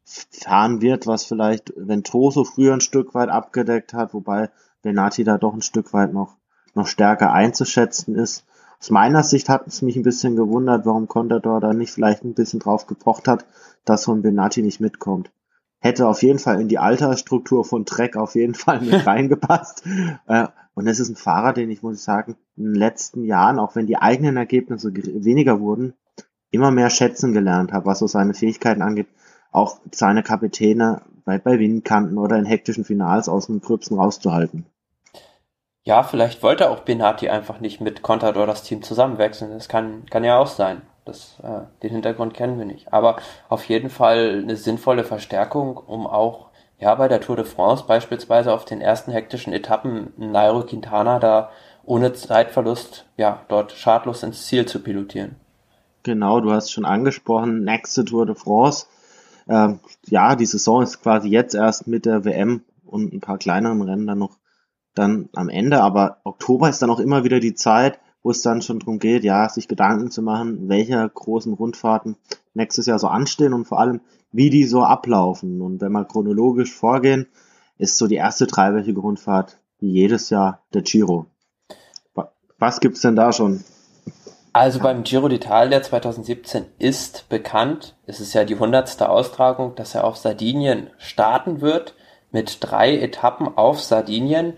[0.05, 4.51] fahren wird, was vielleicht Ventoso früher ein Stück weit abgedeckt hat, wobei
[4.83, 6.37] Benati da doch ein Stück weit noch,
[6.74, 8.45] noch stärker einzuschätzen ist.
[8.81, 12.35] Aus meiner Sicht hat es mich ein bisschen gewundert, warum Contador da nicht vielleicht ein
[12.35, 13.47] bisschen drauf gepocht hat,
[13.85, 15.31] dass so ein Benati nicht mitkommt.
[15.78, 19.85] Hätte auf jeden Fall in die Altersstruktur von Trek auf jeden Fall mit reingepasst.
[20.27, 23.59] Äh, und es ist ein Fahrer, den ich, muss ich sagen, in den letzten Jahren,
[23.59, 25.94] auch wenn die eigenen Ergebnisse weniger wurden,
[26.51, 29.09] immer mehr schätzen gelernt habe, was so seine Fähigkeiten angeht,
[29.53, 34.66] auch seine Kapitäne bei, bei Windkanten oder in hektischen Finals aus dem Gröbsten rauszuhalten.
[35.86, 39.52] Ja, vielleicht wollte auch Benati einfach nicht mit Contador das Team zusammenwechseln.
[39.52, 40.82] Das kann, kann ja auch sein.
[41.04, 42.92] Das, äh, den Hintergrund kennen wir nicht.
[42.92, 43.18] Aber
[43.48, 46.48] auf jeden Fall eine sinnvolle Verstärkung, um auch
[46.80, 51.50] ja, bei der Tour de France beispielsweise auf den ersten hektischen Etappen Nairo Quintana da
[51.84, 55.36] ohne Zeitverlust, ja, dort schadlos ins Ziel zu pilotieren.
[56.02, 58.86] Genau, du hast schon angesprochen, nächste Tour de France.
[59.48, 63.82] Ähm, ja, die Saison ist quasi jetzt erst mit der WM und ein paar kleineren
[63.82, 64.35] Rennen dann noch
[64.97, 68.62] dann am Ende, aber Oktober ist dann auch immer wieder die Zeit, wo es dann
[68.62, 72.16] schon darum geht, ja, sich Gedanken zu machen, welche großen Rundfahrten
[72.55, 74.01] nächstes Jahr so anstehen und vor allem,
[74.32, 75.60] wie die so ablaufen.
[75.62, 77.28] Und wenn wir chronologisch vorgehen,
[77.78, 81.27] ist so die erste dreiwöchige Rundfahrt jedes Jahr der Giro.
[82.59, 83.62] Was gibt's denn da schon?
[84.55, 90.05] Also beim Giro d'Italia 2017 ist bekannt, es ist ja die hundertste Austragung, dass er
[90.05, 91.94] auf Sardinien starten wird
[92.32, 94.55] mit drei Etappen auf Sardinien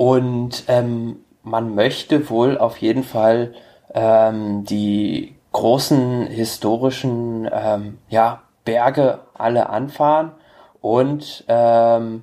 [0.00, 3.52] und ähm, man möchte wohl auf jeden Fall
[3.92, 10.32] ähm, die großen historischen ähm, ja, Berge alle anfahren
[10.80, 12.22] Und ähm,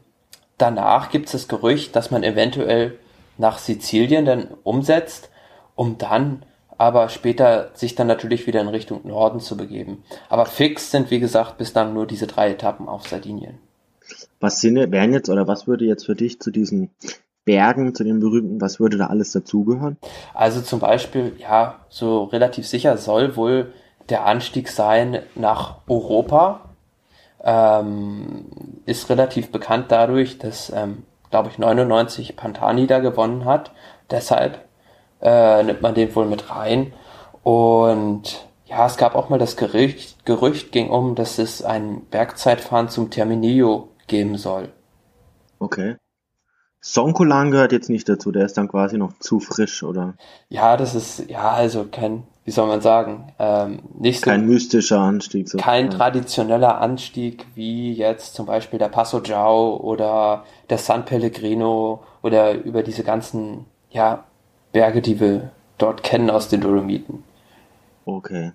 [0.58, 2.98] danach gibt es das Gerücht, dass man eventuell
[3.38, 5.30] nach Sizilien dann umsetzt,
[5.76, 6.42] um dann
[6.80, 10.04] aber später sich dann natürlich wieder in Richtung Norden zu begeben.
[10.30, 13.60] Aber fix sind, wie gesagt, bislang nur diese drei Etappen auf Sardinien.
[14.40, 16.90] Was sind, wären jetzt oder was würde jetzt für dich zu diesen
[17.48, 19.96] Bergen, zu den berühmten, was würde da alles dazugehören?
[20.34, 23.74] Also zum Beispiel, ja, so relativ sicher soll wohl
[24.10, 26.60] der Anstieg sein nach Europa.
[27.42, 28.46] Ähm,
[28.86, 33.72] ist relativ bekannt dadurch, dass, ähm, glaube ich, 99 Pantani da gewonnen hat.
[34.12, 34.66] Deshalb
[35.22, 36.92] äh, nimmt man den wohl mit rein.
[37.44, 42.90] Und ja, es gab auch mal das Gerücht, Gerücht ging um, dass es ein Bergzeitfahren
[42.90, 44.68] zum Terminillo geben soll.
[45.60, 45.96] Okay.
[46.90, 50.14] Sonkolan gehört jetzt nicht dazu, der ist dann quasi noch zu frisch, oder?
[50.48, 54.30] Ja, das ist, ja, also kein, wie soll man sagen, ähm, nicht so.
[54.30, 55.50] Kein mystischer Anstieg.
[55.50, 62.04] So kein traditioneller Anstieg wie jetzt zum Beispiel der Passo Giao oder der San Pellegrino
[62.22, 64.24] oder über diese ganzen, ja,
[64.72, 67.26] Berge, die wir dort kennen aus den Dolomiten.
[68.06, 68.54] Okay.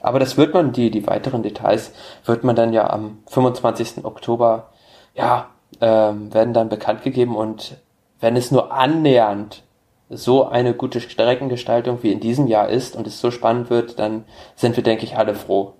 [0.00, 1.92] Aber das wird man, die, die weiteren Details,
[2.24, 4.04] wird man dann ja am 25.
[4.04, 4.70] Oktober,
[5.14, 5.50] ja,
[5.80, 7.76] ähm, werden dann bekannt gegeben und
[8.20, 9.62] wenn es nur annähernd
[10.08, 14.24] so eine gute Streckengestaltung wie in diesem Jahr ist und es so spannend wird, dann
[14.54, 15.74] sind wir, denke ich, alle froh.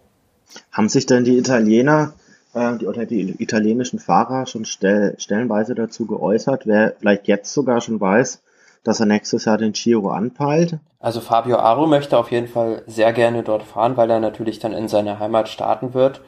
[0.73, 2.13] Haben sich denn die Italiener
[2.55, 7.81] äh, die, oder die italienischen Fahrer schon stell, stellenweise dazu geäußert, wer vielleicht jetzt sogar
[7.81, 8.43] schon weiß,
[8.83, 10.79] dass er nächstes Jahr den Giro anpeilt?
[10.99, 14.73] Also Fabio Aro möchte auf jeden Fall sehr gerne dort fahren, weil er natürlich dann
[14.73, 16.21] in seiner Heimat starten wird.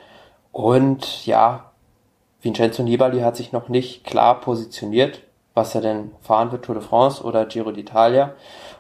[0.53, 1.73] Und ja,
[2.40, 5.23] Vincenzo Nibali hat sich noch nicht klar positioniert,
[5.55, 8.31] was er denn fahren wird, Tour de France oder Giro d'Italia.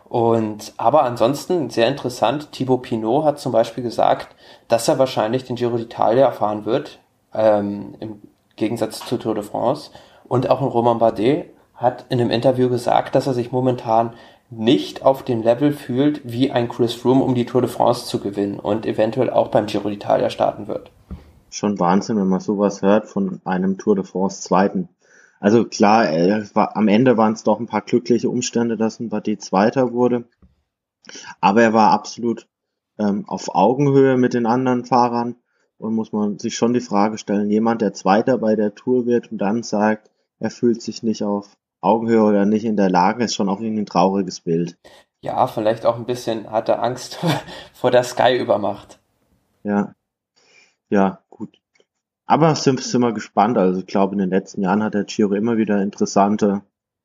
[0.08, 4.34] Und aber ansonsten sehr interessant, Thibaut Pinot hat zum Beispiel gesagt,
[4.68, 6.98] dass er wahrscheinlich den Giro d'Italia fahren wird,
[7.34, 8.22] ähm, im
[8.56, 9.90] Gegensatz zu Tour de France.
[10.28, 14.14] Und auch ein Roman Bardet hat in einem Interview gesagt, dass er sich momentan
[14.50, 18.18] nicht auf dem Level fühlt, wie ein Chris Froome, um die Tour de France zu
[18.18, 20.90] gewinnen und eventuell auch beim Giro d'Italia starten wird.
[21.58, 24.88] Schon Wahnsinn, wenn man sowas hört von einem Tour de France Zweiten.
[25.40, 29.08] Also klar, äh, war, am Ende waren es doch ein paar glückliche Umstände, dass ein
[29.08, 30.24] Bardet Zweiter wurde.
[31.40, 32.46] Aber er war absolut
[32.98, 35.34] ähm, auf Augenhöhe mit den anderen Fahrern
[35.78, 39.32] und muss man sich schon die Frage stellen, jemand, der Zweiter bei der Tour wird
[39.32, 43.34] und dann sagt, er fühlt sich nicht auf Augenhöhe oder nicht in der Lage, ist
[43.34, 44.78] schon auch irgendwie ein trauriges Bild.
[45.22, 47.18] Ja, vielleicht auch ein bisschen hat er Angst
[47.72, 49.00] vor der Sky-Übermacht.
[49.64, 49.94] Ja.
[50.88, 51.20] Ja.
[52.28, 53.56] Aber sind, sind wir gespannt.
[53.56, 56.62] Also ich glaube, in den letzten Jahren hat der Giro immer wieder interessante,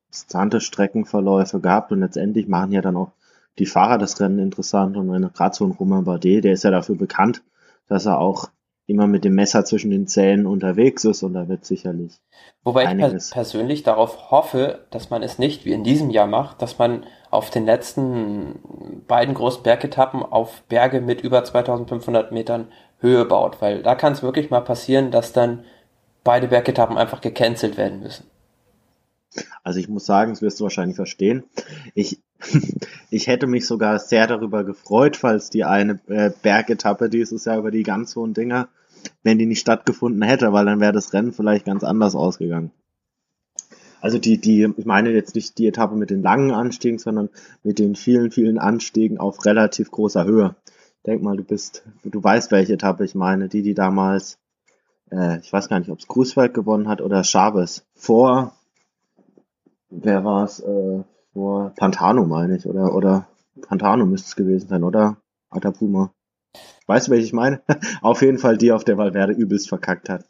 [0.08, 3.14] interessante Streckenverläufe gehabt und letztendlich machen ja dann auch
[3.58, 6.96] die Fahrer das Rennen interessant und gerade so ein Romain Bardet, der ist ja dafür
[6.96, 7.42] bekannt,
[7.88, 8.50] dass er auch
[8.86, 12.20] immer mit dem Messer zwischen den Zähnen unterwegs ist und da wird sicherlich.
[12.64, 13.28] Wobei einiges.
[13.28, 17.06] ich persönlich darauf hoffe, dass man es nicht wie in diesem Jahr macht, dass man
[17.30, 22.68] auf den letzten beiden großen Bergetappen auf Berge mit über 2500 Metern
[23.00, 25.64] Höhe baut, weil da kann es wirklich mal passieren, dass dann
[26.24, 28.26] beide Bergetappen einfach gecancelt werden müssen.
[29.64, 31.44] Also ich muss sagen, das wirst du wahrscheinlich verstehen.
[31.96, 32.22] Ich,
[33.10, 37.72] ich hätte mich sogar sehr darüber gefreut, falls die eine äh, Bergetappe dieses Jahr über
[37.72, 38.70] die ganz hohen Dinger,
[39.24, 42.72] wenn die nicht stattgefunden hätte, weil dann wäre das Rennen vielleicht ganz anders ausgegangen.
[44.02, 47.30] Also die, die, ich meine jetzt nicht die Etappe mit den langen Anstiegen, sondern
[47.64, 50.56] mit den vielen, vielen Anstiegen auf relativ großer Höhe.
[51.06, 54.40] Denk mal, du bist, du weißt, welche Etappe ich meine, die, die damals,
[55.10, 58.54] äh, ich weiß gar nicht, ob es Grußwald gewonnen hat oder Chavez vor
[59.94, 61.04] wer war es, äh,
[61.34, 63.28] vor Pantano, meine ich, oder, oder
[63.68, 65.18] Pantano müsste es gewesen sein, oder?
[65.50, 66.12] Atapuma.
[66.88, 67.62] Weißt du, welche ich meine?
[68.02, 70.26] auf jeden Fall die, auf der Valverde übelst verkackt hat.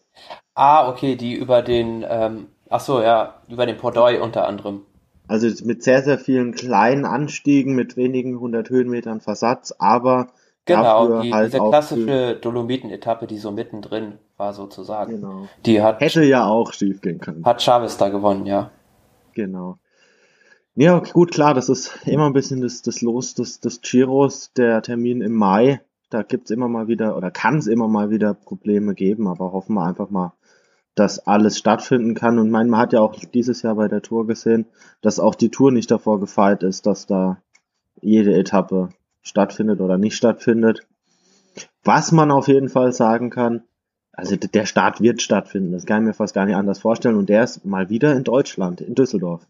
[0.56, 4.82] Ah, okay, die über den, ähm, ach so, ja, über den Pordoy unter anderem.
[5.28, 10.28] Also mit sehr, sehr vielen kleinen Anstiegen, mit wenigen hundert Höhenmetern Versatz, aber
[10.66, 15.20] Genau, die, halt diese klassische Dolomiten-Etappe, die so mittendrin war sozusagen.
[15.20, 15.48] Genau.
[15.66, 17.44] Die hat, Hätte ja auch schief gehen können.
[17.44, 18.72] Hat Chavez da gewonnen, ja.
[19.34, 19.78] Genau.
[20.76, 24.82] Ja, gut, klar, das ist immer ein bisschen das, das Los des, des Giros, der
[24.82, 25.82] Termin im Mai.
[26.10, 29.76] Da gibt's immer mal wieder, oder kann es immer mal wieder Probleme geben, aber hoffen
[29.76, 30.34] wir einfach mal,
[30.96, 32.40] dass alles stattfinden kann.
[32.40, 34.66] Und mein, man hat ja auch dieses Jahr bei der Tour gesehen,
[35.02, 37.38] dass auch die Tour nicht davor gefeit ist, dass da
[38.02, 38.90] jede Etappe
[39.22, 40.88] stattfindet oder nicht stattfindet.
[41.84, 43.62] Was man auf jeden Fall sagen kann,
[44.12, 47.18] also der Start wird stattfinden, das kann ich mir fast gar nicht anders vorstellen.
[47.18, 49.46] Und der ist mal wieder in Deutschland, in Düsseldorf.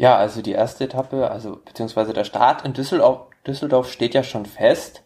[0.00, 4.46] Ja, also die erste Etappe, also beziehungsweise der Start in Düsseldorf, Düsseldorf steht ja schon
[4.46, 5.02] fest.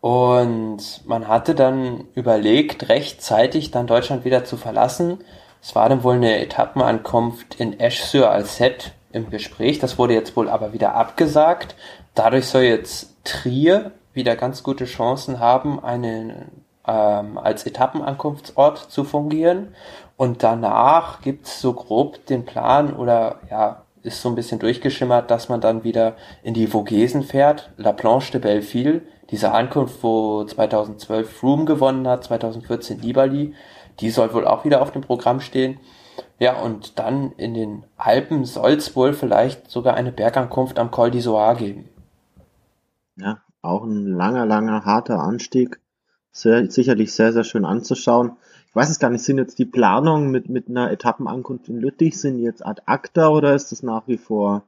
[0.00, 5.18] Und man hatte dann überlegt, rechtzeitig dann Deutschland wieder zu verlassen.
[5.60, 9.80] Es war dann wohl eine Etappenankunft in Esch-sur-Alzette im Gespräch.
[9.80, 11.74] Das wurde jetzt wohl aber wieder abgesagt.
[12.14, 19.74] Dadurch soll jetzt Trier wieder ganz gute Chancen haben, einen ähm, als Etappenankunftsort zu fungieren.
[20.16, 25.48] Und danach gibt's so grob den Plan oder ja, ist so ein bisschen durchgeschimmert, dass
[25.48, 31.30] man dann wieder in die Vogesen fährt, La Planche de Belleville, diese Ankunft, wo 2012
[31.30, 33.54] Froome gewonnen hat, 2014 Nibali,
[34.00, 35.80] die soll wohl auch wieder auf dem Programm stehen.
[36.38, 41.10] Ja, und dann in den Alpen soll es wohl vielleicht sogar eine Bergankunft am Col
[41.10, 41.88] d'Isoire geben.
[43.16, 45.80] Ja, auch ein langer, langer, harter Anstieg.
[46.30, 48.36] Sehr, sicherlich sehr, sehr schön anzuschauen.
[48.76, 52.20] Ich weiß es gar nicht, sind jetzt die Planungen mit, mit einer Etappenankunft in Lüttich,
[52.20, 54.64] sind jetzt ad acta oder ist das nach wie vor?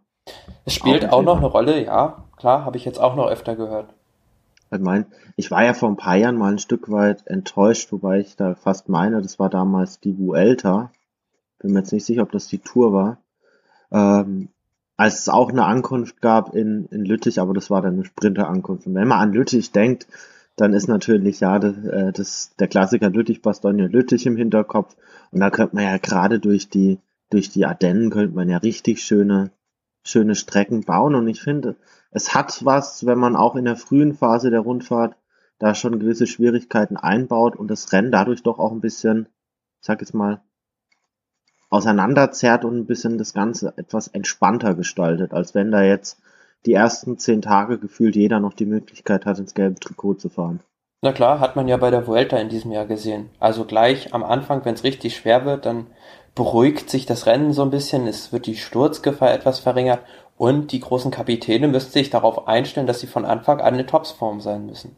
[0.64, 2.24] Es spielt auch, auch noch eine Rolle, ja.
[2.38, 3.92] Klar, habe ich jetzt auch noch öfter gehört.
[4.70, 5.04] Ich meine,
[5.36, 8.54] ich war ja vor ein paar Jahren mal ein Stück weit enttäuscht, wobei ich da
[8.54, 10.90] fast meine, das war damals die Vuelta.
[11.58, 13.18] Bin mir jetzt nicht sicher, ob das die Tour war.
[13.92, 14.48] Ähm,
[14.96, 18.86] als es auch eine Ankunft gab in, in Lüttich, aber das war dann eine Sprinterankunft.
[18.86, 20.06] Und wenn man an Lüttich denkt,
[20.60, 24.96] dann ist natürlich ja das, äh, das der Klassiker Lüttich, Bastogne Lüttich im Hinterkopf.
[25.30, 26.98] Und da könnte man ja gerade durch die
[27.30, 29.50] durch die Ardennen könnte man ja richtig schöne
[30.02, 31.14] schöne Strecken bauen.
[31.14, 31.76] Und ich finde,
[32.10, 35.16] es hat was, wenn man auch in der frühen Phase der Rundfahrt
[35.58, 39.26] da schon gewisse Schwierigkeiten einbaut und das Rennen dadurch doch auch ein bisschen,
[39.80, 40.40] ich sag jetzt mal,
[41.70, 46.18] auseinanderzerrt und ein bisschen das Ganze etwas entspannter gestaltet, als wenn da jetzt
[46.66, 50.60] die ersten zehn Tage gefühlt jeder noch die Möglichkeit hat, ins gelbe Trikot zu fahren.
[51.02, 53.30] Na klar, hat man ja bei der Vuelta in diesem Jahr gesehen.
[53.38, 55.86] Also gleich am Anfang, wenn es richtig schwer wird, dann
[56.34, 60.00] beruhigt sich das Rennen so ein bisschen, es wird die Sturzgefahr etwas verringert
[60.36, 64.40] und die großen Kapitäne müssten sich darauf einstellen, dass sie von Anfang an in Topsform
[64.40, 64.96] sein müssen.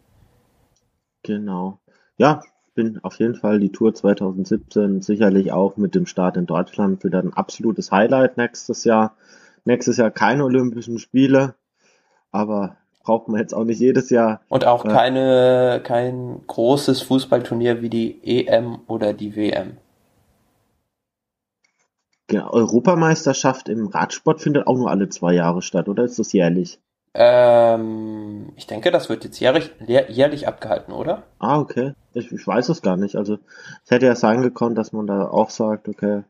[1.23, 1.79] Genau.
[2.17, 2.43] Ja,
[2.75, 7.19] bin auf jeden Fall die Tour 2017 sicherlich auch mit dem Start in Deutschland wieder
[7.19, 9.17] ein absolutes Highlight nächstes Jahr.
[9.65, 11.55] Nächstes Jahr keine Olympischen Spiele,
[12.31, 14.41] aber braucht man jetzt auch nicht jedes Jahr.
[14.49, 19.77] Und auch keine, kein großes Fußballturnier wie die EM oder die WM.
[22.27, 26.79] Genau, Europameisterschaft im Radsport findet auch nur alle zwei Jahre statt, oder ist das jährlich?
[27.13, 31.25] Ähm, ich denke, das wird jetzt jährlich, jährlich abgehalten, oder?
[31.41, 31.95] Ah, okay.
[32.15, 33.17] Ich, ich weiß es gar nicht.
[33.17, 33.39] Also
[33.85, 36.23] es hätte ja sein gekonnt, dass man da auch sagt, okay,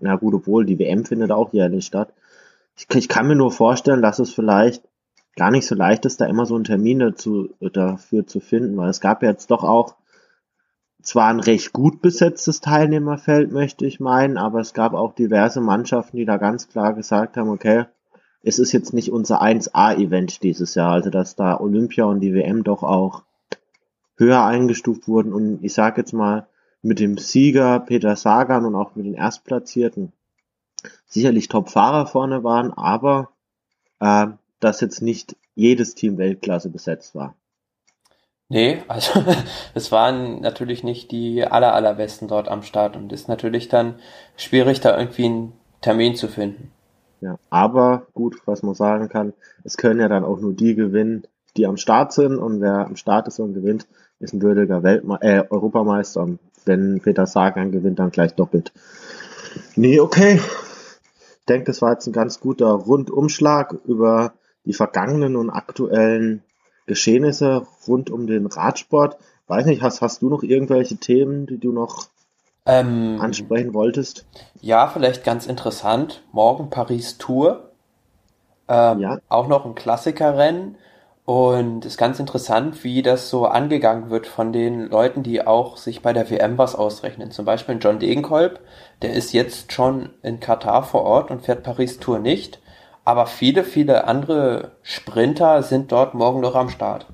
[0.00, 2.12] na gut, obwohl die WM findet auch jährlich statt.
[2.80, 4.82] Ich, ich kann mir nur vorstellen, dass es vielleicht
[5.36, 8.88] gar nicht so leicht ist, da immer so einen Termin dazu, dafür zu finden, weil
[8.88, 9.96] es gab ja jetzt doch auch
[11.02, 16.16] zwar ein recht gut besetztes Teilnehmerfeld, möchte ich meinen, aber es gab auch diverse Mannschaften,
[16.16, 17.84] die da ganz klar gesagt haben, okay,
[18.42, 22.64] es ist jetzt nicht unser 1A-Event dieses Jahr, also dass da Olympia und die WM
[22.64, 23.22] doch auch
[24.16, 25.32] höher eingestuft wurden.
[25.32, 26.46] Und ich sage jetzt mal
[26.82, 30.12] mit dem Sieger Peter Sagan und auch mit den Erstplatzierten
[31.06, 33.30] sicherlich Top-Fahrer vorne waren, aber
[34.00, 34.26] äh,
[34.60, 37.34] dass jetzt nicht jedes Team Weltklasse besetzt war.
[38.48, 39.22] Nee, also
[39.74, 43.94] es waren natürlich nicht die aller allerbesten dort am Start und ist natürlich dann
[44.36, 46.72] schwierig, da irgendwie einen Termin zu finden.
[47.20, 51.26] Ja, aber gut, was man sagen kann, es können ja dann auch nur die gewinnen,
[51.56, 53.86] die am Start sind und wer am Start ist und gewinnt,
[54.18, 58.72] ist ein würdiger Weltme äh, Europameister und wenn Peter Sagan gewinnt, dann gleich doppelt.
[59.76, 60.40] Nee, okay.
[61.40, 64.34] Ich denke, das war jetzt ein ganz guter Rundumschlag über
[64.64, 66.42] die vergangenen und aktuellen
[66.86, 69.16] Geschehnisse rund um den Radsport.
[69.46, 72.08] Weiß nicht, hast, hast du noch irgendwelche Themen, die du noch
[72.66, 74.26] ähm, ansprechen wolltest?
[74.60, 76.22] Ja, vielleicht ganz interessant.
[76.32, 77.70] Morgen Paris Tour.
[78.68, 79.18] Ähm, ja.
[79.28, 80.76] Auch noch ein Klassikerrennen.
[81.30, 86.02] Und ist ganz interessant, wie das so angegangen wird von den Leuten, die auch sich
[86.02, 87.30] bei der WM was ausrechnen.
[87.30, 88.58] Zum Beispiel John Degenkolb,
[89.00, 92.60] der ist jetzt schon in Katar vor Ort und fährt Paris Tour nicht.
[93.04, 97.06] Aber viele, viele andere Sprinter sind dort morgen noch am Start.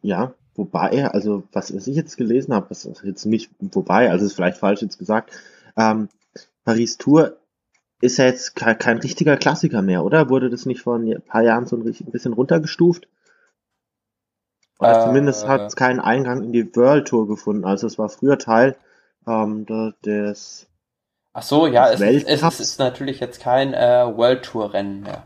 [0.00, 4.32] Ja, wobei, also was, was ich jetzt gelesen habe, was jetzt nicht, wobei, also ist
[4.32, 5.32] vielleicht falsch jetzt gesagt,
[5.76, 6.08] ähm,
[6.64, 7.36] Paris Tour
[8.00, 10.28] ist ja jetzt kein, kein richtiger Klassiker mehr, oder?
[10.30, 13.08] Wurde das nicht vor ein paar Jahren so ein, bisschen runtergestuft?
[14.78, 17.64] Oder äh, zumindest hat es keinen Eingang in die World Tour gefunden.
[17.64, 18.76] Also es war früher Teil
[19.26, 19.66] ähm,
[20.04, 20.66] des
[21.32, 25.24] Ach so, ja, es, es, ist natürlich jetzt kein äh, World Tour Rennen mehr.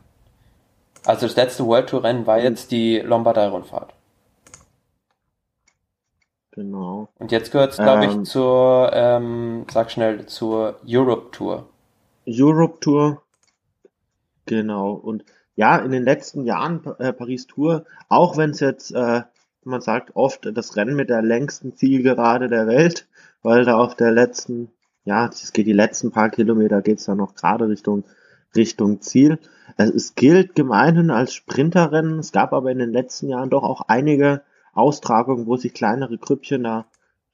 [1.06, 3.94] Also das letzte World Tour Rennen war jetzt die Lombardei Rundfahrt.
[6.52, 7.08] Genau.
[7.18, 11.68] Und jetzt gehört es, glaube ähm, ich, zur, ähm, sag schnell, zur Europe Tour.
[12.26, 13.22] Europe Tour.
[14.46, 14.92] Genau.
[14.92, 15.24] Und
[15.54, 19.22] ja, in den letzten Jahren äh, Paris Tour, auch wenn es jetzt, äh,
[19.64, 23.06] man sagt oft, das Rennen mit der längsten Zielgerade der Welt,
[23.42, 24.70] weil da auf der letzten,
[25.04, 28.04] ja, es geht die letzten paar Kilometer, geht's da noch gerade Richtung
[28.54, 29.38] Richtung Ziel.
[29.76, 32.18] Es gilt gemeinhin als Sprinterrennen.
[32.18, 34.42] Es gab aber in den letzten Jahren doch auch einige
[34.74, 36.86] Austragungen, wo sich kleinere Grüppchen da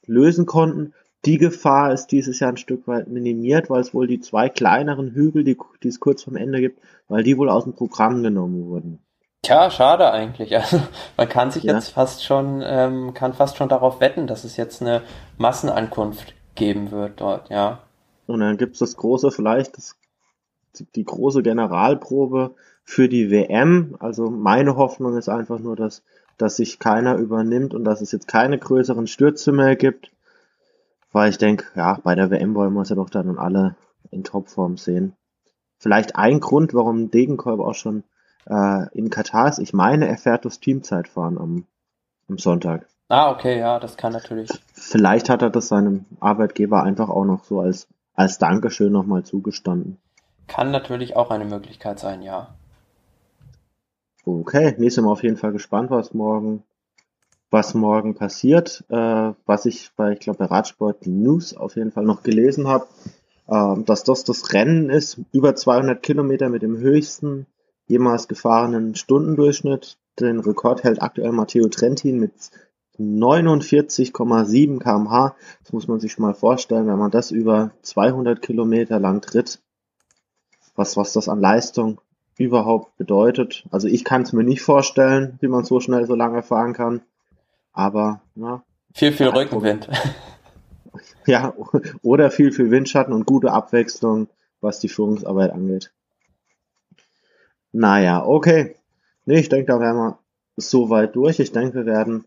[0.06, 0.94] lösen konnten.
[1.24, 5.10] Die Gefahr ist dieses Jahr ein Stück weit minimiert, weil es wohl die zwei kleineren
[5.10, 8.66] Hügel, die, die es kurz vom Ende gibt, weil die wohl aus dem Programm genommen
[8.66, 9.00] wurden.
[9.42, 10.54] Tja, schade eigentlich.
[10.56, 10.80] Also
[11.16, 11.74] man kann sich ja.
[11.74, 15.02] jetzt fast schon, ähm, kann fast schon darauf wetten, dass es jetzt eine
[15.38, 17.82] Massenankunft geben wird dort, ja.
[18.26, 19.96] Und dann gibt es das große, vielleicht das,
[20.94, 22.54] die große Generalprobe
[22.84, 23.96] für die WM.
[24.00, 26.02] Also meine Hoffnung ist einfach nur, dass,
[26.36, 30.10] dass sich keiner übernimmt und dass es jetzt keine größeren Stürze mehr gibt.
[31.18, 33.74] Weil ich denke, ja, bei der WM wollen wir es ja doch dann alle
[34.12, 35.16] in Topform sehen.
[35.80, 38.04] Vielleicht ein Grund, warum Degenkolb auch schon
[38.48, 39.58] äh, in Katar ist.
[39.58, 41.66] Ich meine, er fährt das Teamzeitfahren am,
[42.28, 42.86] am Sonntag.
[43.08, 44.48] Ah, okay, ja, das kann natürlich.
[44.72, 49.98] Vielleicht hat er das seinem Arbeitgeber einfach auch noch so als, als Dankeschön nochmal zugestanden.
[50.46, 52.54] Kann natürlich auch eine Möglichkeit sein, ja.
[54.24, 56.62] Okay, sind wir auf jeden Fall gespannt, was morgen,
[57.50, 58.84] was morgen passiert.
[58.88, 62.86] Äh, was ich bei, ich glaube, bei Radsport News auf jeden Fall noch gelesen habe,
[63.46, 67.46] äh, dass das das Rennen ist, über 200 Kilometer mit dem höchsten
[67.86, 69.98] jemals gefahrenen Stundendurchschnitt.
[70.20, 72.32] Den Rekord hält aktuell Matteo Trentin mit
[72.98, 75.34] 49,7 kmh.
[75.62, 79.60] Das muss man sich mal vorstellen, wenn man das über 200 Kilometer lang tritt.
[80.74, 82.00] Was, was das an Leistung
[82.36, 83.64] überhaupt bedeutet.
[83.70, 87.02] Also ich kann es mir nicht vorstellen, wie man so schnell so lange fahren kann.
[87.78, 88.64] Aber, na.
[88.92, 89.88] Viel, viel Rückenwind.
[91.26, 91.52] Ja,
[92.02, 94.28] oder viel, viel Windschatten und gute Abwechslung,
[94.62, 95.92] was die Führungsarbeit angeht.
[97.70, 98.76] Naja, okay.
[99.26, 100.18] Nee, ich denke, da wären wir
[100.56, 101.38] so weit durch.
[101.38, 102.24] Ich denke, wir werden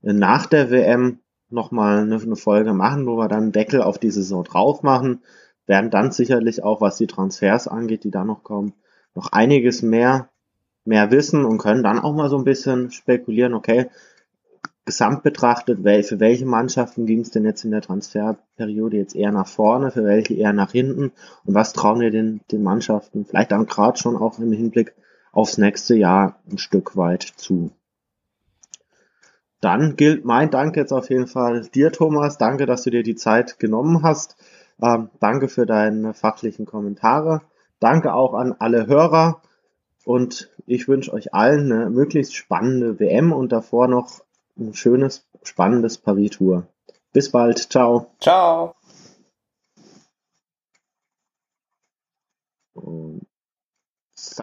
[0.00, 1.18] nach der WM
[1.50, 5.20] nochmal eine, eine Folge machen, wo wir dann Deckel auf die Saison drauf machen.
[5.66, 8.72] Werden dann sicherlich auch, was die Transfers angeht, die da noch kommen,
[9.16, 10.28] noch einiges mehr,
[10.84, 13.90] mehr wissen und können dann auch mal so ein bisschen spekulieren, okay,
[14.84, 19.46] gesamt betrachtet, für welche Mannschaften ging es denn jetzt in der Transferperiode jetzt eher nach
[19.46, 21.12] vorne, für welche eher nach hinten
[21.44, 24.94] und was trauen wir den, den Mannschaften vielleicht dann gerade schon auch im Hinblick
[25.32, 27.70] aufs nächste Jahr ein Stück weit zu.
[29.60, 32.36] Dann gilt mein Dank jetzt auf jeden Fall dir, Thomas.
[32.36, 34.36] Danke, dass du dir die Zeit genommen hast.
[34.82, 37.40] Ähm, danke für deine fachlichen Kommentare.
[37.80, 39.40] Danke auch an alle Hörer.
[40.04, 44.20] Und ich wünsche euch allen eine möglichst spannende WM und davor noch
[44.56, 46.66] ein schönes, spannendes Paris-Tour.
[47.12, 47.58] Bis bald.
[47.70, 48.10] Ciao.
[48.20, 48.74] Ciao.
[52.74, 53.13] Und